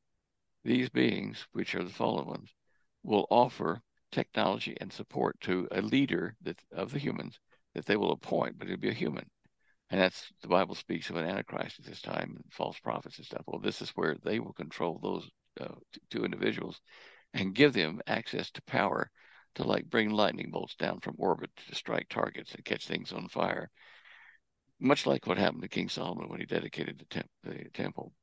these 0.64 0.90
beings, 0.90 1.48
which 1.52 1.76
are 1.76 1.84
the 1.84 1.90
fallen 1.90 2.28
ones, 2.28 2.54
will 3.04 3.28
offer 3.30 3.82
technology 4.12 4.76
and 4.80 4.92
support 4.92 5.40
to 5.42 5.68
a 5.72 5.82
leader 5.82 6.36
that, 6.42 6.60
of 6.72 6.92
the 6.92 7.00
humans 7.00 7.40
that 7.74 7.86
they 7.86 7.96
will 7.96 8.12
appoint, 8.12 8.58
but 8.58 8.68
it'll 8.68 8.80
be 8.80 8.90
a 8.90 8.94
human 8.94 9.26
and 9.92 10.00
that's 10.00 10.32
the 10.42 10.48
Bible 10.48 10.74
speaks 10.74 11.10
of 11.10 11.18
an 11.18 11.26
antichrist 11.26 11.78
at 11.80 11.86
this 11.86 12.02
time 12.02 12.34
and 12.38 12.46
false 12.50 12.80
prophets 12.80 13.18
and 13.18 13.26
stuff. 13.26 13.44
Well, 13.46 13.60
this 13.60 13.82
is 13.82 13.90
where 13.90 14.16
they 14.24 14.40
will 14.40 14.54
control 14.54 15.00
those 15.04 15.30
uh, 15.60 15.76
two 16.10 16.24
individuals 16.24 16.80
and 17.34 17.54
give 17.54 17.74
them 17.74 18.02
access 18.08 18.50
to 18.52 18.62
power 18.64 19.12
to 19.56 19.64
like 19.64 19.90
bring 19.90 20.10
lightning 20.10 20.50
bolts 20.50 20.76
down 20.76 21.02
from 21.02 21.16
orbit 21.18 21.50
to 21.68 21.76
strike 21.76 22.08
targets 22.10 22.56
and 22.56 22.64
catch 22.64 22.88
things 22.88 23.12
on 23.12 23.28
fire. 23.28 23.70
Much 24.80 25.06
like 25.06 25.28
what 25.28 25.38
happened 25.38 25.62
to 25.62 25.68
King 25.68 25.90
Solomon 25.90 26.30
when 26.30 26.40
he 26.40 26.46
dedicated 26.46 26.98
the, 26.98 27.06
temp- 27.06 27.30
the 27.44 27.70
temple, 27.74 28.14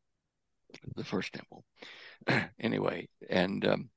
the 0.97 1.05
first 1.05 1.35
temple. 1.35 1.65
anyway, 2.61 3.09
and 3.29 3.65
um, 3.67 3.91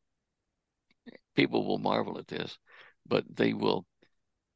people 1.36 1.65
will 1.65 1.80
marvel 1.80 2.17
at 2.17 2.28
this, 2.28 2.57
but 3.05 3.24
they 3.36 3.53
will 3.53 3.86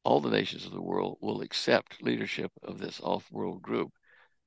all 0.04 0.20
the 0.20 0.30
nations 0.30 0.64
of 0.64 0.70
the 0.70 0.80
world 0.80 1.18
will 1.20 1.40
accept 1.40 2.00
leadership 2.00 2.52
of 2.62 2.78
this 2.78 3.00
off-world 3.02 3.60
group 3.60 3.90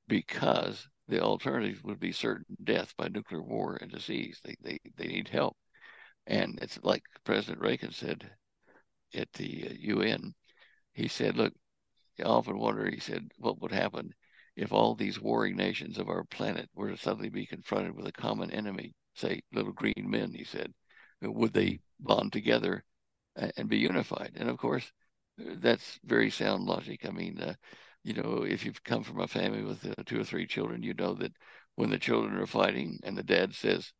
because 0.08 0.88
the 1.06 1.20
alternative 1.20 1.84
would 1.84 2.00
be 2.00 2.12
certain 2.12 2.56
death 2.64 2.94
by 2.96 3.08
nuclear 3.08 3.42
war 3.42 3.76
and 3.78 3.90
disease. 3.90 4.40
They, 4.42 4.56
they, 4.62 4.78
they 4.96 5.06
need 5.06 5.28
help. 5.28 5.54
And 6.26 6.58
it's 6.62 6.78
like 6.82 7.02
President 7.24 7.60
Reagan 7.60 7.92
said 7.92 8.30
at 9.14 9.30
the 9.34 9.76
UN. 9.80 10.20
Uh, 10.24 10.30
he 10.94 11.08
said, 11.08 11.36
look, 11.36 11.52
I 12.18 12.22
often 12.22 12.58
wonder, 12.58 12.90
he 12.90 13.00
said, 13.00 13.28
what 13.36 13.60
would 13.60 13.72
happen 13.72 14.14
if 14.56 14.72
all 14.72 14.94
these 14.94 15.20
warring 15.20 15.56
nations 15.56 15.98
of 15.98 16.08
our 16.08 16.24
planet 16.24 16.68
were 16.74 16.90
to 16.90 16.96
suddenly 16.96 17.28
be 17.28 17.46
confronted 17.46 17.94
with 17.94 18.06
a 18.06 18.12
common 18.12 18.50
enemy, 18.50 18.94
say 19.20 19.40
little 19.52 19.72
green 19.72 20.06
men, 20.06 20.32
he 20.32 20.44
said, 20.44 20.72
would 21.22 21.52
they 21.52 21.80
bond 21.98 22.32
together 22.32 22.84
and 23.56 23.68
be 23.68 23.78
unified? 23.78 24.32
And 24.36 24.48
of 24.48 24.58
course, 24.58 24.90
that's 25.38 25.98
very 26.04 26.30
sound 26.30 26.64
logic. 26.64 27.06
I 27.06 27.10
mean, 27.10 27.40
uh, 27.40 27.54
you 28.02 28.14
know, 28.14 28.44
if 28.48 28.64
you've 28.64 28.82
come 28.82 29.02
from 29.02 29.20
a 29.20 29.28
family 29.28 29.62
with 29.62 29.86
uh, 29.86 30.02
two 30.06 30.20
or 30.20 30.24
three 30.24 30.46
children, 30.46 30.82
you 30.82 30.94
know 30.94 31.14
that 31.14 31.32
when 31.76 31.90
the 31.90 31.98
children 31.98 32.36
are 32.36 32.46
fighting 32.46 32.98
and 33.02 33.16
the 33.16 33.22
dad 33.22 33.54
says, 33.54 33.92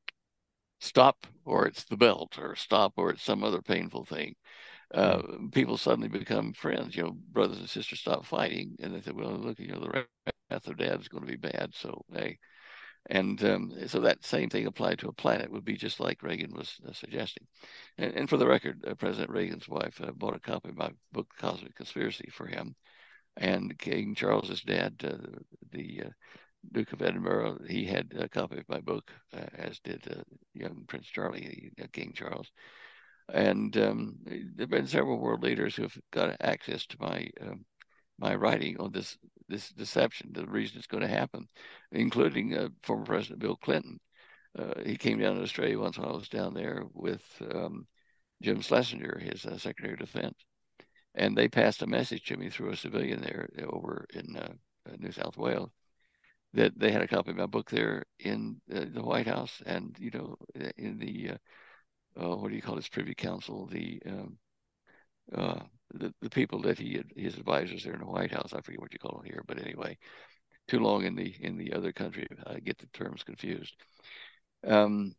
stop, 0.81 1.27
or 1.45 1.67
it's 1.67 1.85
the 1.85 1.97
belt, 1.97 2.39
or 2.39 2.57
stop, 2.57 2.95
or 2.97 3.11
it's 3.11 3.23
some 3.23 3.45
other 3.45 3.61
painful 3.63 4.05
thing, 4.05 4.35
uh, 4.95 5.19
mm. 5.19 5.53
people 5.53 5.77
suddenly 5.77 6.09
become 6.09 6.53
friends. 6.53 6.97
You 6.97 7.05
know, 7.05 7.17
brothers 7.33 7.59
and 7.59 7.69
sisters 7.69 8.01
stop 8.01 8.25
fighting, 8.25 8.77
and 8.81 8.95
they 8.95 9.01
say, 9.01 9.13
well, 9.13 9.33
look, 9.33 9.59
you 9.59 9.69
know, 9.69 9.81
the 9.81 9.91
wrath 9.91 10.67
of 10.67 10.79
dad 10.79 11.01
is 11.01 11.09
going 11.09 11.25
to 11.25 11.31
be 11.31 11.37
bad. 11.37 11.71
So, 11.75 12.03
hey, 12.13 12.39
and 13.09 13.43
um, 13.45 13.73
so 13.87 14.01
that 14.01 14.25
same 14.25 14.51
thing 14.51 14.67
applied 14.67 14.99
to 14.99 15.09
a 15.09 15.13
planet 15.13 15.51
would 15.51 15.65
be 15.65 15.77
just 15.77 16.01
like 16.01 16.23
Reagan 16.23 16.53
was 16.55 16.77
uh, 16.87 16.93
suggesting. 16.93 17.47
And, 17.97 18.15
and, 18.15 18.31
for 18.31 18.37
the 18.37 18.47
record, 18.47 18.85
uh, 18.87 18.95
President 18.95 19.31
Reagan's 19.31 19.69
wife 19.69 20.01
uh, 20.03 20.13
bought 20.13 20.37
a 20.37 20.41
copy 20.41 20.69
of 20.69 20.77
my 20.77 20.91
book, 21.13 21.29
Cosmic 21.39 21.75
Conspiracy, 21.75 22.29
for 22.31 22.47
him. 22.47 22.75
And 23.37 23.79
King 23.79 24.15
Charles's 24.15 24.61
dad, 24.61 24.95
uh, 25.03 25.41
the 25.73 26.03
uh, 26.07 26.11
Duke 26.73 26.93
of 26.93 27.01
Edinburgh, 27.01 27.61
he 27.69 27.87
had 27.87 28.13
a 28.17 28.29
copy 28.29 28.59
of 28.59 28.69
my 28.69 28.81
book, 28.81 29.11
uh, 29.33 29.47
as 29.55 29.81
did 29.81 30.05
young 30.53 30.85
Prince 30.87 31.07
Charlie, 31.07 31.71
King 31.93 32.13
Charles. 32.15 32.51
And 33.33 33.77
um, 33.79 34.17
there 34.27 34.65
have 34.65 34.71
been 34.71 34.87
several 34.87 35.19
world 35.19 35.43
leaders 35.43 35.75
who 35.75 35.83
have 35.83 35.97
got 36.13 36.37
access 36.41 36.85
to 36.87 36.97
my 37.01 37.31
um, 37.41 37.65
my 38.21 38.35
writing 38.35 38.77
on 38.79 38.93
this 38.93 39.17
this 39.49 39.71
deception, 39.71 40.31
the 40.33 40.47
reason 40.47 40.79
it's 40.79 40.87
going 40.87 41.03
to 41.03 41.09
happen, 41.09 41.49
including 41.91 42.57
uh, 42.57 42.69
former 42.83 43.05
President 43.05 43.41
Bill 43.41 43.57
Clinton. 43.57 43.99
Uh, 44.57 44.75
he 44.85 44.97
came 44.97 45.19
down 45.19 45.37
to 45.37 45.43
Australia 45.43 45.79
once 45.79 45.99
when 45.99 46.09
I 46.09 46.13
was 46.13 46.29
down 46.29 46.55
there 46.55 46.85
with 46.95 47.23
um, 47.53 47.87
Jim 48.43 48.61
Schlesinger, 48.61 49.19
his 49.19 49.45
uh, 49.45 49.59
Secretary 49.59 49.95
of 49.95 49.99
Defense, 49.99 50.37
and 51.15 51.37
they 51.37 51.49
passed 51.49 51.83
a 51.83 51.87
message 51.87 52.25
to 52.27 52.37
me 52.37 52.49
through 52.49 52.71
a 52.71 52.77
civilian 52.77 53.21
there 53.21 53.49
over 53.69 54.07
in 54.13 54.37
uh, 54.37 54.53
uh, 54.89 54.97
New 54.99 55.13
South 55.13 55.37
Wales 55.37 55.71
that 56.53 56.77
they 56.79 56.91
had 56.91 57.03
a 57.03 57.09
copy 57.09 57.31
of 57.31 57.37
my 57.37 57.47
book 57.47 57.71
there 57.71 58.05
in 58.19 58.61
uh, 58.75 58.85
the 58.93 59.03
White 59.03 59.27
House 59.27 59.63
and 59.67 59.97
you 60.01 60.11
know 60.11 60.37
in 60.77 60.99
the 60.99 61.33
what 62.15 62.51
do 62.51 62.57
you 62.57 62.63
call 62.63 62.75
this 62.75 62.89
Privy 62.89 63.15
Council, 63.15 63.67
the 63.67 64.03
um, 64.07 64.37
the, 65.95 66.13
the 66.21 66.31
people 66.31 66.61
that 66.63 66.79
he 66.79 67.03
his 67.17 67.37
advisors 67.37 67.85
there 67.85 67.95
in 67.95 68.01
the 68.01 68.07
White 68.07 68.33
House. 68.33 68.53
I 68.53 68.61
forget 68.61 68.81
what 68.81 68.93
you 68.93 68.99
call 68.99 69.19
them 69.19 69.27
here, 69.27 69.43
but 69.47 69.61
anyway, 69.61 69.99
too 70.69 70.81
long 70.81 71.05
in 71.05 71.15
the 71.15 71.35
in 71.41 71.57
the 71.57 71.73
other 71.73 71.93
country. 71.93 72.27
I 72.47 72.61
get 72.61 72.79
the 72.79 72.87
terms 72.89 73.23
confused. 73.23 73.75
Um, 74.67 75.15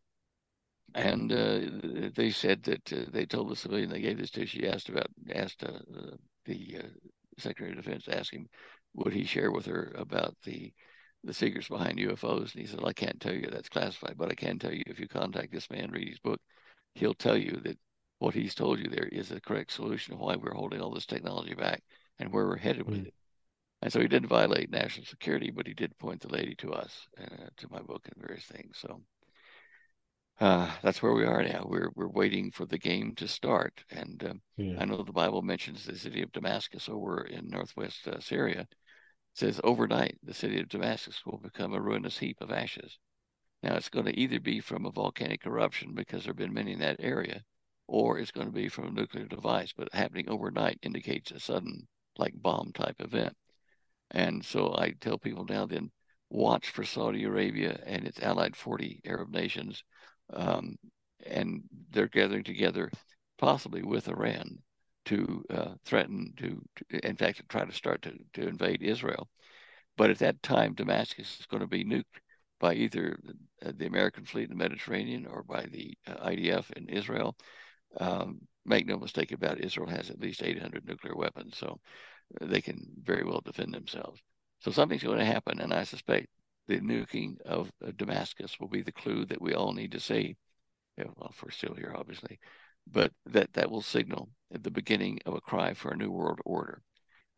and 0.94 1.32
uh, 1.32 2.10
they 2.14 2.30
said 2.30 2.62
that 2.64 2.92
uh, 2.92 3.10
they 3.10 3.24
told 3.24 3.50
the 3.50 3.56
civilian 3.56 3.90
they 3.90 4.00
gave 4.00 4.18
this 4.18 4.30
to. 4.32 4.46
She 4.46 4.68
asked 4.68 4.88
about 4.88 5.06
asked 5.34 5.64
uh, 5.64 5.78
the 6.44 6.78
uh, 6.78 6.88
Secretary 7.38 7.70
of 7.70 7.84
Defense 7.84 8.08
asked 8.08 8.32
him 8.32 8.46
would 8.94 9.12
he 9.12 9.24
share 9.24 9.50
with 9.50 9.66
her 9.66 9.92
about 9.96 10.36
the 10.44 10.72
the 11.24 11.32
secrets 11.32 11.68
behind 11.68 11.98
UFOs, 11.98 12.52
and 12.52 12.60
he 12.60 12.66
said, 12.66 12.80
well, 12.80 12.88
"I 12.88 12.92
can't 12.92 13.20
tell 13.20 13.32
you 13.32 13.46
that's 13.50 13.68
classified, 13.68 14.16
but 14.18 14.30
I 14.30 14.34
can 14.34 14.58
tell 14.58 14.72
you 14.72 14.82
if 14.86 14.98
you 14.98 15.06
contact 15.08 15.52
this 15.52 15.70
man, 15.70 15.90
read 15.92 16.08
his 16.08 16.18
book, 16.18 16.40
he'll 16.94 17.14
tell 17.14 17.36
you 17.36 17.60
that 17.64 17.78
what 18.22 18.34
he's 18.34 18.54
told 18.54 18.78
you 18.78 18.88
there 18.88 19.08
is 19.10 19.28
the 19.28 19.40
correct 19.40 19.72
solution 19.72 20.14
of 20.14 20.20
why 20.20 20.36
we're 20.36 20.54
holding 20.54 20.80
all 20.80 20.92
this 20.92 21.06
technology 21.06 21.54
back 21.54 21.82
and 22.20 22.32
where 22.32 22.46
we're 22.46 22.56
headed 22.56 22.86
with 22.86 23.00
mm. 23.00 23.06
it. 23.08 23.14
And 23.82 23.92
so 23.92 24.00
he 24.00 24.06
didn't 24.06 24.28
violate 24.28 24.70
national 24.70 25.06
security, 25.06 25.50
but 25.50 25.66
he 25.66 25.74
did 25.74 25.98
point 25.98 26.20
the 26.20 26.28
lady 26.28 26.54
to 26.56 26.72
us, 26.72 27.08
uh, 27.20 27.46
to 27.56 27.68
my 27.68 27.80
book 27.80 28.06
and 28.06 28.24
various 28.24 28.44
things. 28.44 28.78
So 28.80 29.02
uh, 30.40 30.70
that's 30.82 31.02
where 31.02 31.14
we 31.14 31.24
are 31.24 31.42
now. 31.42 31.66
We're 31.68 31.90
we're 31.96 32.08
waiting 32.08 32.52
for 32.52 32.64
the 32.64 32.78
game 32.78 33.14
to 33.16 33.26
start. 33.26 33.82
And 33.90 34.22
um, 34.24 34.40
yeah. 34.56 34.76
I 34.78 34.84
know 34.84 35.02
the 35.02 35.12
Bible 35.12 35.42
mentions 35.42 35.84
the 35.84 35.98
city 35.98 36.22
of 36.22 36.30
Damascus 36.30 36.88
over 36.88 37.22
in 37.24 37.48
northwest 37.48 38.06
uh, 38.06 38.20
Syria. 38.20 38.60
It 38.60 38.68
says 39.34 39.60
overnight 39.64 40.16
the 40.22 40.34
city 40.34 40.60
of 40.60 40.68
Damascus 40.68 41.20
will 41.26 41.38
become 41.38 41.74
a 41.74 41.80
ruinous 41.80 42.18
heap 42.18 42.36
of 42.40 42.52
ashes. 42.52 42.98
Now 43.64 43.74
it's 43.74 43.88
going 43.88 44.06
to 44.06 44.18
either 44.18 44.38
be 44.38 44.60
from 44.60 44.86
a 44.86 44.92
volcanic 44.92 45.44
eruption 45.44 45.92
because 45.92 46.22
there 46.22 46.30
have 46.30 46.36
been 46.36 46.54
many 46.54 46.72
in 46.72 46.78
that 46.78 46.96
area, 47.00 47.42
or 47.86 48.18
it's 48.18 48.30
going 48.30 48.46
to 48.46 48.52
be 48.52 48.68
from 48.68 48.88
a 48.88 48.90
nuclear 48.90 49.24
device. 49.24 49.72
But 49.76 49.92
happening 49.92 50.28
overnight 50.28 50.78
indicates 50.82 51.30
a 51.30 51.40
sudden, 51.40 51.86
like 52.18 52.32
bomb 52.34 52.72
type 52.72 52.96
event. 53.00 53.34
And 54.10 54.44
so 54.44 54.74
I 54.76 54.94
tell 55.00 55.18
people 55.18 55.44
now 55.44 55.66
then 55.66 55.90
watch 56.30 56.70
for 56.70 56.84
Saudi 56.84 57.24
Arabia 57.24 57.78
and 57.86 58.06
its 58.06 58.20
allied 58.20 58.56
40 58.56 59.00
Arab 59.04 59.30
nations. 59.30 59.82
Um, 60.32 60.76
and 61.26 61.62
they're 61.90 62.08
gathering 62.08 62.44
together, 62.44 62.90
possibly 63.38 63.82
with 63.82 64.08
Iran, 64.08 64.58
to 65.06 65.44
uh, 65.50 65.74
threaten 65.84 66.32
to, 66.38 66.62
to, 66.90 67.06
in 67.06 67.16
fact, 67.16 67.42
try 67.48 67.64
to 67.64 67.72
start 67.72 68.02
to, 68.02 68.12
to 68.34 68.48
invade 68.48 68.82
Israel. 68.82 69.28
But 69.96 70.10
at 70.10 70.18
that 70.18 70.42
time, 70.42 70.74
Damascus 70.74 71.38
is 71.40 71.46
going 71.46 71.60
to 71.60 71.66
be 71.66 71.84
nuked 71.84 72.04
by 72.60 72.74
either 72.74 73.18
the 73.60 73.86
American 73.86 74.24
fleet 74.24 74.44
in 74.44 74.50
the 74.50 74.54
Mediterranean 74.56 75.26
or 75.26 75.42
by 75.42 75.66
the 75.66 75.96
uh, 76.06 76.28
IDF 76.28 76.70
in 76.72 76.88
Israel. 76.88 77.36
Um, 77.98 78.40
make 78.64 78.86
no 78.86 78.96
mistake 78.96 79.32
about 79.32 79.58
it, 79.58 79.64
Israel 79.64 79.88
has 79.88 80.10
at 80.10 80.20
least 80.20 80.42
800 80.42 80.86
nuclear 80.86 81.16
weapons, 81.16 81.56
so 81.56 81.80
they 82.40 82.60
can 82.60 82.86
very 83.02 83.24
well 83.24 83.42
defend 83.44 83.74
themselves. 83.74 84.20
So 84.60 84.70
something's 84.70 85.02
going 85.02 85.18
to 85.18 85.24
happen, 85.24 85.60
and 85.60 85.72
I 85.72 85.84
suspect 85.84 86.28
the 86.68 86.80
nuking 86.80 87.40
of 87.42 87.70
Damascus 87.96 88.58
will 88.60 88.68
be 88.68 88.82
the 88.82 88.92
clue 88.92 89.24
that 89.26 89.42
we 89.42 89.54
all 89.54 89.72
need 89.72 89.92
to 89.92 90.00
see. 90.00 90.36
Yeah, 90.96 91.06
well, 91.16 91.30
if 91.32 91.42
we're 91.42 91.50
still 91.50 91.74
here, 91.74 91.92
obviously, 91.96 92.38
but 92.90 93.12
that 93.26 93.52
that 93.54 93.70
will 93.70 93.82
signal 93.82 94.28
the 94.50 94.70
beginning 94.70 95.18
of 95.26 95.34
a 95.34 95.40
cry 95.40 95.74
for 95.74 95.90
a 95.90 95.96
new 95.96 96.10
world 96.10 96.40
order, 96.44 96.82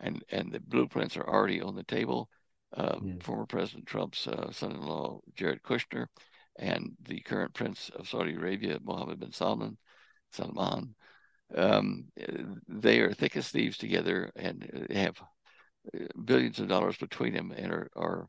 and 0.00 0.22
and 0.30 0.52
the 0.52 0.60
blueprints 0.60 1.16
are 1.16 1.28
already 1.28 1.60
on 1.60 1.74
the 1.74 1.84
table. 1.84 2.28
Uh. 2.76 2.98
Former 3.22 3.46
President 3.46 3.86
Trump's 3.86 4.26
uh, 4.26 4.50
son-in-law 4.50 5.20
Jared 5.36 5.62
Kushner, 5.62 6.08
and 6.56 6.96
the 7.00 7.20
current 7.20 7.54
Prince 7.54 7.90
of 7.94 8.08
Saudi 8.08 8.34
Arabia 8.34 8.78
Mohammed 8.82 9.20
bin 9.20 9.32
Salman 9.32 9.78
Salman. 10.34 10.94
Um, 11.54 12.06
they 12.68 13.00
are 13.00 13.12
thick 13.12 13.36
as 13.36 13.48
thieves 13.48 13.78
together 13.78 14.30
and 14.34 14.88
have 14.90 15.20
uh, 15.94 16.06
billions 16.24 16.58
of 16.58 16.68
dollars 16.68 16.96
between 16.96 17.34
them 17.34 17.52
and 17.56 17.70
are, 17.70 17.90
are 17.94 18.28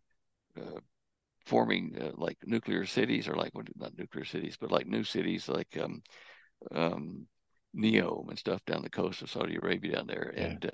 uh, 0.58 0.80
forming 1.46 1.98
uh, 2.00 2.12
like 2.16 2.38
nuclear 2.46 2.86
cities 2.86 3.28
or 3.28 3.36
like 3.36 3.54
not 3.76 3.98
nuclear 3.98 4.26
cities, 4.26 4.58
but 4.60 4.72
like 4.72 4.88
new 4.88 5.04
cities 5.04 5.48
like 5.48 5.78
um, 5.82 6.02
um, 6.74 7.26
Neom 7.76 8.30
and 8.30 8.40
stuff 8.40 8.64
down 8.66 8.84
the 8.84 8.90
coast 8.90 9.22
of 9.22 9.30
Saudi 9.30 9.56
Arabia 9.56 9.96
down 9.96 10.08
there. 10.08 10.34
Yeah. 10.36 10.44
And 10.44 10.66
uh, 10.66 10.70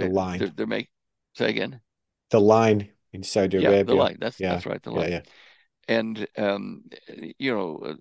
the 0.00 0.08
line 0.08 0.38
they're, 0.38 0.52
they're 0.56 0.66
making 0.66 0.88
say 1.34 1.50
again 1.50 1.80
the 2.30 2.40
line 2.40 2.90
in 3.12 3.22
Saudi 3.22 3.58
yeah, 3.58 3.68
Arabia. 3.68 3.84
The 3.84 3.94
line. 3.94 4.16
That's 4.20 4.40
yeah. 4.40 4.52
that's 4.52 4.66
right. 4.66 4.82
The 4.82 4.90
line. 4.90 5.10
Yeah, 5.10 5.14
yeah. 5.16 5.22
And 5.88 6.26
um, 6.36 6.82
you 7.38 7.54
know, 7.54 7.78
uh, 7.84 7.94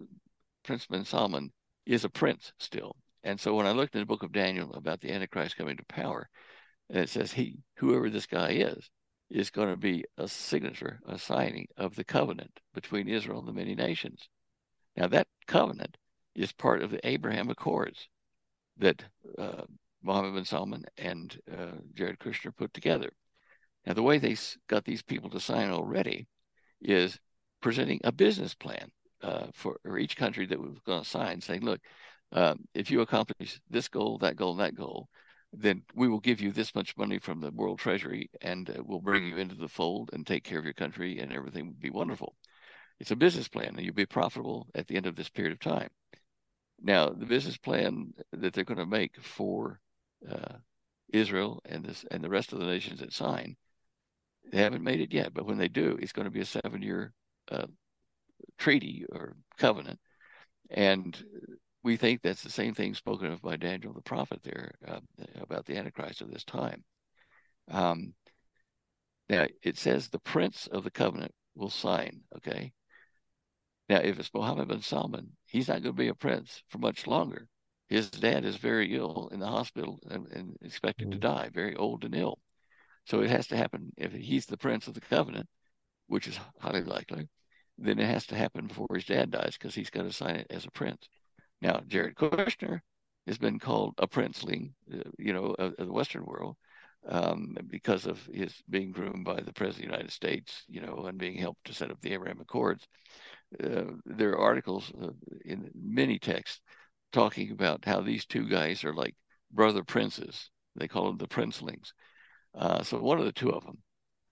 Prince 0.63 0.87
bin 0.87 1.05
Salman 1.05 1.51
is 1.85 2.03
a 2.03 2.09
prince 2.09 2.53
still. 2.59 2.95
And 3.23 3.39
so 3.39 3.55
when 3.55 3.65
I 3.65 3.71
looked 3.71 3.95
in 3.95 4.01
the 4.01 4.05
book 4.05 4.23
of 4.23 4.31
Daniel 4.31 4.73
about 4.73 5.01
the 5.01 5.11
Antichrist 5.11 5.57
coming 5.57 5.77
to 5.77 5.85
power, 5.85 6.29
and 6.89 6.99
it 6.99 7.09
says 7.09 7.33
he, 7.33 7.59
whoever 7.77 8.09
this 8.09 8.27
guy 8.27 8.51
is, 8.51 8.89
is 9.29 9.49
going 9.49 9.69
to 9.69 9.77
be 9.77 10.05
a 10.17 10.27
signature, 10.27 10.99
a 11.07 11.17
signing 11.17 11.67
of 11.77 11.95
the 11.95 12.03
covenant 12.03 12.59
between 12.73 13.07
Israel 13.07 13.39
and 13.39 13.47
the 13.47 13.53
many 13.53 13.73
nations. 13.73 14.29
Now 14.95 15.07
that 15.07 15.27
covenant 15.47 15.97
is 16.35 16.51
part 16.51 16.81
of 16.81 16.91
the 16.91 17.05
Abraham 17.07 17.49
Accords 17.49 18.07
that 18.77 19.03
uh, 19.37 19.63
Mohammed 20.03 20.35
bin 20.35 20.45
Salman 20.45 20.85
and 20.97 21.35
uh, 21.51 21.77
Jared 21.95 22.19
Kushner 22.19 22.55
put 22.55 22.73
together. 22.73 23.09
Now 23.85 23.93
the 23.93 24.03
way 24.03 24.19
they 24.19 24.37
got 24.67 24.85
these 24.85 25.01
people 25.01 25.29
to 25.31 25.39
sign 25.39 25.71
already 25.71 26.27
is 26.81 27.19
presenting 27.61 28.01
a 28.03 28.11
business 28.11 28.53
plan 28.53 28.91
uh, 29.25 29.47
for 29.53 29.79
each 29.97 30.15
country 30.15 30.45
that 30.45 30.59
we 30.59 30.69
was 30.69 30.79
going 30.85 31.03
to 31.03 31.09
sign, 31.09 31.41
saying, 31.41 31.61
look, 31.61 31.81
um, 32.31 32.59
if 32.73 32.91
you 32.91 33.01
accomplish 33.01 33.59
this 33.69 33.87
goal, 33.87 34.19
that 34.19 34.35
goal, 34.35 34.51
and 34.51 34.59
that 34.59 34.75
goal, 34.75 35.09
then 35.51 35.81
we 35.95 36.07
will 36.07 36.19
give 36.19 36.41
you 36.41 36.51
this 36.51 36.75
much 36.75 36.95
money 36.97 37.17
from 37.17 37.39
the 37.39 37.51
world 37.51 37.79
treasury 37.79 38.29
and 38.41 38.69
uh, 38.69 38.83
we'll 38.85 38.99
bring 38.99 39.25
you 39.25 39.37
into 39.37 39.55
the 39.55 39.67
fold 39.67 40.09
and 40.13 40.27
take 40.27 40.43
care 40.43 40.59
of 40.59 40.65
your 40.65 40.73
country 40.73 41.19
and 41.19 41.31
everything 41.31 41.65
will 41.65 41.73
be 41.79 41.89
wonderful. 41.89 42.35
It's 42.99 43.11
a 43.11 43.15
business 43.15 43.47
plan 43.47 43.73
and 43.75 43.81
you'll 43.81 43.93
be 43.93 44.05
profitable 44.05 44.67
at 44.75 44.87
the 44.87 44.95
end 44.95 45.07
of 45.07 45.15
this 45.15 45.29
period 45.29 45.53
of 45.53 45.59
time. 45.59 45.89
Now, 46.81 47.09
the 47.09 47.25
business 47.25 47.57
plan 47.57 48.13
that 48.33 48.53
they're 48.53 48.63
going 48.63 48.77
to 48.79 48.85
make 48.85 49.21
for 49.21 49.79
uh, 50.29 50.57
Israel 51.13 51.61
and 51.65 51.85
this 51.85 52.05
and 52.11 52.23
the 52.23 52.29
rest 52.29 52.51
of 52.53 52.59
the 52.59 52.65
nations 52.65 52.99
that 52.99 53.13
sign, 53.13 53.55
they 54.51 54.57
haven't 54.57 54.83
made 54.83 54.99
it 54.99 55.13
yet. 55.13 55.33
But 55.33 55.45
when 55.45 55.57
they 55.57 55.69
do, 55.69 55.97
it's 56.01 56.11
going 56.11 56.25
to 56.25 56.31
be 56.31 56.41
a 56.41 56.45
seven-year 56.45 57.13
uh, 57.49 57.67
treaty 58.57 59.05
or 59.11 59.35
covenant. 59.57 59.99
And 60.69 61.21
we 61.83 61.97
think 61.97 62.21
that's 62.21 62.43
the 62.43 62.49
same 62.49 62.73
thing 62.73 62.93
spoken 62.95 63.31
of 63.31 63.41
by 63.41 63.57
Daniel 63.57 63.93
the 63.93 64.01
prophet 64.01 64.41
there 64.43 64.71
uh, 64.87 64.99
about 65.39 65.65
the 65.65 65.77
Antichrist 65.77 66.21
of 66.21 66.31
this 66.31 66.43
time. 66.43 66.83
Um, 67.69 68.13
now, 69.29 69.45
it 69.63 69.77
says 69.77 70.07
the 70.07 70.19
prince 70.19 70.67
of 70.67 70.83
the 70.83 70.91
covenant 70.91 71.33
will 71.55 71.69
sign, 71.69 72.21
okay? 72.37 72.73
Now, 73.89 73.97
if 73.97 74.19
it's 74.19 74.33
Mohammed 74.33 74.67
bin 74.67 74.81
Salman, 74.81 75.31
he's 75.45 75.67
not 75.67 75.83
going 75.83 75.95
to 75.95 76.01
be 76.01 76.07
a 76.07 76.15
prince 76.15 76.63
for 76.69 76.79
much 76.79 77.07
longer. 77.07 77.47
His 77.87 78.09
dad 78.09 78.45
is 78.45 78.55
very 78.55 78.95
ill 78.95 79.29
in 79.31 79.39
the 79.39 79.47
hospital 79.47 79.99
and, 80.09 80.27
and 80.31 80.57
expected 80.61 81.09
mm-hmm. 81.09 81.19
to 81.19 81.27
die, 81.27 81.49
very 81.53 81.75
old 81.75 82.03
and 82.03 82.15
ill. 82.15 82.39
So 83.05 83.21
it 83.21 83.29
has 83.29 83.47
to 83.47 83.57
happen 83.57 83.91
if 83.95 84.11
he's 84.11 84.47
the 84.47 84.57
prince 84.57 84.87
of 84.87 84.95
the 84.95 85.01
covenant, 85.01 85.47
which 86.07 86.27
is 86.27 86.39
highly 86.59 86.83
likely. 86.83 87.29
Then 87.77 87.99
it 87.99 88.07
has 88.07 88.25
to 88.27 88.35
happen 88.35 88.67
before 88.67 88.87
his 88.93 89.05
dad 89.05 89.31
dies 89.31 89.57
because 89.57 89.75
he's 89.75 89.89
got 89.89 90.03
to 90.03 90.13
sign 90.13 90.37
it 90.37 90.47
as 90.49 90.65
a 90.65 90.71
prince. 90.71 91.07
Now, 91.61 91.81
Jared 91.87 92.15
Kushner 92.15 92.79
has 93.27 93.37
been 93.37 93.59
called 93.59 93.95
a 93.97 94.07
princeling, 94.07 94.73
uh, 94.93 95.09
you 95.17 95.33
know, 95.33 95.55
of, 95.57 95.73
of, 95.77 95.87
the 95.87 95.93
Western 95.93 96.25
world 96.25 96.55
um, 97.07 97.57
because 97.67 98.05
of 98.05 98.23
his 98.31 98.53
being 98.69 98.91
groomed 98.91 99.25
by 99.25 99.41
the 99.41 99.53
President 99.53 99.85
of 99.85 99.91
the 99.91 99.97
United 99.97 100.11
States, 100.11 100.63
you 100.67 100.81
know, 100.81 101.05
and 101.07 101.17
being 101.17 101.37
helped 101.37 101.65
to 101.65 101.73
set 101.73 101.91
up 101.91 101.99
the 102.01 102.13
Abraham 102.13 102.39
Accords. 102.39 102.87
Uh, 103.63 103.83
there 104.05 104.31
are 104.31 104.39
articles 104.39 104.91
uh, 105.01 105.09
in 105.43 105.69
many 105.75 106.19
texts 106.19 106.61
talking 107.11 107.51
about 107.51 107.85
how 107.85 108.01
these 108.01 108.25
two 108.25 108.47
guys 108.47 108.83
are 108.83 108.93
like 108.93 109.15
brother 109.51 109.83
princes. 109.83 110.49
They 110.75 110.87
call 110.87 111.07
them 111.07 111.17
the 111.17 111.27
princelings. 111.27 111.93
Uh, 112.53 112.83
so 112.83 112.99
one 112.99 113.19
of 113.19 113.25
the 113.25 113.31
two 113.31 113.51
of 113.51 113.63
them, 113.65 113.77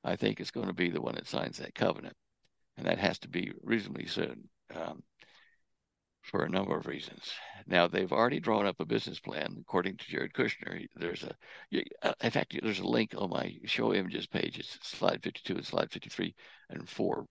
I 0.04 0.16
think, 0.16 0.40
is 0.40 0.52
going 0.52 0.68
to 0.68 0.74
be 0.74 0.90
the 0.90 1.02
one 1.02 1.16
that 1.16 1.28
signs 1.28 1.58
that 1.58 1.76
covenant, 1.76 2.16
and 2.78 2.86
that 2.86 3.00
has 3.00 3.20
to 3.20 3.28
be 3.28 3.52
reasonably 3.62 4.06
soon. 4.06 4.50
Um, 4.74 5.04
for 6.24 6.44
a 6.44 6.50
number 6.50 6.76
of 6.76 6.88
reasons. 6.88 7.32
Now 7.68 7.88
they've 7.88 8.12
already 8.12 8.40
drawn 8.40 8.66
up 8.66 8.80
a 8.80 8.86
business 8.86 9.20
plan, 9.20 9.58
according 9.60 9.98
to 9.98 10.06
Jared 10.06 10.34
Kushner. 10.34 10.88
There's 10.96 11.24
a, 11.24 11.36
uh, 12.02 12.14
in 12.22 12.32
fact, 12.32 12.58
there's 12.64 12.80
a 12.80 12.88
link 12.88 13.14
on 13.18 13.30
my 13.30 13.58
show 13.66 13.94
images 13.94 14.26
page. 14.26 14.58
It's 14.58 14.80
slide 14.88 15.22
52 15.22 15.56
and 15.56 15.66
slide 15.66 15.92
53 15.92 16.34
and 16.70 16.88
four. 16.88 17.28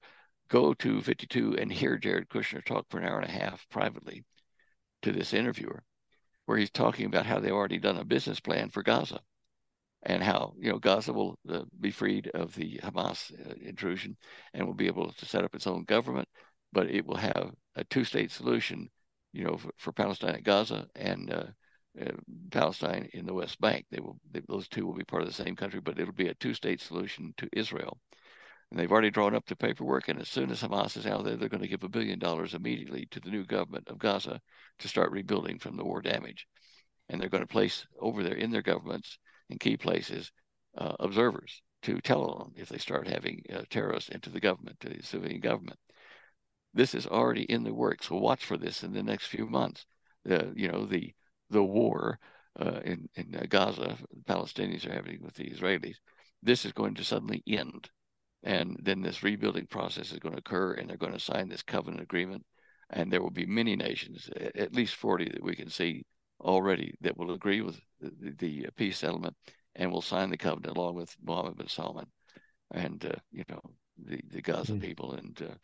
Go 0.48 0.74
to 0.74 1.00
52 1.00 1.56
and 1.56 1.72
hear 1.72 1.96
Jared 1.96 2.28
Kushner 2.28 2.64
talk 2.64 2.86
for 2.90 2.98
an 2.98 3.06
hour 3.06 3.18
and 3.18 3.28
a 3.28 3.32
half 3.32 3.66
privately 3.70 4.24
to 5.00 5.10
this 5.10 5.32
interviewer, 5.32 5.82
where 6.44 6.58
he's 6.58 6.70
talking 6.70 7.06
about 7.06 7.26
how 7.26 7.40
they've 7.40 7.52
already 7.52 7.78
done 7.78 7.96
a 7.96 8.04
business 8.04 8.40
plan 8.40 8.68
for 8.68 8.82
Gaza, 8.82 9.20
and 10.04 10.22
how 10.22 10.52
you 10.58 10.70
know 10.70 10.78
Gaza 10.78 11.12
will 11.12 11.38
uh, 11.48 11.62
be 11.80 11.90
freed 11.90 12.28
of 12.34 12.54
the 12.54 12.80
Hamas 12.82 13.32
uh, 13.32 13.54
intrusion 13.60 14.16
and 14.54 14.66
will 14.66 14.74
be 14.74 14.86
able 14.86 15.12
to 15.12 15.26
set 15.26 15.44
up 15.44 15.54
its 15.54 15.66
own 15.66 15.84
government 15.84 16.28
but 16.72 16.90
it 16.90 17.06
will 17.06 17.16
have 17.16 17.52
a 17.76 17.84
two-state 17.84 18.30
solution, 18.30 18.88
you 19.32 19.44
know, 19.44 19.56
for, 19.56 19.70
for 19.76 19.92
Palestine 19.92 20.34
at 20.34 20.44
Gaza 20.44 20.86
and 20.96 21.32
uh, 21.32 21.44
uh, 22.00 22.12
Palestine 22.50 23.08
in 23.12 23.26
the 23.26 23.34
West 23.34 23.60
Bank. 23.60 23.84
They 23.90 24.00
will; 24.00 24.18
they, 24.30 24.40
those 24.48 24.68
two 24.68 24.86
will 24.86 24.94
be 24.94 25.04
part 25.04 25.22
of 25.22 25.28
the 25.28 25.34
same 25.34 25.54
country, 25.54 25.80
but 25.80 25.98
it'll 25.98 26.14
be 26.14 26.28
a 26.28 26.34
two-state 26.34 26.80
solution 26.80 27.34
to 27.36 27.48
Israel. 27.52 27.98
And 28.70 28.80
they've 28.80 28.90
already 28.90 29.10
drawn 29.10 29.34
up 29.34 29.44
the 29.44 29.54
paperwork. 29.54 30.08
And 30.08 30.18
as 30.18 30.30
soon 30.30 30.50
as 30.50 30.62
Hamas 30.62 30.96
is 30.96 31.06
out 31.06 31.24
there, 31.24 31.36
they're 31.36 31.50
going 31.50 31.62
to 31.62 31.68
give 31.68 31.84
a 31.84 31.90
billion 31.90 32.18
dollars 32.18 32.54
immediately 32.54 33.06
to 33.10 33.20
the 33.20 33.28
new 33.28 33.44
government 33.44 33.88
of 33.88 33.98
Gaza 33.98 34.40
to 34.78 34.88
start 34.88 35.12
rebuilding 35.12 35.58
from 35.58 35.76
the 35.76 35.84
war 35.84 36.00
damage. 36.00 36.46
And 37.10 37.20
they're 37.20 37.28
going 37.28 37.42
to 37.42 37.46
place 37.46 37.86
over 38.00 38.22
there 38.22 38.32
in 38.32 38.50
their 38.50 38.62
governments 38.62 39.18
in 39.52 39.58
key 39.58 39.76
places 39.76 40.32
uh, 40.76 40.94
observers 40.98 41.62
to 41.82 42.00
tell 42.00 42.38
them 42.38 42.52
if 42.56 42.68
they 42.68 42.78
start 42.78 43.06
having 43.06 43.42
uh, 43.52 43.62
terrorists 43.70 44.10
into 44.10 44.30
the 44.30 44.40
government, 44.40 44.78
to 44.80 44.88
the 44.88 45.02
civilian 45.02 45.40
government 45.40 45.78
this 46.74 46.94
is 46.94 47.06
already 47.06 47.42
in 47.42 47.64
the 47.64 47.74
works. 47.74 48.08
So 48.08 48.16
watch 48.16 48.44
for 48.44 48.56
this 48.56 48.82
in 48.82 48.92
the 48.92 49.02
next 49.02 49.26
few 49.26 49.46
months. 49.46 49.86
The 50.24 50.52
you 50.54 50.68
know 50.68 50.86
the 50.86 51.12
the 51.50 51.62
war 51.62 52.18
uh, 52.58 52.80
in 52.84 53.08
in 53.14 53.34
uh, 53.34 53.44
Gaza, 53.48 53.98
the 54.10 54.32
Palestinians 54.32 54.86
are 54.86 54.92
having 54.92 55.22
with 55.22 55.34
the 55.34 55.50
Israelis. 55.50 55.96
This 56.42 56.64
is 56.64 56.72
going 56.72 56.94
to 56.94 57.04
suddenly 57.04 57.42
end, 57.46 57.90
and 58.42 58.76
then 58.82 59.02
this 59.02 59.22
rebuilding 59.22 59.66
process 59.66 60.12
is 60.12 60.18
going 60.18 60.34
to 60.34 60.40
occur, 60.40 60.74
and 60.74 60.88
they're 60.88 60.96
going 60.96 61.12
to 61.12 61.20
sign 61.20 61.48
this 61.48 61.62
covenant 61.62 62.02
agreement, 62.02 62.44
and 62.90 63.12
there 63.12 63.22
will 63.22 63.30
be 63.30 63.46
many 63.46 63.76
nations, 63.76 64.30
at 64.54 64.74
least 64.74 64.94
forty 64.94 65.28
that 65.28 65.42
we 65.42 65.54
can 65.56 65.68
see 65.68 66.04
already, 66.42 66.94
that 67.00 67.16
will 67.16 67.32
agree 67.32 67.60
with 67.60 67.80
the, 68.00 68.34
the 68.38 68.66
peace 68.76 68.98
settlement 68.98 69.36
and 69.74 69.90
will 69.90 70.02
sign 70.02 70.30
the 70.30 70.36
covenant 70.36 70.76
along 70.76 70.94
with 70.94 71.16
Mohammed 71.24 71.56
bin 71.56 71.68
Salman, 71.68 72.06
and 72.72 73.04
uh, 73.04 73.18
you 73.30 73.44
know 73.48 73.60
the 74.04 74.20
the 74.30 74.42
Gaza 74.42 74.72
mm. 74.72 74.80
people 74.80 75.14
and 75.14 75.40
uh, 75.42 75.54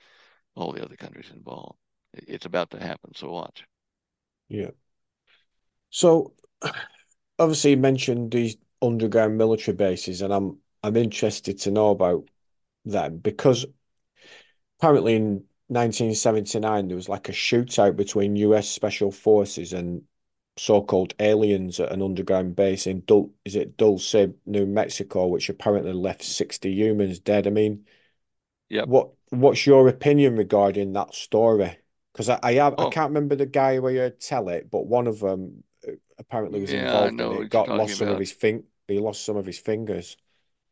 all 0.55 0.73
the 0.73 0.85
other 0.85 0.97
countries 0.97 1.31
involved. 1.35 1.79
It's 2.15 2.47
about 2.47 2.71
to 2.71 2.81
happen. 2.81 3.15
So 3.15 3.31
watch. 3.31 3.65
Yeah. 4.49 4.71
So 5.91 6.33
obviously 7.39 7.73
you 7.73 7.77
mentioned 7.77 8.33
these 8.33 8.57
underground 8.81 9.37
military 9.37 9.77
bases, 9.77 10.23
and 10.23 10.33
I'm 10.33 10.59
I'm 10.83 10.97
interested 10.97 11.59
to 11.61 11.71
know 11.71 11.91
about 11.91 12.29
them 12.85 13.19
because 13.19 13.67
apparently 14.79 15.17
in 15.17 15.45
1979 15.69 16.89
there 16.89 16.97
was 16.97 17.09
like 17.09 17.29
a 17.29 17.33
shootout 17.33 17.97
between 17.97 18.37
U.S. 18.37 18.69
Special 18.69 19.11
Forces 19.11 19.73
and 19.73 20.03
so-called 20.59 21.15
aliens 21.21 21.81
at 21.81 21.93
an 21.93 22.03
underground 22.03 22.57
base 22.57 22.87
in 22.87 23.03
Dul 23.07 23.33
is 23.45 23.57
it 23.57 23.77
Dulce, 23.77 24.15
New 24.47 24.67
Mexico, 24.67 25.27
which 25.27 25.49
apparently 25.49 25.93
left 25.93 26.23
60 26.23 26.71
humans 26.71 27.19
dead. 27.19 27.47
I 27.47 27.51
mean, 27.51 27.85
yeah. 28.69 28.85
What 28.85 29.11
What's 29.31 29.67
your 29.67 29.89
opinion 29.89 30.37
regarding 30.37 30.95
that 30.95 31.15
story? 31.15 31.79
Because 32.13 32.29
I, 32.31 32.39
I 32.43 32.53
have 32.55 32.75
oh. 32.79 32.89
I 32.89 32.91
can't 32.91 33.11
remember 33.11 33.37
the 33.37 33.47
guy 33.47 33.79
where 33.79 33.93
you 33.93 34.11
tell 34.11 34.49
it, 34.49 34.71
but 34.71 34.87
one 34.87 35.07
of 35.07 35.21
them 35.21 35.63
uh, 35.87 35.93
apparently 36.19 36.61
was 36.61 36.73
yeah, 36.73 36.87
involved 36.87 37.21
in 37.39 37.43
it. 37.43 37.51
Got 37.51 37.69
lost 37.69 37.97
some 37.97 38.09
of 38.09 38.19
his 38.19 38.33
fing. 38.33 38.65
He 38.87 38.99
lost 38.99 39.25
some 39.25 39.37
of 39.37 39.47
his 39.47 39.59
fingers. 39.59 40.17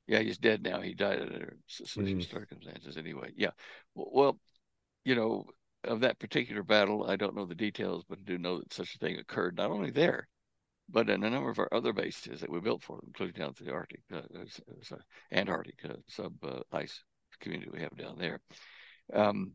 Yeah, 0.07 0.21
he's 0.21 0.39
dead 0.39 0.63
now. 0.63 0.81
He 0.81 0.95
died 0.95 1.21
under 1.21 1.57
such 1.67 1.97
mm. 1.97 2.31
circumstances. 2.31 2.97
Anyway, 2.97 3.33
yeah. 3.37 3.51
Well, 3.95 4.39
you 5.05 5.15
know, 5.15 5.47
of 5.87 6.01
that 6.01 6.19
particular 6.19 6.63
battle, 6.63 7.07
I 7.09 7.17
don't 7.17 7.35
know 7.35 7.47
the 7.47 7.55
details, 7.55 8.05
but 8.09 8.19
I 8.19 8.23
do 8.25 8.39
know 8.39 8.59
that 8.59 8.73
such 8.73 8.95
a 8.95 8.99
thing 8.99 9.19
occurred 9.19 9.57
not 9.57 9.71
only 9.71 9.91
there, 9.91 10.29
but 10.89 11.09
in 11.11 11.25
a 11.25 11.31
number 11.31 11.51
of 11.51 11.59
our 11.59 11.69
other 11.73 11.93
bases 11.93 12.41
that 12.41 12.51
we 12.51 12.61
built 12.61 12.83
for 12.83 12.97
them, 12.97 13.07
including 13.09 13.41
down 13.41 13.55
to 13.55 13.65
the 13.65 13.73
Arctic, 13.73 14.01
uh, 14.13 14.23
uh, 14.35 14.97
Antarctic 15.33 15.79
uh, 15.85 15.95
sub 16.09 16.33
uh, 16.45 16.61
ice 16.73 17.03
community 17.41 17.71
we 17.73 17.81
have 17.81 17.97
down 17.97 18.19
there. 18.19 18.41
Um, 19.13 19.53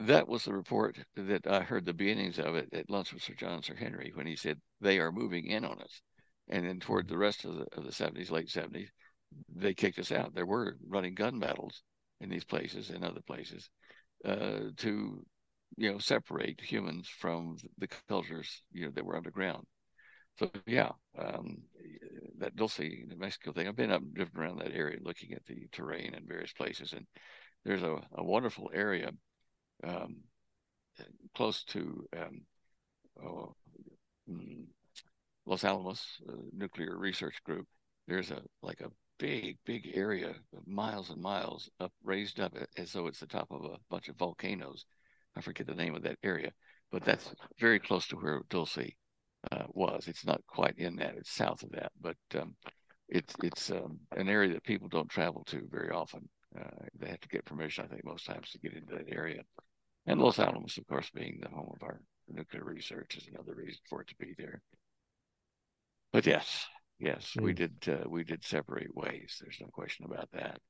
that 0.00 0.28
was 0.28 0.44
the 0.44 0.52
report 0.52 0.98
that 1.16 1.46
I 1.46 1.60
heard 1.60 1.86
the 1.86 1.94
beginnings 1.94 2.38
of 2.38 2.56
it 2.56 2.68
at 2.72 2.90
lunch 2.90 3.12
with 3.12 3.22
Sir 3.22 3.34
John 3.34 3.62
Sir 3.62 3.74
Henry 3.74 4.12
when 4.14 4.26
he 4.26 4.36
said 4.36 4.60
they 4.80 4.98
are 4.98 5.12
moving 5.12 5.46
in 5.46 5.64
on 5.64 5.80
us. 5.80 6.02
And 6.48 6.66
then 6.66 6.80
toward 6.80 7.08
the 7.08 7.16
rest 7.16 7.44
of 7.44 7.54
the 7.54 7.66
of 7.72 7.84
the 7.84 7.90
70s, 7.90 8.30
late 8.30 8.48
70s, 8.48 8.88
they 9.54 9.72
kicked 9.72 9.98
us 9.98 10.12
out. 10.12 10.34
There 10.34 10.44
were 10.44 10.76
running 10.86 11.14
gun 11.14 11.38
battles 11.38 11.82
in 12.20 12.28
these 12.28 12.44
places 12.44 12.90
and 12.90 13.04
other 13.04 13.20
places 13.26 13.70
uh, 14.24 14.70
to, 14.76 15.24
you 15.76 15.92
know, 15.92 15.98
separate 15.98 16.60
humans 16.60 17.08
from 17.08 17.56
the 17.78 17.88
cultures, 18.08 18.62
you 18.72 18.84
know, 18.84 18.92
that 18.94 19.04
were 19.04 19.16
underground. 19.16 19.66
So 20.38 20.50
yeah, 20.66 20.90
um, 21.18 21.58
that 22.38 22.56
Dulce, 22.56 22.80
New 22.80 23.16
Mexico 23.16 23.52
thing. 23.52 23.68
I've 23.68 23.76
been 23.76 23.92
up 23.92 24.02
driven 24.12 24.40
around 24.40 24.58
that 24.58 24.74
area, 24.74 24.98
looking 25.00 25.32
at 25.32 25.44
the 25.46 25.68
terrain 25.70 26.14
and 26.14 26.26
various 26.26 26.52
places, 26.52 26.92
and 26.92 27.06
there's 27.64 27.82
a, 27.82 27.96
a 28.14 28.24
wonderful 28.24 28.70
area 28.74 29.10
um, 29.84 30.16
close 31.36 31.62
to 31.64 32.04
um, 32.16 32.40
oh, 33.24 33.54
mm, 34.28 34.64
Los 35.46 35.64
Alamos 35.64 36.04
uh, 36.28 36.32
Nuclear 36.52 36.96
Research 36.96 37.36
Group. 37.44 37.66
There's 38.08 38.30
a 38.30 38.42
like 38.62 38.80
a 38.80 38.90
big, 39.24 39.56
big 39.64 39.90
area, 39.94 40.34
miles 40.66 41.08
and 41.08 41.20
miles 41.22 41.70
up, 41.80 41.92
raised 42.02 42.40
up 42.40 42.52
as 42.76 42.92
though 42.92 43.06
it's 43.06 43.20
the 43.20 43.26
top 43.26 43.50
of 43.50 43.64
a 43.64 43.78
bunch 43.88 44.08
of 44.08 44.16
volcanoes. 44.16 44.84
I 45.34 45.40
forget 45.40 45.66
the 45.66 45.74
name 45.74 45.94
of 45.94 46.02
that 46.02 46.18
area, 46.22 46.52
but 46.92 47.04
that's 47.04 47.34
very 47.58 47.80
close 47.80 48.06
to 48.08 48.16
where 48.16 48.42
Dulce 48.50 48.92
uh, 49.50 49.64
was. 49.68 50.08
It's 50.08 50.26
not 50.26 50.42
quite 50.46 50.76
in 50.76 50.96
that; 50.96 51.14
it's 51.16 51.34
south 51.34 51.62
of 51.62 51.70
that, 51.70 51.90
but 51.98 52.18
um, 52.38 52.54
it's 53.08 53.34
it's 53.42 53.70
um, 53.70 53.98
an 54.14 54.28
area 54.28 54.52
that 54.52 54.62
people 54.62 54.88
don't 54.88 55.08
travel 55.08 55.42
to 55.44 55.66
very 55.70 55.90
often. 55.90 56.28
Uh, 56.54 56.84
they 56.98 57.08
have 57.08 57.20
to 57.20 57.28
get 57.28 57.46
permission, 57.46 57.84
I 57.84 57.88
think, 57.88 58.04
most 58.04 58.26
times 58.26 58.50
to 58.50 58.58
get 58.58 58.74
into 58.74 58.94
that 58.94 59.08
area. 59.08 59.42
And 60.06 60.20
Los 60.20 60.38
Alamos, 60.38 60.76
of 60.76 60.86
course, 60.86 61.08
being 61.14 61.40
the 61.40 61.48
home 61.48 61.72
of 61.74 61.82
our 61.82 61.98
nuclear 62.28 62.62
research, 62.62 63.16
is 63.16 63.26
another 63.32 63.54
reason 63.54 63.80
for 63.88 64.02
it 64.02 64.08
to 64.08 64.16
be 64.18 64.34
there. 64.36 64.60
But 66.12 66.26
yes, 66.26 66.66
yes, 66.98 67.32
mm. 67.38 67.42
we 67.42 67.52
did 67.52 67.74
uh, 67.88 68.08
we 68.08 68.24
did 68.24 68.44
separate 68.44 68.94
ways. 68.94 69.38
There's 69.40 69.58
no 69.60 69.68
question 69.68 70.06
about 70.06 70.28
that. 70.32 70.60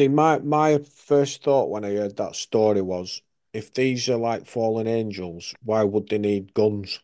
See, 0.00 0.08
my 0.08 0.38
my 0.38 0.78
first 0.78 1.42
thought 1.42 1.68
when 1.68 1.84
I 1.84 1.92
heard 1.94 2.16
that 2.16 2.34
story 2.34 2.80
was, 2.80 3.20
if 3.52 3.70
these 3.74 4.08
are 4.08 4.16
like 4.16 4.46
fallen 4.46 4.86
angels, 4.86 5.54
why 5.62 5.84
would 5.84 6.08
they 6.08 6.16
need 6.16 6.54
guns? 6.54 7.00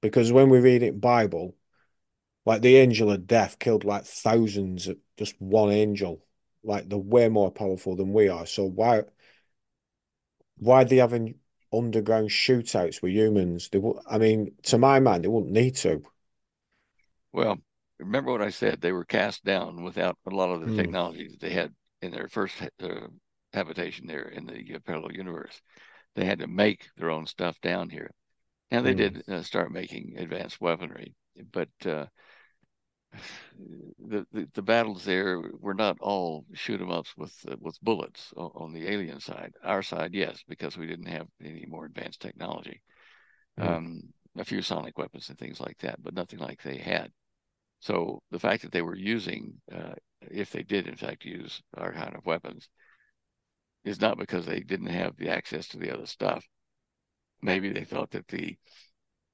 Because 0.00 0.32
when 0.32 0.48
we 0.50 0.58
read 0.58 0.82
it 0.82 0.94
in 0.94 0.98
Bible, 0.98 1.54
like 2.46 2.62
the 2.62 2.76
angel 2.76 3.12
of 3.12 3.26
death 3.28 3.58
killed 3.60 3.84
like 3.84 4.04
thousands 4.04 4.88
of 4.88 4.98
just 5.16 5.40
one 5.40 5.70
angel. 5.72 6.24
Like 6.64 6.88
they're 6.88 6.98
way 6.98 7.28
more 7.28 7.52
powerful 7.52 7.96
than 7.96 8.12
we 8.12 8.28
are. 8.28 8.46
So 8.46 8.64
why 8.64 9.04
why 10.58 10.82
are 10.82 10.84
they 10.84 10.96
having 10.96 11.34
underground 11.72 12.30
shootouts 12.30 13.02
with 13.02 13.12
humans? 13.12 13.68
They 13.70 13.80
I 14.08 14.18
mean, 14.18 14.54
to 14.64 14.78
my 14.78 15.00
mind, 15.00 15.24
they 15.24 15.28
wouldn't 15.28 15.52
need 15.52 15.76
to. 15.76 16.02
Well, 17.32 17.58
remember 17.98 18.30
what 18.30 18.42
I 18.42 18.50
said? 18.50 18.80
They 18.80 18.92
were 18.92 19.04
cast 19.04 19.44
down 19.44 19.82
without 19.82 20.16
a 20.26 20.30
lot 20.30 20.50
of 20.50 20.60
the 20.60 20.70
Hmm. 20.70 20.70
technology 20.70 21.26
that 21.28 21.40
they 21.40 21.50
had 21.50 21.74
in 22.02 22.12
their 22.12 22.28
first 22.28 22.56
uh, 22.82 23.08
habitation 23.52 24.06
there 24.06 24.28
in 24.28 24.46
the 24.46 24.74
uh, 24.76 24.78
parallel 24.80 25.12
universe. 25.12 25.60
They 26.16 26.24
had 26.26 26.40
to 26.40 26.48
make 26.48 26.88
their 26.96 27.10
own 27.10 27.26
stuff 27.26 27.60
down 27.60 27.90
here. 27.90 28.12
Now 28.70 28.82
they 28.82 28.94
Hmm. 28.94 28.94
did 28.94 29.22
uh, 29.28 29.42
start 29.42 29.72
making 29.72 30.16
advanced 30.18 30.60
weaponry, 30.60 31.14
but 31.52 31.70
uh, 31.86 32.06
the, 33.98 34.26
the 34.32 34.48
the 34.54 34.62
battles 34.62 35.04
there 35.04 35.40
were 35.60 35.74
not 35.74 35.96
all 36.00 36.44
shoot 36.54 36.80
'em 36.80 36.90
ups 36.90 37.16
with 37.16 37.34
uh, 37.48 37.56
with 37.60 37.80
bullets 37.82 38.32
on, 38.36 38.50
on 38.54 38.72
the 38.72 38.88
alien 38.88 39.20
side. 39.20 39.52
Our 39.62 39.82
side, 39.82 40.14
yes, 40.14 40.42
because 40.48 40.76
we 40.76 40.86
didn't 40.86 41.06
have 41.08 41.28
any 41.42 41.66
more 41.66 41.84
advanced 41.86 42.20
technology. 42.20 42.82
Mm. 43.58 43.76
Um, 43.76 44.12
a 44.38 44.44
few 44.44 44.62
sonic 44.62 44.98
weapons 44.98 45.28
and 45.30 45.38
things 45.38 45.60
like 45.60 45.78
that, 45.80 46.02
but 46.02 46.14
nothing 46.14 46.40
like 46.40 46.62
they 46.62 46.78
had. 46.78 47.12
So 47.80 48.22
the 48.30 48.38
fact 48.38 48.62
that 48.62 48.72
they 48.72 48.82
were 48.82 48.96
using, 48.96 49.54
uh, 49.72 49.94
if 50.22 50.50
they 50.50 50.62
did 50.62 50.86
in 50.86 50.96
fact 50.96 51.24
use 51.24 51.62
our 51.76 51.92
kind 51.92 52.14
of 52.14 52.26
weapons, 52.26 52.68
is 53.84 54.00
not 54.00 54.18
because 54.18 54.46
they 54.46 54.60
didn't 54.60 54.88
have 54.88 55.16
the 55.16 55.28
access 55.28 55.68
to 55.68 55.78
the 55.78 55.92
other 55.92 56.06
stuff. 56.06 56.44
Maybe 57.42 57.72
they 57.72 57.84
thought 57.84 58.10
that 58.10 58.28
the 58.28 58.56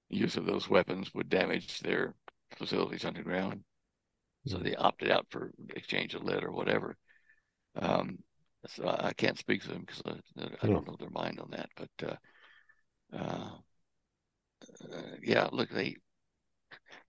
use 0.08 0.36
of 0.36 0.46
those 0.46 0.68
weapons 0.70 1.12
would 1.14 1.28
damage 1.28 1.80
their 1.80 2.14
facilities 2.56 3.04
underground, 3.04 3.64
so 4.46 4.58
they 4.58 4.76
opted 4.76 5.10
out 5.10 5.26
for 5.30 5.52
exchange 5.74 6.14
of 6.14 6.22
lead 6.22 6.44
or 6.44 6.52
whatever. 6.52 6.96
Um, 7.76 8.18
so 8.68 8.88
I 8.88 9.12
can't 9.12 9.38
speak 9.38 9.62
to 9.62 9.68
them 9.68 9.84
because 9.86 10.02
I, 10.38 10.44
I 10.62 10.68
don't 10.68 10.86
know 10.86 10.96
their 10.98 11.10
mind 11.10 11.40
on 11.40 11.50
that. 11.50 11.68
But 11.76 11.90
uh, 13.12 13.16
uh, 13.16 13.50
uh, 14.92 15.02
yeah, 15.22 15.48
look, 15.52 15.70
they 15.70 15.96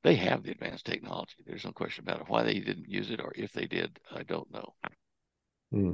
they 0.03 0.15
have 0.15 0.43
the 0.43 0.51
advanced 0.51 0.85
technology. 0.85 1.35
There's 1.45 1.65
no 1.65 1.71
question 1.71 2.03
about 2.03 2.21
it. 2.21 2.29
Why 2.29 2.43
they 2.43 2.59
didn't 2.59 2.89
use 2.89 3.09
it, 3.11 3.19
or 3.19 3.33
if 3.35 3.51
they 3.51 3.65
did, 3.65 3.99
I 4.11 4.23
don't 4.23 4.51
know. 4.51 4.73
Hmm. 5.71 5.93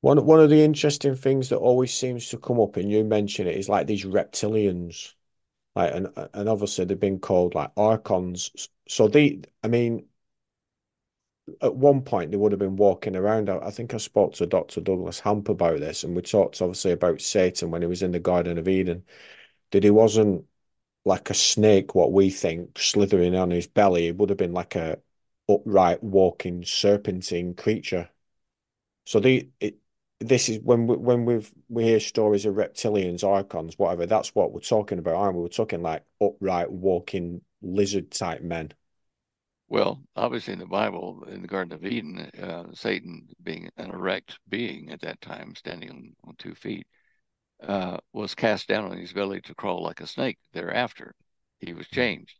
One 0.00 0.24
one 0.26 0.40
of 0.40 0.50
the 0.50 0.62
interesting 0.62 1.16
things 1.16 1.48
that 1.48 1.56
always 1.56 1.94
seems 1.94 2.28
to 2.28 2.38
come 2.38 2.60
up, 2.60 2.76
and 2.76 2.90
you 2.90 3.04
mention 3.04 3.46
it, 3.46 3.56
is 3.56 3.68
like 3.68 3.86
these 3.86 4.04
reptilians. 4.04 5.14
Like 5.74 5.94
and 5.94 6.08
and 6.34 6.48
obviously 6.48 6.84
they've 6.84 7.00
been 7.00 7.18
called 7.20 7.54
like 7.54 7.70
archons. 7.76 8.68
So 8.88 9.08
they, 9.08 9.40
I 9.62 9.68
mean, 9.68 10.06
at 11.60 11.74
one 11.74 12.02
point 12.02 12.30
they 12.30 12.36
would 12.36 12.52
have 12.52 12.58
been 12.58 12.76
walking 12.76 13.16
around. 13.16 13.48
I, 13.50 13.58
I 13.58 13.70
think 13.70 13.94
I 13.94 13.98
spoke 13.98 14.34
to 14.34 14.46
Dr. 14.46 14.80
Douglas 14.80 15.20
Hamp 15.20 15.48
about 15.48 15.80
this, 15.80 16.04
and 16.04 16.14
we 16.14 16.22
talked 16.22 16.60
obviously 16.62 16.92
about 16.92 17.20
Satan 17.20 17.70
when 17.70 17.82
he 17.82 17.88
was 17.88 18.02
in 18.02 18.12
the 18.12 18.20
Garden 18.20 18.58
of 18.58 18.68
Eden. 18.68 19.04
That 19.72 19.84
he 19.84 19.90
wasn't 19.90 20.46
like 21.04 21.30
a 21.30 21.34
snake, 21.34 21.94
what 21.94 22.12
we 22.12 22.30
think, 22.30 22.78
slithering 22.78 23.34
on 23.34 23.50
his 23.50 23.66
belly. 23.66 24.06
It 24.08 24.16
would 24.16 24.30
have 24.30 24.38
been 24.38 24.52
like 24.52 24.74
a 24.74 24.98
upright 25.48 26.02
walking 26.02 26.64
serpentine 26.64 27.54
creature. 27.54 28.08
So 29.04 29.20
the 29.20 29.48
it, 29.60 29.76
this 30.20 30.48
is 30.48 30.60
when 30.60 30.86
we 30.86 30.96
when 30.96 31.24
we've 31.24 31.52
we 31.68 31.84
hear 31.84 32.00
stories 32.00 32.46
of 32.46 32.54
reptilians, 32.54 33.24
archons, 33.24 33.78
whatever. 33.78 34.06
That's 34.06 34.34
what 34.34 34.52
we're 34.52 34.60
talking 34.60 34.98
about, 34.98 35.16
aren't 35.16 35.36
we? 35.36 35.42
We're 35.42 35.48
talking 35.48 35.82
like 35.82 36.04
upright 36.22 36.70
walking 36.70 37.42
lizard 37.60 38.10
type 38.10 38.42
men. 38.42 38.72
Well, 39.68 40.02
obviously 40.14 40.52
in 40.52 40.58
the 40.58 40.66
Bible, 40.66 41.24
in 41.28 41.42
the 41.42 41.48
Garden 41.48 41.72
of 41.72 41.84
Eden, 41.84 42.30
uh, 42.40 42.64
Satan, 42.74 43.26
being 43.42 43.70
an 43.76 43.90
erect 43.90 44.38
being 44.48 44.90
at 44.90 45.00
that 45.00 45.20
time, 45.20 45.54
standing 45.56 46.14
on 46.24 46.34
two 46.38 46.54
feet, 46.54 46.86
uh, 47.66 47.98
was 48.12 48.34
cast 48.34 48.68
down 48.68 48.90
on 48.90 48.96
his 48.96 49.12
belly 49.12 49.40
to 49.42 49.54
crawl 49.54 49.82
like 49.82 50.00
a 50.00 50.06
snake. 50.06 50.38
Thereafter, 50.52 51.14
he 51.60 51.72
was 51.72 51.88
changed. 51.88 52.34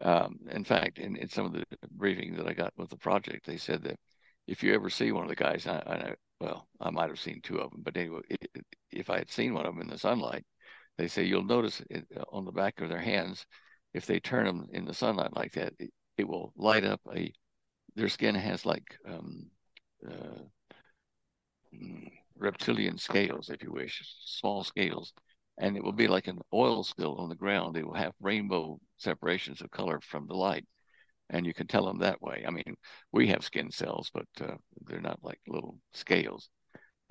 Um, 0.00 0.38
in 0.50 0.64
fact, 0.64 0.98
in, 0.98 1.16
in 1.16 1.28
some 1.28 1.46
of 1.46 1.52
the 1.52 1.64
briefing 1.90 2.36
that 2.36 2.46
I 2.46 2.52
got 2.52 2.72
with 2.76 2.90
the 2.90 2.96
project, 2.96 3.46
they 3.46 3.56
said 3.56 3.82
that 3.84 3.98
if 4.46 4.62
you 4.62 4.74
ever 4.74 4.90
see 4.90 5.12
one 5.12 5.24
of 5.24 5.30
the 5.30 5.36
guys, 5.36 5.66
I, 5.66 5.76
I 5.78 6.14
well, 6.40 6.68
I 6.80 6.90
might 6.90 7.08
have 7.08 7.20
seen 7.20 7.40
two 7.42 7.58
of 7.58 7.70
them, 7.70 7.82
but 7.82 7.96
anyway, 7.96 8.20
it, 8.28 8.46
if 8.90 9.08
I 9.08 9.18
had 9.18 9.30
seen 9.30 9.54
one 9.54 9.66
of 9.66 9.74
them 9.74 9.82
in 9.82 9.88
the 9.88 9.98
sunlight, 9.98 10.44
they 10.98 11.08
say 11.08 11.24
you'll 11.24 11.44
notice 11.44 11.80
it, 11.90 12.06
on 12.32 12.44
the 12.44 12.52
back 12.52 12.80
of 12.80 12.88
their 12.88 13.00
hands, 13.00 13.46
if 13.94 14.06
they 14.06 14.20
turn 14.20 14.44
them 14.44 14.66
in 14.72 14.84
the 14.84 14.94
sunlight 14.94 15.34
like 15.34 15.52
that, 15.52 15.72
it, 15.78 15.90
it 16.18 16.28
will 16.28 16.52
light 16.56 16.84
up 16.84 17.00
a. 17.14 17.32
Their 17.96 18.08
skin 18.08 18.34
has 18.34 18.66
like 18.66 18.98
um, 19.08 19.50
uh, 20.06 20.42
mm, 21.72 22.10
reptilian 22.36 22.98
scales, 22.98 23.50
if 23.50 23.62
you 23.62 23.72
wish, 23.72 24.02
small 24.24 24.64
scales, 24.64 25.12
and 25.58 25.76
it 25.76 25.84
will 25.84 25.92
be 25.92 26.08
like 26.08 26.26
an 26.28 26.40
oil 26.52 26.82
spill 26.84 27.16
on 27.16 27.28
the 27.28 27.34
ground. 27.34 27.76
It 27.76 27.86
will 27.86 27.94
have 27.94 28.12
rainbow 28.20 28.78
separations 28.96 29.60
of 29.60 29.70
color 29.70 30.00
from 30.00 30.26
the 30.26 30.34
light, 30.34 30.66
and 31.30 31.46
you 31.46 31.54
can 31.54 31.66
tell 31.66 31.86
them 31.86 31.98
that 31.98 32.20
way. 32.22 32.44
I 32.46 32.50
mean, 32.50 32.76
we 33.12 33.28
have 33.28 33.44
skin 33.44 33.70
cells, 33.70 34.10
but 34.12 34.26
uh, 34.40 34.56
they're 34.86 35.00
not 35.00 35.22
like 35.22 35.40
little 35.46 35.78
scales. 35.92 36.50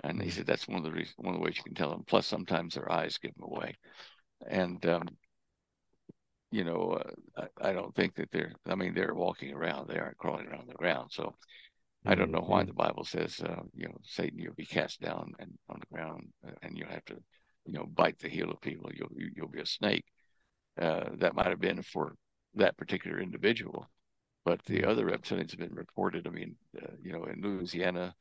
And 0.03 0.21
he 0.21 0.30
said 0.30 0.45
that's 0.45 0.67
one 0.67 0.80
of 0.80 0.84
the 0.84 0.91
reasons, 0.91 1.15
one 1.17 1.36
of 1.36 1.39
the 1.39 1.45
ways 1.45 1.57
you 1.57 1.63
can 1.63 1.76
tell 1.76 1.91
them. 1.91 2.03
Plus, 2.07 2.28
sometimes 2.28 2.76
their 2.76 2.91
eyes 2.91 3.17
give 3.17 3.34
them 3.36 3.43
away, 3.45 3.76
and 4.47 4.86
um, 4.86 5.07
you 6.51 6.63
know, 6.63 7.01
uh, 7.36 7.45
I, 7.61 7.69
I 7.69 7.74
don't 7.74 7.93
think 7.95 8.15
that 8.15 8.30
they're. 8.32 8.53
I 8.67 8.76
mean, 8.76 8.93
they're 8.93 9.15
walking 9.15 9.53
around; 9.53 9.88
they 9.88 9.97
aren't 9.97 10.17
crawling 10.17 10.47
around 10.47 10.69
the 10.69 10.76
ground. 10.76 11.11
So, 11.11 11.34
I 12.05 12.15
don't 12.15 12.31
know 12.31 12.43
why 12.45 12.63
the 12.63 12.73
Bible 12.73 13.05
says, 13.05 13.39
uh, 13.39 13.61
you 13.73 13.87
know, 13.87 13.97
Satan, 14.03 14.39
you'll 14.39 14.53
be 14.53 14.65
cast 14.65 14.99
down 14.99 15.33
and 15.39 15.51
on 15.69 15.79
the 15.79 15.95
ground, 15.95 16.27
uh, 16.45 16.51
and 16.61 16.77
you'll 16.77 16.89
have 16.89 17.05
to, 17.05 17.15
you 17.65 17.73
know, 17.73 17.85
bite 17.85 18.19
the 18.19 18.27
heel 18.29 18.51
of 18.51 18.59
people. 18.61 18.91
You'll 18.93 19.11
you'll 19.35 19.47
be 19.47 19.61
a 19.61 19.65
snake. 19.65 20.05
Uh, 20.79 21.05
that 21.19 21.35
might 21.35 21.47
have 21.47 21.61
been 21.61 21.81
for 21.81 22.15
that 22.55 22.77
particular 22.77 23.19
individual, 23.19 23.87
but 24.43 24.63
the 24.65 24.83
other 24.83 25.05
reptilians 25.05 25.51
have 25.51 25.59
been 25.59 25.75
reported. 25.75 26.27
I 26.27 26.31
mean, 26.31 26.55
uh, 26.81 26.91
you 27.01 27.13
know, 27.13 27.23
in 27.25 27.41
Louisiana, 27.41 28.13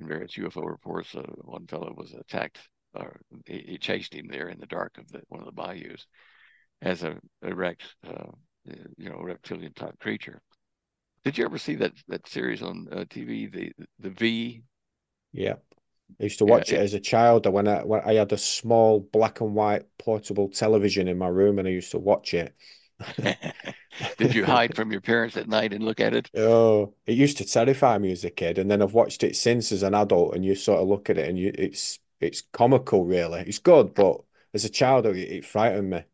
in 0.00 0.06
various 0.06 0.34
UFO 0.36 0.66
reports, 0.66 1.14
uh, 1.14 1.22
one 1.42 1.66
fellow 1.66 1.92
was 1.94 2.14
attacked, 2.14 2.58
or 2.94 3.20
he, 3.44 3.64
he 3.66 3.78
chased 3.78 4.14
him 4.14 4.28
there 4.28 4.48
in 4.48 4.60
the 4.60 4.66
dark 4.66 4.96
of 4.98 5.08
the, 5.10 5.20
one 5.28 5.40
of 5.40 5.46
the 5.46 5.52
bayous 5.52 6.06
as 6.82 7.02
a 7.02 7.18
erect, 7.42 7.82
uh, 8.06 8.30
you 8.96 9.10
know, 9.10 9.20
reptilian 9.20 9.72
type 9.74 9.98
creature. 9.98 10.40
Did 11.26 11.36
you 11.36 11.44
ever 11.44 11.58
see 11.58 11.74
that 11.74 11.92
that 12.08 12.26
series 12.26 12.62
on 12.62 12.88
uh, 12.90 13.04
TV, 13.04 13.44
the 13.48 13.70
the 13.98 14.08
V? 14.08 14.64
Yeah. 15.32 15.56
I 16.20 16.24
used 16.24 16.38
to 16.40 16.46
Yeah, 16.46 16.46
watch 16.46 16.72
it 16.72 16.76
it- 16.76 16.80
as 16.80 16.94
a 16.94 17.00
child. 17.00 17.46
When 17.46 17.68
I 17.68 17.84
when 17.84 18.02
I 18.02 18.14
had 18.14 18.32
a 18.32 18.38
small 18.38 19.00
black 19.00 19.40
and 19.40 19.54
white 19.54 19.86
portable 19.98 20.48
television 20.50 21.08
in 21.08 21.18
my 21.18 21.28
room, 21.28 21.58
and 21.58 21.68
I 21.68 21.72
used 21.72 21.92
to 21.92 21.98
watch 21.98 22.34
it. 22.34 22.54
Did 24.18 24.34
you 24.34 24.44
hide 24.46 24.74
from 24.74 24.92
your 24.92 25.00
parents 25.00 25.36
at 25.38 25.48
night 25.48 25.72
and 25.72 25.82
look 25.84 26.00
at 26.00 26.14
it? 26.14 26.30
Oh, 26.36 26.94
it 27.06 27.16
used 27.16 27.38
to 27.38 27.44
terrify 27.46 27.96
me 27.98 28.12
as 28.12 28.22
a 28.24 28.30
kid, 28.30 28.58
and 28.58 28.70
then 28.70 28.82
I've 28.82 28.92
watched 28.92 29.22
it 29.24 29.36
since 29.36 29.72
as 29.72 29.82
an 29.82 29.94
adult, 29.94 30.34
and 30.34 30.44
you 30.44 30.54
sort 30.54 30.80
of 30.82 30.88
look 30.88 31.08
at 31.08 31.16
it, 31.18 31.28
and 31.28 31.38
you 31.38 31.50
it's 31.56 31.98
it's 32.20 32.42
comical, 32.52 33.04
really. 33.04 33.40
It's 33.40 33.58
good, 33.58 33.94
but 33.94 34.22
as 34.54 34.64
a 34.64 34.68
child, 34.68 35.06
it, 35.06 35.16
it 35.18 35.44
frightened 35.46 35.90
me. 35.90 36.04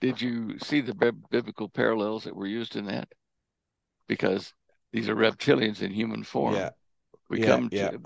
Did 0.00 0.22
you 0.22 0.58
see 0.58 0.80
the 0.80 0.94
biblical 0.94 1.68
parallels 1.68 2.24
that 2.24 2.34
were 2.34 2.46
used 2.46 2.76
in 2.76 2.86
that? 2.86 3.12
Because 4.08 4.54
these 4.92 5.08
are 5.08 5.16
reptilians 5.16 5.82
in 5.82 5.92
human 5.92 6.24
form. 6.24 6.58
Yeah, 6.58 6.70
We 7.28 7.38
yeah, 7.38 7.40
come 7.40 7.70
yeah. 7.70 7.90
to 7.90 8.00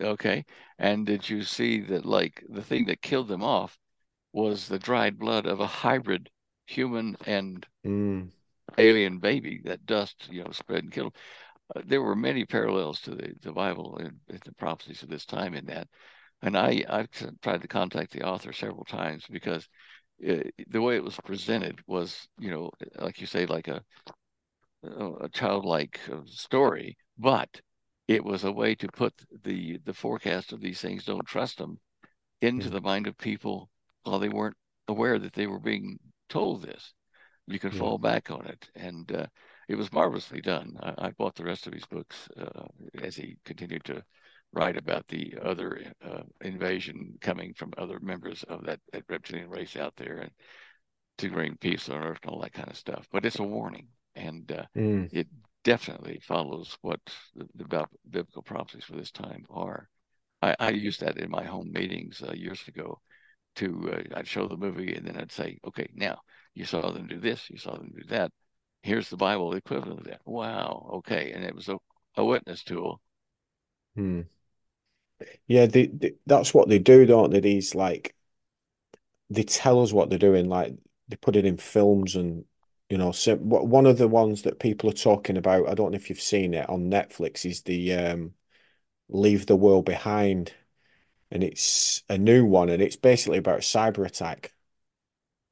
okay. 0.00 0.44
And 0.78 1.06
did 1.06 1.28
you 1.30 1.42
see 1.44 1.80
that 1.82 2.06
like 2.06 2.44
the 2.48 2.62
thing 2.62 2.86
that 2.86 3.02
killed 3.02 3.28
them 3.28 3.42
off 3.44 3.78
was 4.32 4.68
the 4.68 4.78
dried 4.80 5.18
blood 5.18 5.46
of 5.46 5.60
a 5.60 5.66
hybrid 5.68 6.30
human 6.66 7.16
and 7.26 7.66
Mm, 7.84 8.30
alien 8.78 9.18
baby 9.18 9.60
that 9.64 9.86
dust, 9.86 10.28
you 10.30 10.44
know, 10.44 10.50
spread 10.50 10.84
and 10.84 10.92
killed. 10.92 11.14
Uh, 11.74 11.82
there 11.86 12.02
were 12.02 12.16
many 12.16 12.44
parallels 12.46 13.00
to 13.02 13.12
the, 13.14 13.34
the 13.42 13.52
Bible 13.52 13.96
and, 13.98 14.18
and 14.28 14.40
the 14.44 14.54
prophecies 14.54 15.02
of 15.02 15.08
this 15.10 15.26
time 15.26 15.54
in 15.54 15.66
that. 15.66 15.88
And 16.42 16.56
I, 16.56 16.84
I've 16.88 17.10
tried 17.42 17.62
to 17.62 17.68
contact 17.68 18.12
the 18.12 18.24
author 18.24 18.52
several 18.52 18.84
times 18.84 19.24
because 19.30 19.68
uh 20.28 20.44
the 20.68 20.82
way 20.82 20.96
it 20.96 21.04
was 21.04 21.18
presented 21.24 21.80
was, 21.86 22.28
you 22.38 22.50
know, 22.50 22.70
like 23.00 23.20
you 23.20 23.26
say, 23.26 23.46
like 23.46 23.68
a, 23.68 23.82
a 24.86 25.28
childlike 25.28 26.00
uh, 26.10 26.20
story, 26.26 26.96
but 27.18 27.60
it 28.08 28.24
was 28.24 28.44
a 28.44 28.52
way 28.52 28.74
to 28.76 28.88
put 28.88 29.14
the, 29.44 29.78
the 29.84 29.94
forecast 29.94 30.52
of 30.52 30.60
these 30.60 30.80
things, 30.80 31.04
don't 31.04 31.26
trust 31.26 31.58
them, 31.58 31.78
into 32.40 32.68
Hmm. 32.68 32.74
the 32.74 32.80
mind 32.80 33.06
of 33.06 33.18
people 33.18 33.70
while 34.04 34.18
they 34.18 34.28
weren't 34.28 34.56
aware 34.88 35.18
that 35.18 35.32
they 35.32 35.46
were 35.46 35.60
being 35.60 35.98
told 36.28 36.62
this 36.62 36.94
you 37.46 37.58
can 37.58 37.70
Yeah. 37.70 37.78
fall 37.78 37.98
back 37.98 38.30
on 38.30 38.46
it. 38.46 38.68
And 38.74 39.10
uh, 39.12 39.26
it 39.68 39.76
was 39.76 39.92
marvelously 39.92 40.40
done. 40.40 40.76
I, 40.80 41.06
I 41.06 41.10
bought 41.10 41.34
the 41.34 41.44
rest 41.44 41.66
of 41.66 41.72
his 41.72 41.86
books 41.86 42.28
uh, 42.36 42.66
as 43.02 43.16
he 43.16 43.36
continued 43.44 43.84
to 43.84 44.04
write 44.52 44.76
about 44.76 45.06
the 45.08 45.34
other 45.42 45.92
uh, 46.04 46.22
invasion 46.40 47.16
coming 47.20 47.54
from 47.54 47.72
other 47.78 48.00
members 48.00 48.42
of 48.44 48.64
that, 48.66 48.80
that 48.92 49.04
reptilian 49.08 49.48
race 49.50 49.76
out 49.76 49.94
there 49.96 50.18
and 50.18 50.30
to 51.18 51.30
bring 51.30 51.56
peace 51.56 51.88
on 51.88 52.02
earth 52.02 52.18
and 52.22 52.32
all 52.32 52.40
that 52.40 52.52
kind 52.52 52.68
of 52.68 52.76
stuff. 52.76 53.06
But 53.12 53.24
it's 53.24 53.38
a 53.38 53.44
warning, 53.44 53.88
and 54.16 54.50
uh, 54.52 54.64
Mm. 54.76 55.08
it 55.10 55.28
definitely 55.64 56.20
follows 56.22 56.76
what 56.82 57.00
the, 57.36 57.46
the 57.56 57.86
biblical 58.10 58.42
prophecies 58.42 58.84
for 58.84 58.96
this 58.96 59.12
time 59.12 59.44
are. 59.50 59.88
I, 60.42 60.56
I 60.58 60.70
used 60.70 61.00
that 61.00 61.18
in 61.18 61.30
my 61.30 61.44
home 61.44 61.72
meetings 61.72 62.22
uh, 62.26 62.32
years 62.34 62.66
ago. 62.68 63.00
To 63.56 63.90
uh, 63.92 64.18
I'd 64.18 64.28
show 64.28 64.48
the 64.48 64.56
movie 64.56 64.94
and 64.94 65.06
then 65.06 65.16
I'd 65.16 65.32
say, 65.32 65.58
okay, 65.66 65.88
now 65.94 66.18
you 66.54 66.64
saw 66.66 66.92
them 66.92 67.06
do 67.08 67.18
this, 67.20 67.50
you 67.50 67.58
saw 67.58 67.72
them 67.76 67.90
do 67.96 68.04
that. 68.08 68.30
Here's 68.82 69.08
the 69.10 69.16
Bible 69.16 69.54
equivalent 69.54 70.00
of 70.00 70.06
that. 70.06 70.20
Wow, 70.26 70.90
okay, 70.96 71.32
and 71.32 71.44
it 71.44 71.54
was 71.54 71.68
a, 71.68 71.78
a 72.16 72.24
witness 72.24 72.64
tool. 72.64 73.00
Hmm. 73.96 74.20
Yeah, 75.46 75.66
they, 75.66 75.86
they, 75.86 76.14
that's 76.26 76.52
what 76.54 76.68
they 76.68 76.78
do, 76.78 77.06
don't 77.06 77.30
they? 77.30 77.40
These 77.40 77.74
like 77.74 78.14
they 79.30 79.42
tell 79.42 79.82
us 79.82 79.92
what 79.92 80.08
they're 80.10 80.18
doing, 80.18 80.48
like 80.48 80.74
they 81.08 81.16
put 81.16 81.36
it 81.36 81.44
in 81.44 81.56
films 81.56 82.16
and 82.16 82.44
you 82.88 82.98
know, 82.98 83.12
so 83.12 83.36
one 83.36 83.86
of 83.86 83.98
the 83.98 84.08
ones 84.08 84.42
that 84.42 84.60
people 84.60 84.88
are 84.90 84.92
talking 84.92 85.36
about, 85.36 85.68
I 85.68 85.74
don't 85.74 85.92
know 85.92 85.96
if 85.96 86.08
you've 86.08 86.20
seen 86.20 86.54
it 86.54 86.68
on 86.68 86.90
Netflix, 86.90 87.44
is 87.44 87.62
the 87.62 87.94
um 87.94 88.34
Leave 89.08 89.46
the 89.46 89.56
World 89.56 89.86
Behind, 89.86 90.52
and 91.30 91.44
it's 91.44 92.04
a 92.10 92.18
new 92.18 92.44
one, 92.46 92.70
and 92.70 92.82
it's 92.82 92.96
basically 92.96 93.38
about 93.38 93.58
a 93.60 93.62
cyber 93.62 94.06
attack. 94.06 94.52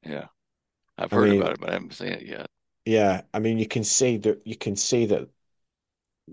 Yeah, 0.03 0.27
I've 0.97 1.11
I 1.11 1.15
heard 1.15 1.29
mean- 1.29 1.41
about 1.41 1.53
it, 1.53 1.59
but 1.61 1.69
I 1.69 1.73
haven't 1.73 1.93
seen 1.93 2.13
it 2.13 2.23
yet. 2.23 2.47
Yeah, 2.85 3.23
I 3.33 3.39
mean, 3.39 3.57
you 3.59 3.67
can 3.67 3.83
see 3.83 4.17
that 4.17 4.41
you 4.45 4.55
can 4.57 4.75
see 4.75 5.05
that 5.07 5.29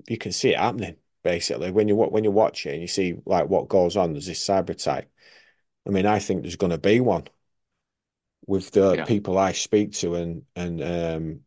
you 0.08 0.18
can 0.18 0.32
see 0.32 0.50
it 0.50 0.58
happening 0.58 0.96
basically 1.22 1.70
when 1.70 1.86
you 1.88 1.94
when 1.96 2.24
you 2.24 2.30
watch 2.30 2.66
it 2.66 2.72
and 2.72 2.80
you 2.82 2.88
see 2.88 3.14
like 3.26 3.48
what 3.48 3.68
goes 3.68 3.96
on. 3.96 4.12
There's 4.12 4.26
this 4.26 4.44
cyber 4.46 4.70
attack. 4.70 5.08
I 5.86 5.90
mean, 5.90 6.06
I 6.06 6.18
think 6.18 6.42
there's 6.42 6.56
going 6.56 6.72
to 6.72 6.78
be 6.78 7.00
one 7.00 7.24
with 8.46 8.70
the 8.72 8.96
Yeah. 8.96 9.06
people 9.06 9.38
I 9.38 9.52
speak 9.52 9.92
to, 9.94 10.14
and 10.16 10.44
and 10.56 10.82
um, 10.82 11.40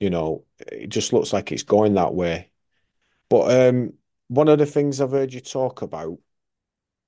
you 0.00 0.10
know, 0.10 0.44
it 0.60 0.88
just 0.88 1.12
looks 1.12 1.32
like 1.32 1.52
it's 1.52 1.62
going 1.64 1.94
that 1.94 2.14
way. 2.14 2.50
But 3.30 3.68
um, 3.70 3.94
one 4.28 4.48
of 4.48 4.58
the 4.58 4.66
things 4.66 5.00
I've 5.00 5.12
heard 5.12 5.32
you 5.34 5.40
talk 5.40 5.82
about 5.82 6.18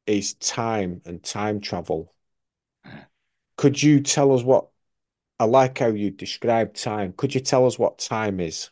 is 0.06 0.34
time 0.34 1.02
and 1.06 1.22
time 1.22 1.60
travel. 1.60 2.14
Could 3.56 3.80
you 3.82 4.00
tell 4.00 4.32
us 4.32 4.42
what? 4.42 4.68
I 5.40 5.44
like 5.44 5.78
how 5.78 5.88
you 5.88 6.10
describe 6.10 6.74
time. 6.74 7.12
Could 7.14 7.34
you 7.34 7.40
tell 7.40 7.66
us 7.66 7.78
what 7.78 7.98
time 7.98 8.40
is? 8.40 8.70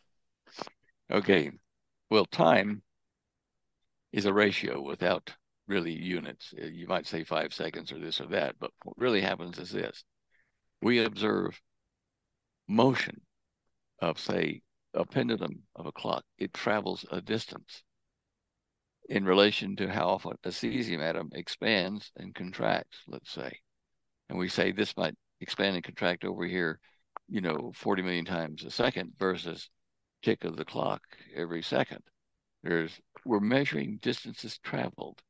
Okay. 1.10 1.50
Well, 2.10 2.24
time 2.26 2.82
is 4.12 4.26
a 4.26 4.32
ratio 4.34 4.80
without 4.82 5.34
really 5.66 5.92
units. 5.92 6.52
You 6.58 6.86
might 6.86 7.06
say 7.06 7.24
five 7.24 7.54
seconds 7.54 7.90
or 7.92 7.98
this 7.98 8.20
or 8.20 8.26
that, 8.26 8.56
but 8.58 8.70
what 8.84 8.98
really 8.98 9.20
happens 9.22 9.58
is 9.58 9.70
this. 9.70 10.04
We 10.80 11.04
observe 11.04 11.60
motion 12.68 13.20
of, 14.00 14.18
say, 14.18 14.62
a 14.94 15.04
pendulum 15.04 15.62
of 15.74 15.86
a 15.86 15.92
clock. 15.92 16.24
It 16.38 16.52
travels 16.52 17.04
a 17.10 17.20
distance 17.20 17.82
in 19.08 19.24
relation 19.24 19.74
to 19.76 19.90
how 19.90 20.08
often 20.08 20.36
a 20.44 20.48
cesium 20.50 21.00
atom 21.00 21.30
expands 21.32 22.12
and 22.16 22.34
contracts, 22.34 22.98
let's 23.06 23.30
say. 23.30 23.60
And 24.28 24.38
we 24.38 24.48
say 24.48 24.72
this 24.72 24.96
might 24.96 25.14
expand 25.40 25.76
and 25.76 25.84
contract 25.84 26.24
over 26.24 26.44
here, 26.44 26.78
you 27.28 27.40
know, 27.40 27.72
40 27.74 28.02
million 28.02 28.24
times 28.24 28.64
a 28.64 28.70
second 28.70 29.12
versus 29.18 29.70
tick 30.22 30.44
of 30.44 30.56
the 30.56 30.64
clock 30.64 31.02
every 31.34 31.62
second. 31.62 32.02
There's 32.62 33.00
we're 33.24 33.40
measuring 33.40 33.98
distances 34.02 34.58
traveled 34.58 35.20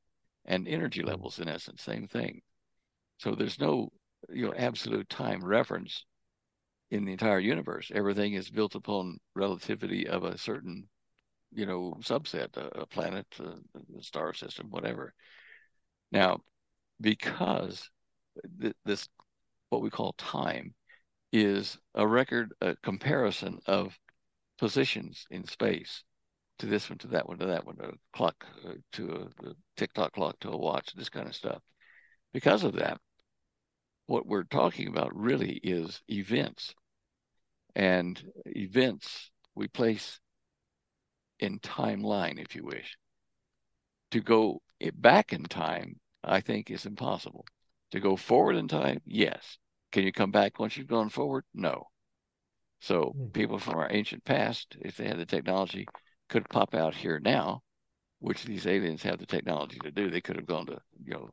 and 0.44 0.66
energy 0.66 1.01
mm-hmm. 1.01 1.11
levels 1.11 1.38
in 1.38 1.49
essence, 1.49 1.82
same 1.82 2.09
thing. 2.09 2.40
So 3.18 3.34
there's 3.34 3.61
no 3.61 3.90
you 4.29 4.47
know 4.47 4.55
absolute 4.57 5.09
time 5.09 5.45
reference 5.45 6.05
in 6.91 7.05
the 7.05 7.12
entire 7.12 7.39
universe. 7.39 7.91
Everything 7.95 8.35
is 8.35 8.51
built 8.51 8.75
upon 8.75 9.19
relativity 9.35 10.09
of 10.09 10.25
a 10.25 10.39
certain 10.39 10.89
you 11.53 11.66
know 11.66 11.97
subset, 12.01 12.57
a, 12.57 12.81
a 12.81 12.87
planet, 12.87 13.27
a, 13.41 13.99
a 13.99 14.03
star 14.03 14.33
system, 14.35 14.69
whatever. 14.71 15.12
Now, 16.12 16.41
because 17.01 17.91
th- 18.61 18.77
this 18.85 19.09
what 19.71 19.83
we 19.83 19.91
call 19.91 20.14
time 20.14 20.75
is 21.33 21.79
a 21.95 22.07
record, 22.07 22.53
a 22.61 22.75
comparison 22.83 23.59
of 23.66 23.99
positions 24.59 25.27
in 25.31 25.47
space 25.47 26.05
to 26.59 26.66
this 26.66 26.89
one, 26.91 26.99
to 26.99 27.07
that 27.09 27.29
one, 27.29 27.39
to 27.39 27.47
that 27.47 27.66
one, 27.66 27.77
a 27.81 27.93
clock, 28.16 28.45
uh, 28.66 28.73
to 28.93 29.11
a, 29.11 29.49
a 29.49 29.53
tick-tock 29.77 30.12
clock, 30.12 30.39
to 30.41 30.51
a 30.51 30.57
watch, 30.57 30.93
this 30.95 31.09
kind 31.09 31.29
of 31.29 31.35
stuff. 31.35 31.62
Because 32.33 32.64
of 32.64 32.75
that, 32.75 32.99
what 34.09 34.26
we're 34.26 34.44
talking 34.44 34.88
about 34.88 35.14
really 35.14 35.61
is 35.62 36.02
events. 36.11 36.74
And 37.76 38.20
events 38.46 39.30
we 39.54 39.68
place 39.68 40.18
in 41.38 41.61
timeline, 41.61 42.40
if 42.40 42.56
you 42.56 42.64
wish. 42.64 42.96
To 44.12 44.20
go 44.20 44.62
back 44.94 45.34
in 45.34 45.44
time, 45.44 46.00
I 46.24 46.40
think 46.40 46.70
is 46.70 46.86
impossible. 46.86 47.44
To 47.90 48.00
go 48.00 48.16
forward 48.16 48.56
in 48.56 48.66
time, 48.66 49.00
yes. 49.04 49.59
Can 49.92 50.04
you 50.04 50.12
come 50.12 50.30
back 50.30 50.59
once 50.59 50.76
you've 50.76 50.86
gone 50.86 51.11
forward? 51.11 51.44
No. 51.52 51.88
So 52.80 53.12
Hmm. 53.12 53.30
people 53.34 53.59
from 53.59 53.74
our 53.74 53.92
ancient 53.92 54.24
past, 54.24 54.74
if 54.80 54.96
they 54.96 55.06
had 55.06 55.18
the 55.18 55.26
technology, 55.26 55.86
could 56.30 56.48
pop 56.48 56.74
out 56.74 56.94
here 56.94 57.20
now, 57.20 57.61
which 58.20 58.44
these 58.44 58.66
aliens 58.66 59.02
have 59.02 59.18
the 59.18 59.26
technology 59.26 59.78
to 59.82 59.90
do. 59.90 60.11
They 60.11 60.22
could 60.22 60.36
have 60.36 60.46
gone 60.46 60.66
to, 60.66 60.78
you 61.04 61.12
know, 61.12 61.30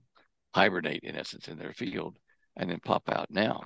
hibernate 0.54 1.04
in 1.04 1.16
essence 1.16 1.48
in 1.48 1.58
their 1.58 1.74
field 1.74 2.18
and 2.58 2.70
then 2.70 2.80
pop 2.80 3.10
out 3.10 3.30
now 3.32 3.64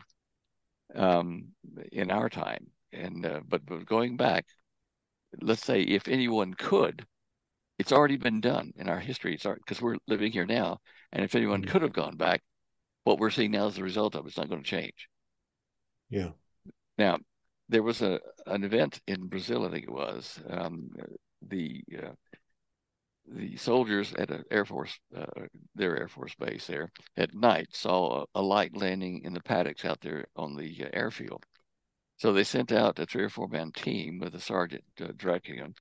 um, 0.96 1.50
in 1.92 2.12
our 2.12 2.30
time. 2.30 2.68
And 2.92 3.26
uh, 3.26 3.42
but, 3.48 3.66
but 3.66 3.86
going 3.86 4.18
back, 4.18 4.46
let's 5.42 5.64
say 5.66 5.82
if 5.82 6.08
anyone 6.08 6.54
could, 6.54 7.06
it's 7.80 7.92
already 7.92 8.18
been 8.18 8.42
done 8.42 8.74
in 8.78 8.90
our 8.90 9.00
history. 9.00 9.36
It's 9.36 9.46
because 9.46 9.82
we're 9.82 9.98
living 10.08 10.32
here 10.32 10.46
now, 10.46 10.80
and 11.12 11.24
if 11.24 11.36
anyone 11.36 11.62
Mhm. 11.62 11.68
could 11.70 11.82
have 11.84 11.94
gone 11.94 12.18
back, 12.18 12.42
what 13.06 13.20
we're 13.20 13.32
seeing 13.32 13.52
now 13.52 13.68
is 13.68 13.76
the 13.76 13.84
result 13.84 14.16
of 14.16 14.26
it. 14.26 14.30
It's 14.30 14.38
not 14.38 14.50
going 14.50 14.64
to 14.64 14.70
change. 14.70 15.10
Yeah. 16.10 16.32
Now, 16.98 17.18
there 17.70 17.84
was 17.84 18.02
a 18.02 18.20
an 18.46 18.64
event 18.64 19.02
in 19.08 19.28
Brazil, 19.28 19.66
I 19.66 19.72
think 19.72 19.84
it 19.86 19.92
was. 19.92 20.40
Um, 20.50 20.92
the 21.42 21.84
uh, 21.98 22.12
the 23.32 23.56
soldiers 23.58 24.14
at 24.16 24.32
an 24.32 24.44
air 24.50 24.66
force, 24.66 25.00
uh, 25.16 25.26
their 25.76 25.98
air 25.98 26.08
force 26.08 26.34
base 26.36 26.68
there, 26.68 26.92
at 27.18 27.34
night 27.34 27.68
saw 27.72 28.22
a, 28.22 28.40
a 28.40 28.42
light 28.42 28.76
landing 28.76 29.22
in 29.24 29.34
the 29.34 29.42
paddocks 29.42 29.86
out 29.86 30.02
there 30.02 30.26
on 30.36 30.56
the 30.56 30.86
uh, 30.86 30.90
airfield. 30.94 31.46
So 32.18 32.34
they 32.34 32.44
sent 32.44 32.72
out 32.72 33.00
a 33.00 33.06
three 33.06 33.24
or 33.24 33.30
four 33.30 33.48
man 33.48 33.72
team 33.72 34.20
with 34.20 34.36
a 34.36 34.42
sergeant 34.42 34.84
uh, 35.02 35.10
directing 35.16 35.58
them, 35.58 35.74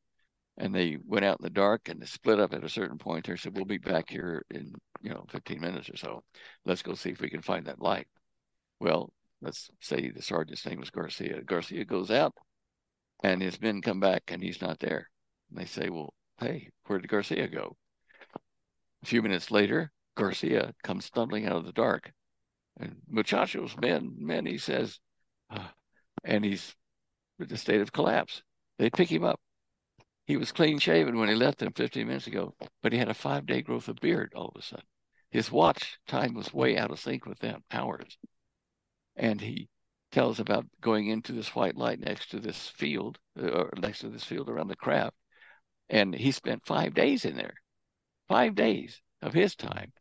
and 0.59 0.75
they 0.75 0.99
went 1.05 1.25
out 1.25 1.41
in 1.41 1.45
the 1.45 1.51
dark 1.51 1.89
and 1.89 2.01
they 2.01 2.07
split 2.07 2.39
up 2.39 2.53
at 2.53 2.65
a 2.65 2.69
certain 2.69 2.99
point. 2.99 3.27
They 3.27 3.37
said, 3.37 3.57
"We'll 3.57 3.65
be 3.65 3.79
back 3.79 4.11
here 4.11 4.45
in 4.51 4.73
you 5.01 5.11
know 5.11 5.25
15 5.31 5.61
minutes 5.61 5.91
or 5.91 5.97
so. 5.97 6.23
Let's 6.65 6.83
go 6.83 6.95
see 6.95 7.11
if 7.11 7.21
we 7.21 7.31
can 7.31 7.43
find 7.43 7.67
that 7.67 7.81
light." 7.81 8.07
Well, 8.81 9.13
let's 9.41 9.71
say 9.81 10.11
the 10.11 10.23
sergeant's 10.23 10.67
name 10.67 10.81
was 10.81 10.91
Garcia. 10.91 11.43
Garcia 11.43 11.85
goes 11.85 12.11
out, 12.11 12.35
and 13.25 13.43
his 13.43 13.61
men 13.61 13.83
come 13.83 14.01
back, 14.01 14.25
and 14.29 14.43
he's 14.43 14.63
not 14.63 14.79
there. 14.79 15.09
And 15.51 15.59
they 15.59 15.67
say, 15.67 15.91
"Well, 15.91 16.15
hey, 16.41 16.71
where 16.87 16.99
did 16.99 17.09
Garcia 17.09 17.49
go?" 17.49 17.77
A 19.03 19.07
few 19.07 19.23
minutes 19.23 19.51
later, 19.51 19.93
Garcia 20.17 20.75
comes 20.83 21.05
stumbling 21.05 21.47
out 21.47 21.57
of 21.57 21.65
the 21.65 21.73
dark, 21.73 22.13
and 22.77 23.03
muchachos, 23.09 23.77
men, 23.77 24.15
men, 24.19 24.47
he 24.47 24.59
says, 24.59 25.01
"Ah," 25.51 25.75
and 26.25 26.45
he's 26.45 26.75
in 27.39 27.53
a 27.53 27.57
state 27.57 27.81
of 27.81 27.93
collapse. 27.93 28.43
They 28.79 28.91
pick 28.91 29.11
him 29.11 29.25
up. 29.25 29.41
He 30.27 30.37
was 30.37 30.53
clean 30.53 30.79
shaven 30.79 31.19
when 31.19 31.29
he 31.29 31.35
left 31.35 31.59
them 31.59 31.73
15 31.73 32.07
minutes 32.07 32.27
ago, 32.27 32.55
but 32.83 32.93
he 32.93 32.99
had 32.99 33.09
a 33.09 33.15
five 33.15 33.47
day 33.47 33.63
growth 33.63 33.89
of 33.89 33.97
beard 33.97 34.33
all 34.35 34.49
of 34.49 34.57
a 34.57 34.63
sudden. 34.63 34.87
His 35.31 35.53
watch 35.53 35.99
time 36.07 36.35
was 36.35 36.55
way 36.55 36.79
out 36.79 36.91
of 36.91 37.01
sync 37.01 37.27
with 37.27 37.39
them, 37.41 37.63
hours. 37.71 38.19
And 39.15 39.41
he 39.41 39.69
tells 40.11 40.41
about 40.41 40.67
going 40.81 41.09
into 41.09 41.33
this 41.33 41.55
white 41.55 41.77
light 41.77 42.01
next 42.01 42.31
to 42.31 42.41
this 42.41 42.69
field, 42.69 43.19
uh, 43.39 43.49
or 43.49 43.73
next 43.79 44.01
to 44.01 44.09
this 44.09 44.25
field 44.25 44.49
around 44.49 44.69
the 44.69 44.77
craft. 44.77 45.17
And 45.91 46.15
he 46.15 46.33
spent 46.33 46.67
five 46.67 46.95
days 46.95 47.25
in 47.25 47.37
there, 47.37 47.55
five 48.29 48.55
days 48.55 49.01
of 49.23 49.33
his 49.33 49.55
time 49.55 49.93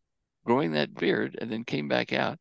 growing 0.45 0.71
that 0.71 0.95
beard, 0.95 1.37
and 1.41 1.51
then 1.51 1.63
came 1.63 1.87
back 1.87 2.13
out. 2.13 2.37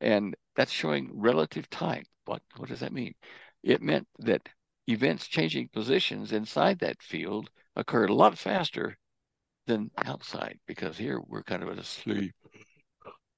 And 0.00 0.34
that's 0.56 0.72
showing 0.72 1.10
relative 1.12 1.68
time. 1.70 2.04
What, 2.26 2.42
what 2.56 2.68
does 2.68 2.80
that 2.80 2.92
mean? 2.92 3.14
It 3.62 3.82
meant 3.82 4.06
that 4.20 4.48
events 4.88 5.26
changing 5.26 5.68
positions 5.72 6.32
inside 6.32 6.78
that 6.80 7.02
field 7.02 7.50
occurred 7.76 8.10
a 8.10 8.14
lot 8.14 8.38
faster 8.38 8.96
than 9.66 9.90
outside 10.04 10.58
because 10.66 10.96
here 10.96 11.20
we're 11.26 11.42
kind 11.42 11.62
of 11.62 11.76
asleep. 11.78 12.34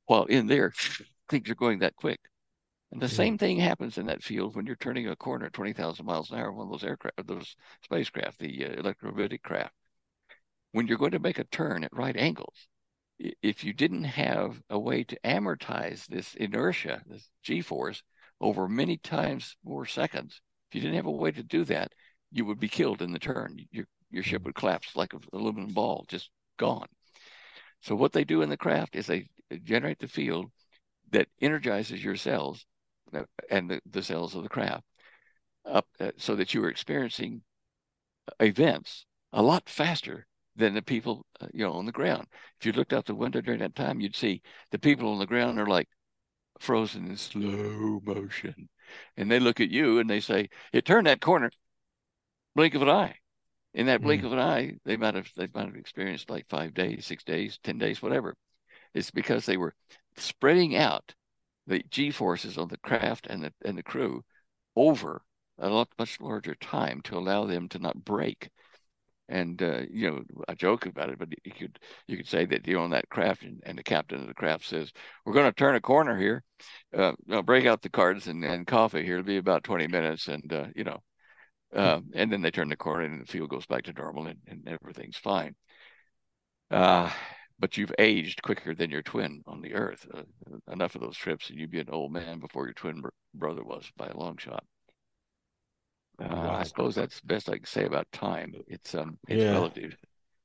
While 0.07 0.25
in 0.25 0.47
there, 0.47 0.73
things 1.29 1.49
are 1.49 1.55
going 1.55 1.81
that 1.81 1.97
quick. 1.97 2.21
And 2.91 3.01
the 3.01 3.09
Yeah. 3.09 3.15
same 3.15 3.39
thing 3.39 3.59
happens 3.59 3.97
in 3.99 4.07
that 4.07 4.25
field 4.25 4.57
when 4.57 4.67
you're 4.67 4.77
turning 4.77 5.07
a 5.07 5.15
corner 5.17 5.47
at 5.47 5.53
20,000 5.53 6.05
miles 6.05 6.31
an 6.33 6.39
hour, 6.39 6.53
one 6.53 6.67
of 6.67 6.73
those 6.73 6.85
aircraft, 6.85 7.27
those 7.27 7.57
spacecraft, 7.83 8.39
the 8.41 8.65
uh, 8.67 8.73
electromagnetic 8.73 9.43
craft. 9.45 9.75
when 10.73 10.87
you're 10.87 10.99
going 10.99 11.11
to 11.13 11.19
make 11.19 11.39
a 11.39 11.45
turn 11.45 11.85
at 11.85 11.93
right 11.93 12.17
angles, 12.17 12.69
if 13.19 13.65
you 13.65 13.73
didn't 13.73 14.05
have 14.05 14.63
a 14.71 14.79
way 14.79 15.03
to 15.05 15.19
amortize 15.25 16.07
this 16.07 16.35
inertia, 16.35 17.03
this 17.07 17.31
g 17.43 17.61
force, 17.63 18.03
over 18.41 18.69
many 18.69 18.97
times 18.99 19.57
more 19.65 19.87
seconds, 19.87 20.41
if 20.71 20.75
you 20.75 20.81
didn't 20.83 20.97
have 20.97 21.07
a 21.07 21.11
way 21.11 21.31
to 21.33 21.43
do 21.43 21.65
that, 21.65 21.93
you 22.31 22.45
would 22.45 22.61
be 22.61 22.69
killed 22.69 23.03
in 23.03 23.13
the 23.13 23.19
turn. 23.19 23.59
Your, 23.71 23.87
your 24.11 24.23
ship 24.23 24.43
would 24.45 24.55
collapse 24.55 24.95
like 24.95 25.13
an 25.15 25.21
aluminum 25.33 25.73
ball, 25.73 26.05
just 26.09 26.31
gone. 26.59 26.89
So, 27.81 27.95
what 27.95 28.13
they 28.13 28.25
do 28.25 28.43
in 28.43 28.51
the 28.51 28.57
craft 28.57 28.97
is 28.97 29.07
they 29.07 29.29
generate 29.65 29.99
the 29.99 30.09
field 30.09 30.51
that 31.11 31.29
energizes 31.41 32.05
your 32.05 32.17
cells 32.17 32.67
uh, 32.67 32.76
and 33.51 33.71
the, 33.71 33.81
the 33.91 34.03
cells 34.03 34.35
of 34.35 34.43
the 34.43 34.49
craft 34.49 34.85
up 35.65 35.87
uh, 36.01 36.11
so 36.17 36.37
that 36.37 36.55
you 36.55 36.61
were 36.61 36.71
experiencing 36.71 37.43
events 38.41 39.05
a 39.33 39.43
lot 39.43 39.69
faster 39.69 40.27
than 40.55 40.75
the 40.75 40.83
people 40.83 41.27
uh, 41.41 41.47
you 41.53 41.65
know 41.65 41.73
on 41.73 41.87
the 41.87 41.93
ground. 41.93 42.27
If 42.61 42.67
you 42.67 42.73
looked 42.73 42.93
out 42.93 43.07
the 43.07 43.15
window 43.15 43.41
during 43.41 43.61
that 43.61 43.75
time, 43.75 44.01
you'd 44.01 44.17
see 44.17 44.43
the 44.71 44.79
people 44.79 45.11
on 45.13 45.19
the 45.19 45.27
ground 45.27 45.59
are 45.59 45.67
like 45.67 45.89
frozen 46.61 47.07
in 47.07 47.17
slow 47.17 48.01
motion, 48.05 48.69
and 49.17 49.31
they 49.31 49.41
look 49.41 49.61
at 49.61 49.71
you 49.71 49.99
and 49.99 50.09
they 50.09 50.21
say, 50.21 50.49
"It 50.73 50.85
turned 50.85 51.07
that 51.07 51.21
corner, 51.21 51.51
blink 52.55 52.75
of 52.75 52.83
an 52.83 52.89
eye." 52.89 53.17
In 53.75 53.87
that 53.87 54.01
blink 54.01 54.23
mm. 54.23 54.27
of 54.27 54.33
an 54.33 54.39
eye, 54.39 54.73
they 54.87 54.97
might 54.97 55.15
have 55.15 55.31
they 55.37 55.49
might 55.53 55.67
have 55.67 55.77
experienced 55.77 56.31
like 56.31 56.49
five 56.49 56.73
days, 56.73 57.05
six 57.05 57.23
days, 57.25 57.59
ten 57.63 57.77
days, 57.77 58.01
whatever. 58.01 58.35
It's 58.95 59.11
because 59.11 59.45
they 59.45 59.59
were 59.59 59.75
spreading 60.17 60.77
out 60.77 61.15
the 61.67 61.85
G 61.91 62.11
forces 62.11 62.59
on 62.59 62.69
the 62.69 62.79
craft 62.79 63.27
and 63.29 63.43
the 63.45 63.53
and 63.65 63.77
the 63.79 63.83
crew 63.83 64.25
over 64.77 65.23
a 65.59 65.69
lot 65.69 65.89
much 65.99 66.21
larger 66.21 66.55
time 66.55 67.01
to 67.03 67.17
allow 67.19 67.47
them 67.47 67.69
to 67.71 67.79
not 67.79 68.05
break 68.05 68.51
and 69.29 69.61
uh, 69.63 69.81
you 69.91 70.11
know 70.11 70.23
I 70.49 70.55
joke 70.55 70.87
about 70.87 71.11
it, 71.11 71.19
but 71.19 71.29
you 71.45 71.53
could 71.53 71.79
you 72.07 72.17
could 72.17 72.29
say 72.29 72.45
that 72.47 72.67
you're 72.67 72.81
on 72.81 72.91
that 72.91 73.09
craft, 73.09 73.43
and, 73.43 73.61
and 73.65 73.79
the 73.79 73.83
captain 73.83 74.21
of 74.21 74.29
the 74.29 74.35
craft 74.35 74.67
says 74.67 74.93
we're 75.25 75.35
going 75.35 75.47
to 75.47 75.53
turn 75.53 75.75
a 75.75 75.81
corner 75.81 76.17
here, 76.19 76.45
uh, 76.97 77.13
break 77.43 77.67
out 77.67 77.83
the 77.83 77.89
cards 77.89 78.29
and, 78.29 78.45
and 78.45 78.67
coffee 78.67 79.05
here. 79.05 79.19
It'll 79.19 79.27
be 79.27 79.39
about 79.39 79.65
twenty 79.65 79.87
minutes, 79.89 80.29
and 80.29 80.53
uh, 80.53 80.67
you 80.75 80.85
know, 80.85 81.03
uh, 81.75 82.01
and 82.15 82.33
then 82.33 82.43
they 82.43 82.51
turn 82.51 82.69
the 82.69 82.77
corner 82.77 83.05
and 83.05 83.23
the 83.23 83.27
field 83.27 83.51
goes 83.51 83.67
back 83.67 83.85
to 83.85 83.93
normal, 83.93 84.27
and, 84.27 84.39
and 84.47 84.69
everything's 84.69 85.17
fine. 85.17 85.55
Uh, 87.57 87.61
but 87.61 87.77
you've 87.77 87.93
aged 87.99 88.43
quicker 88.43 88.75
than 88.75 88.91
your 88.91 89.03
twin 89.03 89.43
on 89.47 89.61
the 89.61 89.75
Earth. 89.75 90.07
Uh, 90.13 90.23
enough 90.73 90.95
of 90.95 91.01
those 91.01 91.17
trips, 91.17 91.51
and 91.51 91.59
you'd 91.59 91.71
be 91.71 91.81
an 91.81 91.91
old 91.91 92.13
man 92.13 92.39
before 92.39 92.65
your 92.65 92.75
twin 92.75 93.01
br- 93.01 93.09
brother 93.35 93.65
was 93.65 93.91
by 93.97 94.07
a 94.07 94.17
long 94.17 94.37
shot. 94.37 94.65
Uh, 96.23 96.29
wow. 96.31 96.57
I 96.57 96.63
suppose 96.63 96.95
that's 96.95 97.21
the 97.21 97.27
best 97.27 97.49
I 97.49 97.57
can 97.57 97.67
say 97.67 97.85
about 97.85 98.11
time. 98.13 98.55
It's 98.69 98.95
um, 98.95 99.19
it's 99.29 99.43
yeah. 99.43 99.53
relative. 99.53 99.97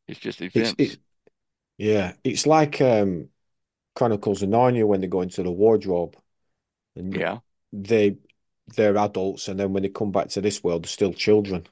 It's 0.08 0.20
just 0.20 0.42
events. 0.42 0.76
It's, 0.78 0.98
yeah, 1.78 2.14
it's 2.24 2.46
like 2.46 2.82
um, 2.82 3.30
Chronicles 3.96 4.44
of 4.44 4.50
Narnia 4.50 4.86
when 4.86 5.02
they 5.02 5.08
go 5.08 5.22
into 5.22 5.44
the 5.44 5.52
wardrobe, 5.52 6.16
and 6.96 7.16
yeah, 7.16 7.38
they 7.72 8.18
they're 8.76 8.98
adults, 8.98 9.48
and 9.48 9.60
then 9.60 9.74
when 9.74 9.84
they 9.84 9.90
come 9.90 10.12
back 10.12 10.30
to 10.30 10.42
this 10.42 10.64
world, 10.64 10.84
they're 10.84 10.90
still 10.90 11.14
children. 11.14 11.66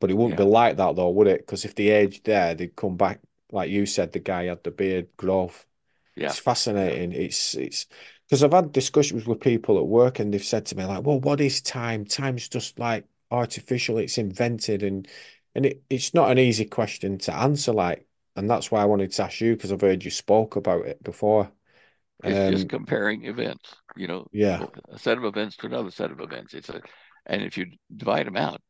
But 0.00 0.10
it 0.10 0.14
wouldn't 0.14 0.38
yeah. 0.38 0.44
be 0.44 0.50
like 0.50 0.76
that 0.76 0.96
though, 0.96 1.10
would 1.10 1.28
it? 1.28 1.40
Because 1.40 1.64
if 1.64 1.74
they 1.74 1.88
aged 1.88 2.26
there, 2.26 2.54
they'd 2.54 2.76
come 2.76 2.96
back, 2.96 3.20
like 3.54 3.70
you 3.70 3.86
said, 3.86 4.12
the 4.12 4.18
guy 4.18 4.44
had 4.44 4.64
the 4.64 4.70
beard 4.70 5.08
growth. 5.16 5.66
Yeah. 6.16 6.26
It's 6.26 6.38
fascinating. 6.38 7.12
It's 7.12 7.54
it's 7.54 7.86
because 8.26 8.42
I've 8.42 8.52
had 8.52 8.72
discussions 8.72 9.26
with 9.26 9.40
people 9.40 9.78
at 9.78 9.86
work 9.86 10.18
and 10.18 10.32
they've 10.32 10.44
said 10.44 10.66
to 10.66 10.76
me 10.76 10.84
like, 10.84 11.04
"Well, 11.04 11.20
what 11.20 11.40
is 11.40 11.60
time? 11.62 12.04
Time's 12.04 12.48
just 12.48 12.78
like 12.78 13.06
artificial. 13.30 13.98
It's 13.98 14.18
invented, 14.18 14.82
and 14.82 15.08
and 15.54 15.66
it, 15.66 15.82
it's 15.90 16.14
not 16.14 16.30
an 16.30 16.38
easy 16.38 16.64
question 16.64 17.18
to 17.18 17.34
answer. 17.34 17.72
Like, 17.72 18.06
and 18.36 18.48
that's 18.48 18.70
why 18.70 18.82
I 18.82 18.86
wanted 18.86 19.12
to 19.12 19.22
ask 19.24 19.40
you 19.40 19.54
because 19.54 19.72
I've 19.72 19.80
heard 19.80 20.04
you 20.04 20.10
spoke 20.10 20.56
about 20.56 20.86
it 20.86 21.02
before. 21.02 21.50
It's 22.22 22.38
um, 22.38 22.52
just 22.52 22.68
comparing 22.68 23.24
events. 23.24 23.74
You 23.96 24.08
know, 24.08 24.26
yeah, 24.32 24.66
a 24.88 24.98
set 24.98 25.18
of 25.18 25.24
events 25.24 25.56
to 25.58 25.66
another 25.66 25.90
set 25.90 26.10
of 26.10 26.20
events. 26.20 26.54
It's 26.54 26.68
a, 26.68 26.80
and 27.26 27.42
if 27.42 27.58
you 27.58 27.66
divide 27.94 28.26
them 28.26 28.36
out, 28.36 28.60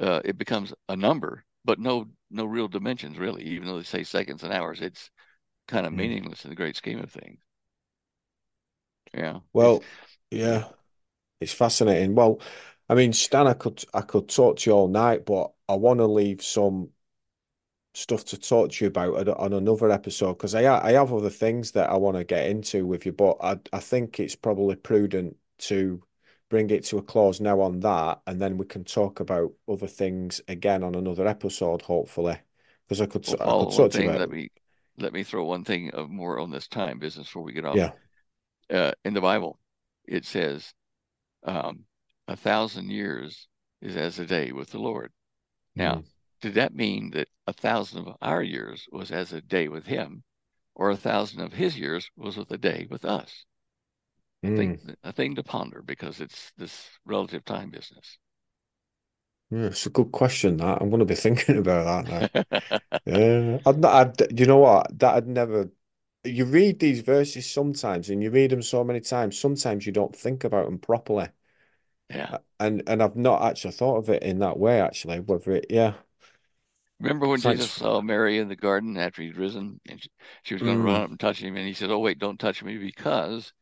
uh, 0.00 0.20
it 0.24 0.38
becomes 0.38 0.74
a 0.88 0.96
number, 0.96 1.44
but 1.64 1.78
no 1.78 2.06
no 2.32 2.44
real 2.44 2.68
dimensions 2.68 3.18
really. 3.18 3.42
Even 3.44 3.68
though 3.68 3.76
they 3.76 3.84
say 3.84 4.04
seconds 4.04 4.42
and 4.42 4.52
hours, 4.52 4.80
it's 4.80 5.10
kind 5.68 5.86
of 5.86 5.92
mm. 5.92 5.96
meaningless 5.96 6.44
in 6.44 6.50
the 6.50 6.56
great 6.56 6.76
scheme 6.76 7.00
of 7.00 7.10
things. 7.10 7.38
Yeah. 9.14 9.40
Well, 9.52 9.82
yeah, 10.30 10.64
it's 11.40 11.52
fascinating. 11.52 12.14
Well, 12.14 12.40
I 12.88 12.94
mean, 12.94 13.12
Stan, 13.12 13.46
I 13.46 13.54
could 13.54 13.84
I 13.94 14.00
could 14.02 14.28
talk 14.28 14.58
to 14.58 14.70
you 14.70 14.76
all 14.76 14.88
night, 14.88 15.24
but 15.24 15.52
I 15.68 15.74
want 15.74 15.98
to 15.98 16.06
leave 16.06 16.42
some 16.42 16.90
stuff 17.94 18.24
to 18.24 18.38
talk 18.38 18.70
to 18.72 18.84
you 18.84 18.88
about 18.88 19.28
on 19.28 19.52
another 19.52 19.90
episode 19.90 20.34
because 20.34 20.54
I 20.54 20.64
I 20.66 20.92
have 20.92 21.12
other 21.12 21.30
things 21.30 21.72
that 21.72 21.90
I 21.90 21.96
want 21.96 22.16
to 22.16 22.24
get 22.24 22.48
into 22.48 22.86
with 22.86 23.06
you, 23.06 23.12
but 23.12 23.36
I 23.40 23.58
I 23.72 23.80
think 23.80 24.18
it's 24.18 24.36
probably 24.36 24.76
prudent 24.76 25.36
to 25.58 26.02
bring 26.52 26.68
it 26.68 26.84
to 26.84 26.98
a 26.98 27.02
close 27.02 27.40
now 27.40 27.60
on 27.62 27.80
that, 27.80 28.20
and 28.26 28.38
then 28.38 28.58
we 28.58 28.66
can 28.66 28.84
talk 28.84 29.20
about 29.20 29.50
other 29.66 29.86
things 29.86 30.40
again 30.46 30.84
on 30.84 30.94
another 30.94 31.26
episode, 31.26 31.80
hopefully. 31.80 32.38
Because 32.86 33.00
I 33.00 33.06
could, 33.06 33.26
well, 33.26 33.62
I 33.62 33.64
could 33.64 33.76
talk 33.76 33.90
to 33.92 34.02
you 34.02 34.10
about. 34.10 34.20
Let 34.20 34.30
me 34.30 34.50
let 34.98 35.12
me 35.14 35.22
throw 35.22 35.44
one 35.44 35.64
thing 35.64 35.90
of 35.92 36.10
more 36.10 36.38
on 36.38 36.50
this 36.50 36.68
time 36.68 36.98
business 36.98 37.26
before 37.26 37.42
we 37.42 37.54
get 37.54 37.64
off. 37.64 37.76
Yeah 37.76 37.92
uh, 38.72 38.92
in 39.04 39.14
the 39.14 39.20
Bible, 39.20 39.58
it 40.06 40.24
says, 40.24 40.72
um, 41.44 41.84
a 42.28 42.36
thousand 42.36 42.90
years 42.90 43.48
is 43.80 43.96
as 43.96 44.18
a 44.18 44.26
day 44.26 44.52
with 44.52 44.70
the 44.70 44.78
Lord. 44.78 45.12
Now, 45.74 45.96
mm. 45.96 46.04
did 46.40 46.54
that 46.54 46.74
mean 46.74 47.10
that 47.10 47.28
a 47.46 47.52
thousand 47.52 48.06
of 48.06 48.16
our 48.22 48.42
years 48.42 48.86
was 48.90 49.10
as 49.10 49.32
a 49.32 49.42
day 49.42 49.68
with 49.68 49.86
Him, 49.86 50.22
or 50.74 50.90
a 50.90 50.96
thousand 50.96 51.40
of 51.40 51.52
His 51.52 51.78
years 51.78 52.08
was 52.16 52.36
with 52.36 52.50
a 52.50 52.58
day 52.58 52.86
with 52.90 53.04
us? 53.04 53.44
Mm. 54.44 54.52
A, 54.52 54.56
thing, 54.56 54.78
hmm. 54.78 54.92
a 55.04 55.12
thing 55.12 55.34
to 55.36 55.42
ponder 55.42 55.82
because 55.82 56.20
it's 56.20 56.52
this 56.56 56.88
relative 57.06 57.44
time 57.44 57.70
business. 57.70 58.18
Yeah, 59.50 59.66
it's 59.66 59.86
a 59.86 59.90
good 59.90 60.12
question. 60.12 60.56
That 60.56 60.80
I'm 60.80 60.90
going 60.90 61.00
to 61.00 61.04
be 61.04 61.14
thinking 61.16 61.58
about 61.58 62.06
that 62.06 62.48
now. 62.50 62.78
yeah, 63.06 63.58
I'd, 63.66 63.84
I'd, 63.84 64.40
you 64.40 64.46
know 64.46 64.58
what? 64.58 64.98
That 64.98 65.14
I'd 65.14 65.28
never 65.28 65.70
you 66.24 66.44
read 66.44 66.78
these 66.78 67.00
verses 67.00 67.50
sometimes 67.50 68.08
and 68.08 68.22
you 68.22 68.30
read 68.30 68.50
them 68.50 68.62
so 68.62 68.84
many 68.84 69.00
times 69.00 69.38
sometimes 69.38 69.86
you 69.86 69.92
don't 69.92 70.14
think 70.14 70.44
about 70.44 70.66
them 70.66 70.78
properly 70.78 71.28
yeah 72.10 72.38
and 72.60 72.82
and 72.86 73.02
i've 73.02 73.16
not 73.16 73.42
actually 73.42 73.72
thought 73.72 73.96
of 73.96 74.08
it 74.08 74.22
in 74.22 74.38
that 74.38 74.58
way 74.58 74.80
actually 74.80 75.18
whether 75.20 75.52
it 75.52 75.66
yeah 75.70 75.94
remember 77.00 77.26
when 77.26 77.40
jesus 77.40 77.72
saw 77.72 78.00
mary 78.00 78.38
in 78.38 78.48
the 78.48 78.56
garden 78.56 78.96
after 78.96 79.22
he'd 79.22 79.36
risen 79.36 79.80
and 79.88 80.00
she, 80.00 80.10
she 80.44 80.54
was 80.54 80.62
going 80.62 80.76
to 80.76 80.82
mm. 80.82 80.86
run 80.86 81.00
up 81.00 81.10
and 81.10 81.18
touch 81.18 81.42
him 81.42 81.56
and 81.56 81.66
he 81.66 81.74
said 81.74 81.90
oh 81.90 81.98
wait 81.98 82.18
don't 82.18 82.38
touch 82.38 82.62
me 82.62 82.76
because 82.76 83.52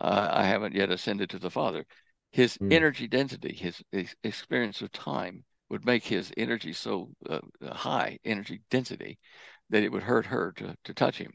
uh, 0.00 0.28
i 0.32 0.44
haven't 0.44 0.74
yet 0.74 0.90
ascended 0.90 1.30
to 1.30 1.38
the 1.38 1.50
father 1.50 1.84
his 2.32 2.56
mm. 2.58 2.72
energy 2.72 3.06
density 3.06 3.54
his, 3.54 3.82
his, 3.92 4.14
experience 4.24 4.82
of 4.82 4.90
time 4.92 5.44
would 5.70 5.84
make 5.84 6.04
his 6.04 6.32
energy 6.36 6.72
so 6.72 7.10
uh, 7.28 7.40
high 7.72 8.18
energy 8.24 8.60
density 8.70 9.18
that 9.70 9.82
it 9.82 9.90
would 9.90 10.02
hurt 10.02 10.26
her 10.26 10.52
to, 10.52 10.76
to 10.84 10.92
touch 10.92 11.18
him 11.18 11.32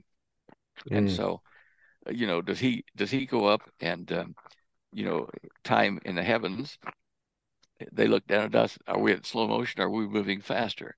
and 0.91 1.09
mm. 1.09 1.15
so, 1.15 1.41
uh, 2.07 2.11
you 2.11 2.27
know, 2.27 2.41
does 2.41 2.59
he 2.59 2.83
does 2.95 3.11
he 3.11 3.25
go 3.25 3.45
up 3.45 3.61
and 3.79 4.11
um, 4.11 4.35
you 4.93 5.05
know, 5.05 5.29
time 5.63 5.99
in 6.05 6.15
the 6.15 6.23
heavens? 6.23 6.77
They 7.91 8.07
look 8.07 8.27
down 8.27 8.45
at 8.45 8.55
us. 8.55 8.77
Are 8.87 8.99
we 8.99 9.13
at 9.13 9.25
slow 9.25 9.47
motion? 9.47 9.81
Are 9.81 9.89
we 9.89 10.07
moving 10.07 10.41
faster? 10.41 10.97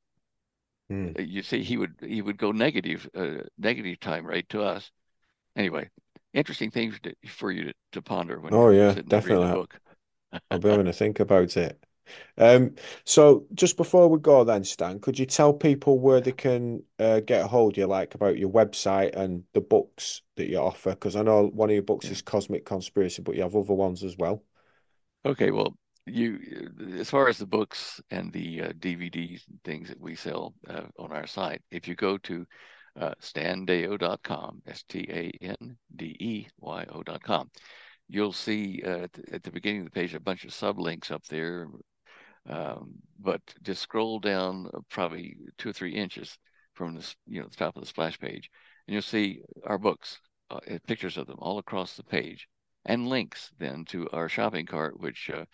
Mm. 0.91 1.27
You 1.27 1.43
see, 1.43 1.63
he 1.63 1.77
would 1.77 1.95
he 2.01 2.21
would 2.21 2.37
go 2.37 2.51
negative 2.51 3.09
uh, 3.15 3.43
negative 3.57 3.99
time 3.99 4.25
right 4.25 4.47
to 4.49 4.63
us. 4.63 4.91
Anyway, 5.55 5.89
interesting 6.33 6.71
things 6.71 6.99
to, 7.03 7.13
for 7.27 7.51
you 7.51 7.65
to, 7.65 7.73
to 7.93 8.01
ponder 8.01 8.39
when. 8.39 8.53
Oh 8.53 8.69
yeah, 8.69 8.93
definitely. 9.07 9.65
I'll 10.49 10.59
be 10.59 10.69
having 10.69 10.85
to 10.85 10.93
think 10.93 11.19
about 11.19 11.57
it. 11.57 11.83
Um, 12.37 12.75
so 13.05 13.45
just 13.53 13.77
before 13.77 14.09
we 14.09 14.19
go 14.19 14.43
then, 14.43 14.63
Stan, 14.63 14.99
could 14.99 15.17
you 15.17 15.25
tell 15.25 15.53
people 15.53 15.99
where 15.99 16.21
they 16.21 16.31
can 16.31 16.83
uh, 16.99 17.21
get 17.21 17.45
a 17.45 17.47
hold 17.47 17.73
of 17.73 17.77
you, 17.77 17.87
like 17.87 18.15
about 18.15 18.37
your 18.37 18.49
website 18.49 19.15
and 19.15 19.43
the 19.53 19.61
books 19.61 20.21
that 20.35 20.49
you 20.49 20.57
offer? 20.57 20.91
Because 20.91 21.15
I 21.15 21.21
know 21.21 21.47
one 21.47 21.69
of 21.69 21.73
your 21.73 21.83
books 21.83 22.05
yeah. 22.05 22.13
is 22.13 22.21
Cosmic 22.21 22.65
Conspiracy, 22.65 23.21
but 23.21 23.35
you 23.35 23.43
have 23.43 23.55
other 23.55 23.73
ones 23.73 24.03
as 24.03 24.17
well. 24.17 24.43
Okay, 25.25 25.51
well, 25.51 25.77
you 26.05 26.39
as 26.97 27.09
far 27.09 27.27
as 27.27 27.37
the 27.37 27.45
books 27.45 28.01
and 28.09 28.33
the 28.33 28.61
uh, 28.61 28.69
DVDs 28.73 29.47
and 29.47 29.61
things 29.63 29.89
that 29.89 29.99
we 29.99 30.15
sell 30.15 30.53
uh, 30.67 30.83
on 30.97 31.11
our 31.11 31.27
site, 31.27 31.61
if 31.71 31.87
you 31.87 31.95
go 31.95 32.17
to 32.19 32.45
uh, 32.99 33.13
standeyo.com, 33.21 34.61
S-T-A-N-D-E-Y-O.com, 34.67 35.11
you'll 38.09 38.33
see 38.33 38.83
uh, 38.85 39.03
at, 39.03 39.13
the, 39.13 39.33
at 39.33 39.43
the 39.43 39.51
beginning 39.51 39.81
of 39.81 39.85
the 39.85 39.91
page 39.91 40.13
a 40.13 40.19
bunch 40.19 40.43
of 40.43 40.51
sublinks 40.51 41.11
up 41.11 41.23
there, 41.27 41.67
um, 42.49 42.93
but 43.19 43.41
just 43.63 43.81
scroll 43.81 44.19
down 44.19 44.69
uh, 44.73 44.79
probably 44.89 45.37
two 45.57 45.69
or 45.69 45.73
three 45.73 45.93
inches 45.93 46.37
from 46.73 46.95
the 46.95 47.15
you 47.27 47.41
know 47.41 47.47
the 47.47 47.55
top 47.55 47.75
of 47.75 47.81
the 47.81 47.87
splash 47.87 48.19
page, 48.19 48.49
and 48.87 48.93
you'll 48.93 49.01
see 49.01 49.41
our 49.65 49.77
books, 49.77 50.19
uh, 50.49 50.59
pictures 50.87 51.17
of 51.17 51.27
them 51.27 51.37
all 51.39 51.59
across 51.59 51.95
the 51.95 52.03
page, 52.03 52.47
and 52.85 53.07
links 53.07 53.51
then 53.59 53.85
to 53.85 54.09
our 54.11 54.27
shopping 54.27 54.65
cart, 54.65 54.99
which 54.99 55.29
uh, 55.33 55.45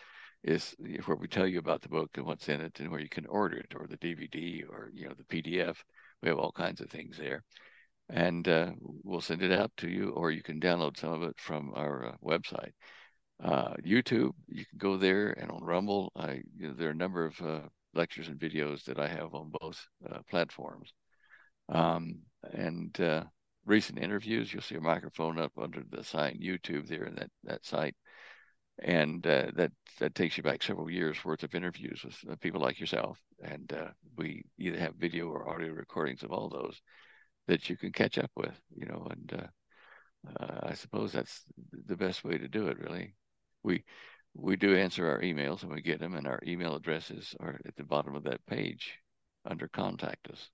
is 0.44 0.76
where 1.06 1.18
we 1.18 1.28
tell 1.28 1.48
you 1.48 1.60
about 1.60 1.82
the 1.82 1.90
book 1.90 2.12
and 2.16 2.26
what's 2.26 2.50
in 2.50 2.62
it 2.62 2.80
and 2.80 2.90
where 2.90 3.02
you 3.02 3.10
can 3.10 3.26
order 3.26 3.58
it 3.58 3.74
or 3.76 3.88
the 3.88 3.98
DVD 3.98 4.64
or 4.70 4.92
you 4.94 5.08
know 5.08 5.14
the 5.18 5.24
PDF. 5.24 5.78
We 6.22 6.30
have 6.30 6.38
all 6.38 6.52
kinds 6.52 6.82
of 6.82 6.90
things 6.90 7.18
there, 7.18 7.44
and 8.10 8.48
uh, 8.48 8.72
we'll 9.04 9.22
send 9.22 9.42
it 9.42 9.52
out 9.52 9.72
to 9.78 9.90
you, 9.90 10.10
or 10.12 10.32
you 10.32 10.42
can 10.42 10.60
download 10.60 10.98
some 10.98 11.14
of 11.14 11.24
it 11.24 11.36
from 11.38 11.72
our 11.76 12.08
uh, 12.08 12.16
website. 12.24 12.72
Uh, 13.44 13.76
YouTube, 13.86 14.32
you 14.48 14.66
can 14.66 14.78
go 14.78 14.98
there, 14.98 15.32
and 15.32 15.52
on 15.52 15.64
Rumble, 15.64 16.12
I 16.16 16.42
you 16.58 16.68
know, 16.68 16.74
there 16.74 16.88
are 16.88 16.92
a 16.92 16.96
number 16.96 17.26
of 17.26 17.40
uh, 17.42 17.62
lectures 17.94 18.28
and 18.30 18.40
videos 18.40 18.84
that 18.86 19.00
I 19.00 19.08
have 19.08 19.36
on 19.36 19.52
both 19.60 19.80
uh, 20.10 20.20
platforms. 20.30 20.92
Um, 21.70 22.20
and 22.54 23.00
uh, 23.00 23.26
recent 23.66 24.00
interviews, 24.00 24.52
you'll 24.52 24.62
see 24.62 24.76
a 24.76 24.82
microphone 24.82 25.38
up 25.38 25.52
under 25.58 25.84
the 25.90 26.04
sign 26.04 26.40
YouTube 26.42 26.88
there 26.88 27.04
in 27.04 27.16
that 27.16 27.30
that 27.44 27.66
site 27.66 27.96
and 28.80 29.26
uh, 29.26 29.48
that 29.56 29.72
that 30.00 30.16
takes 30.16 30.38
you 30.38 30.44
back 30.44 30.62
several 30.62 30.90
years 30.90 31.24
worth 31.26 31.44
of 31.44 31.56
interviews 31.56 32.04
with 32.04 32.16
uh, 32.32 32.36
people 32.36 32.62
like 32.62 32.80
yourself. 32.80 33.20
And 33.44 33.72
uh, 33.74 33.88
we 34.16 34.44
either 34.60 34.78
have 34.78 34.96
video 34.96 35.28
or 35.28 35.50
audio 35.50 35.72
recordings 35.72 36.24
of 36.24 36.32
all 36.32 36.50
those 36.50 36.82
that 37.48 37.70
you 37.70 37.78
can 37.78 37.92
catch 37.92 38.18
up 38.18 38.32
with 38.36 38.60
you 38.76 38.86
know 38.86 39.08
and 39.10 39.34
uh, 39.42 40.44
uh, 40.44 40.60
i 40.64 40.74
suppose 40.74 41.14
that's 41.14 41.44
the 41.86 41.96
best 41.96 42.24
way 42.24 42.38
to 42.38 42.48
do 42.48 42.68
it 42.68 42.80
really. 42.80 43.16
We 43.64 43.84
we 44.36 44.56
do 44.56 44.76
answer 44.76 45.10
our 45.10 45.22
emails 45.22 45.64
and 45.64 45.72
we 45.72 45.82
get 45.82 46.00
them 46.00 46.14
and 46.16 46.28
our 46.28 46.40
email 46.46 46.76
addresses 46.76 47.36
are 47.40 47.60
at 47.66 47.76
the 47.76 47.84
bottom 47.84 48.16
of 48.16 48.24
that 48.26 48.46
page 48.46 49.00
under 49.46 49.68
contact 49.68 50.30
us. 50.30 50.50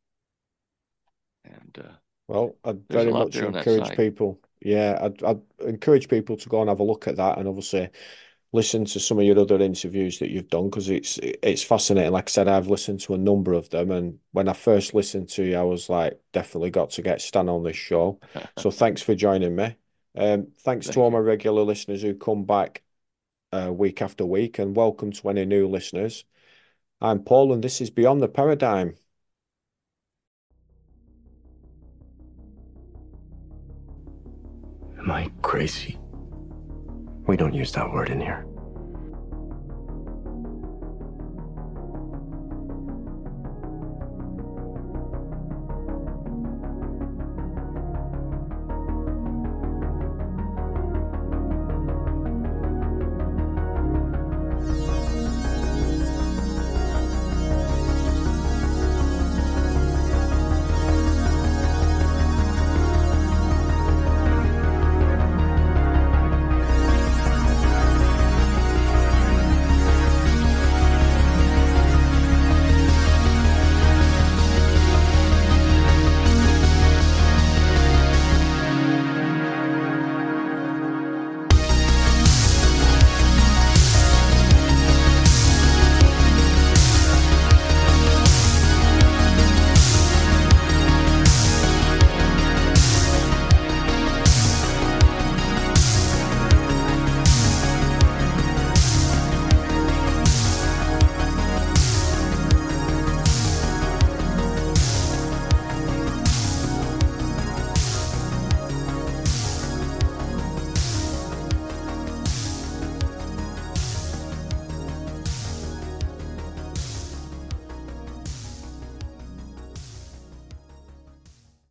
And 1.43 1.77
uh, 1.79 1.93
well, 2.27 2.55
I'd 2.63 2.87
very 2.89 3.11
much 3.11 3.35
encourage 3.35 3.95
people. 3.95 4.39
Yeah, 4.61 4.97
I'd, 5.01 5.23
I'd 5.23 5.41
encourage 5.59 6.07
people 6.07 6.37
to 6.37 6.49
go 6.49 6.61
and 6.61 6.69
have 6.69 6.79
a 6.79 6.83
look 6.83 7.07
at 7.07 7.17
that, 7.17 7.37
and 7.37 7.47
obviously 7.47 7.89
listen 8.53 8.85
to 8.85 8.99
some 8.99 9.17
of 9.17 9.25
your 9.25 9.39
other 9.39 9.59
interviews 9.59 10.19
that 10.19 10.29
you've 10.29 10.47
done 10.47 10.69
because 10.69 10.87
it's 10.87 11.17
it's 11.21 11.63
fascinating. 11.63 12.11
Like 12.11 12.29
I 12.29 12.31
said, 12.31 12.47
I've 12.47 12.67
listened 12.67 13.01
to 13.01 13.15
a 13.15 13.17
number 13.17 13.53
of 13.53 13.69
them, 13.69 13.91
and 13.91 14.19
when 14.31 14.47
I 14.47 14.53
first 14.53 14.93
listened 14.93 15.29
to 15.29 15.43
you, 15.43 15.57
I 15.57 15.63
was 15.63 15.89
like, 15.89 16.19
definitely 16.31 16.69
got 16.69 16.91
to 16.91 17.01
get 17.01 17.21
Stan 17.21 17.49
on 17.49 17.63
this 17.63 17.75
show. 17.75 18.19
so 18.57 18.71
thanks 18.71 19.01
for 19.01 19.15
joining 19.15 19.55
me. 19.55 19.75
Um, 20.15 20.47
thanks 20.59 20.85
Thank 20.85 20.93
to 20.93 21.01
all 21.01 21.11
my 21.11 21.17
regular 21.17 21.63
listeners 21.63 22.03
who 22.03 22.13
come 22.13 22.45
back 22.45 22.83
uh, 23.51 23.71
week 23.73 24.01
after 24.01 24.25
week, 24.25 24.59
and 24.59 24.75
welcome 24.75 25.11
to 25.11 25.29
any 25.29 25.45
new 25.45 25.67
listeners. 25.67 26.23
I'm 27.01 27.19
Paul, 27.19 27.51
and 27.51 27.63
this 27.63 27.81
is 27.81 27.89
Beyond 27.89 28.21
the 28.21 28.29
Paradigm. 28.29 28.95
Am 35.03 35.11
I 35.11 35.29
crazy? 35.41 35.99
We 37.27 37.35
don't 37.35 37.53
use 37.53 37.73
that 37.73 37.91
word 37.91 38.09
in 38.09 38.21
here. 38.21 38.45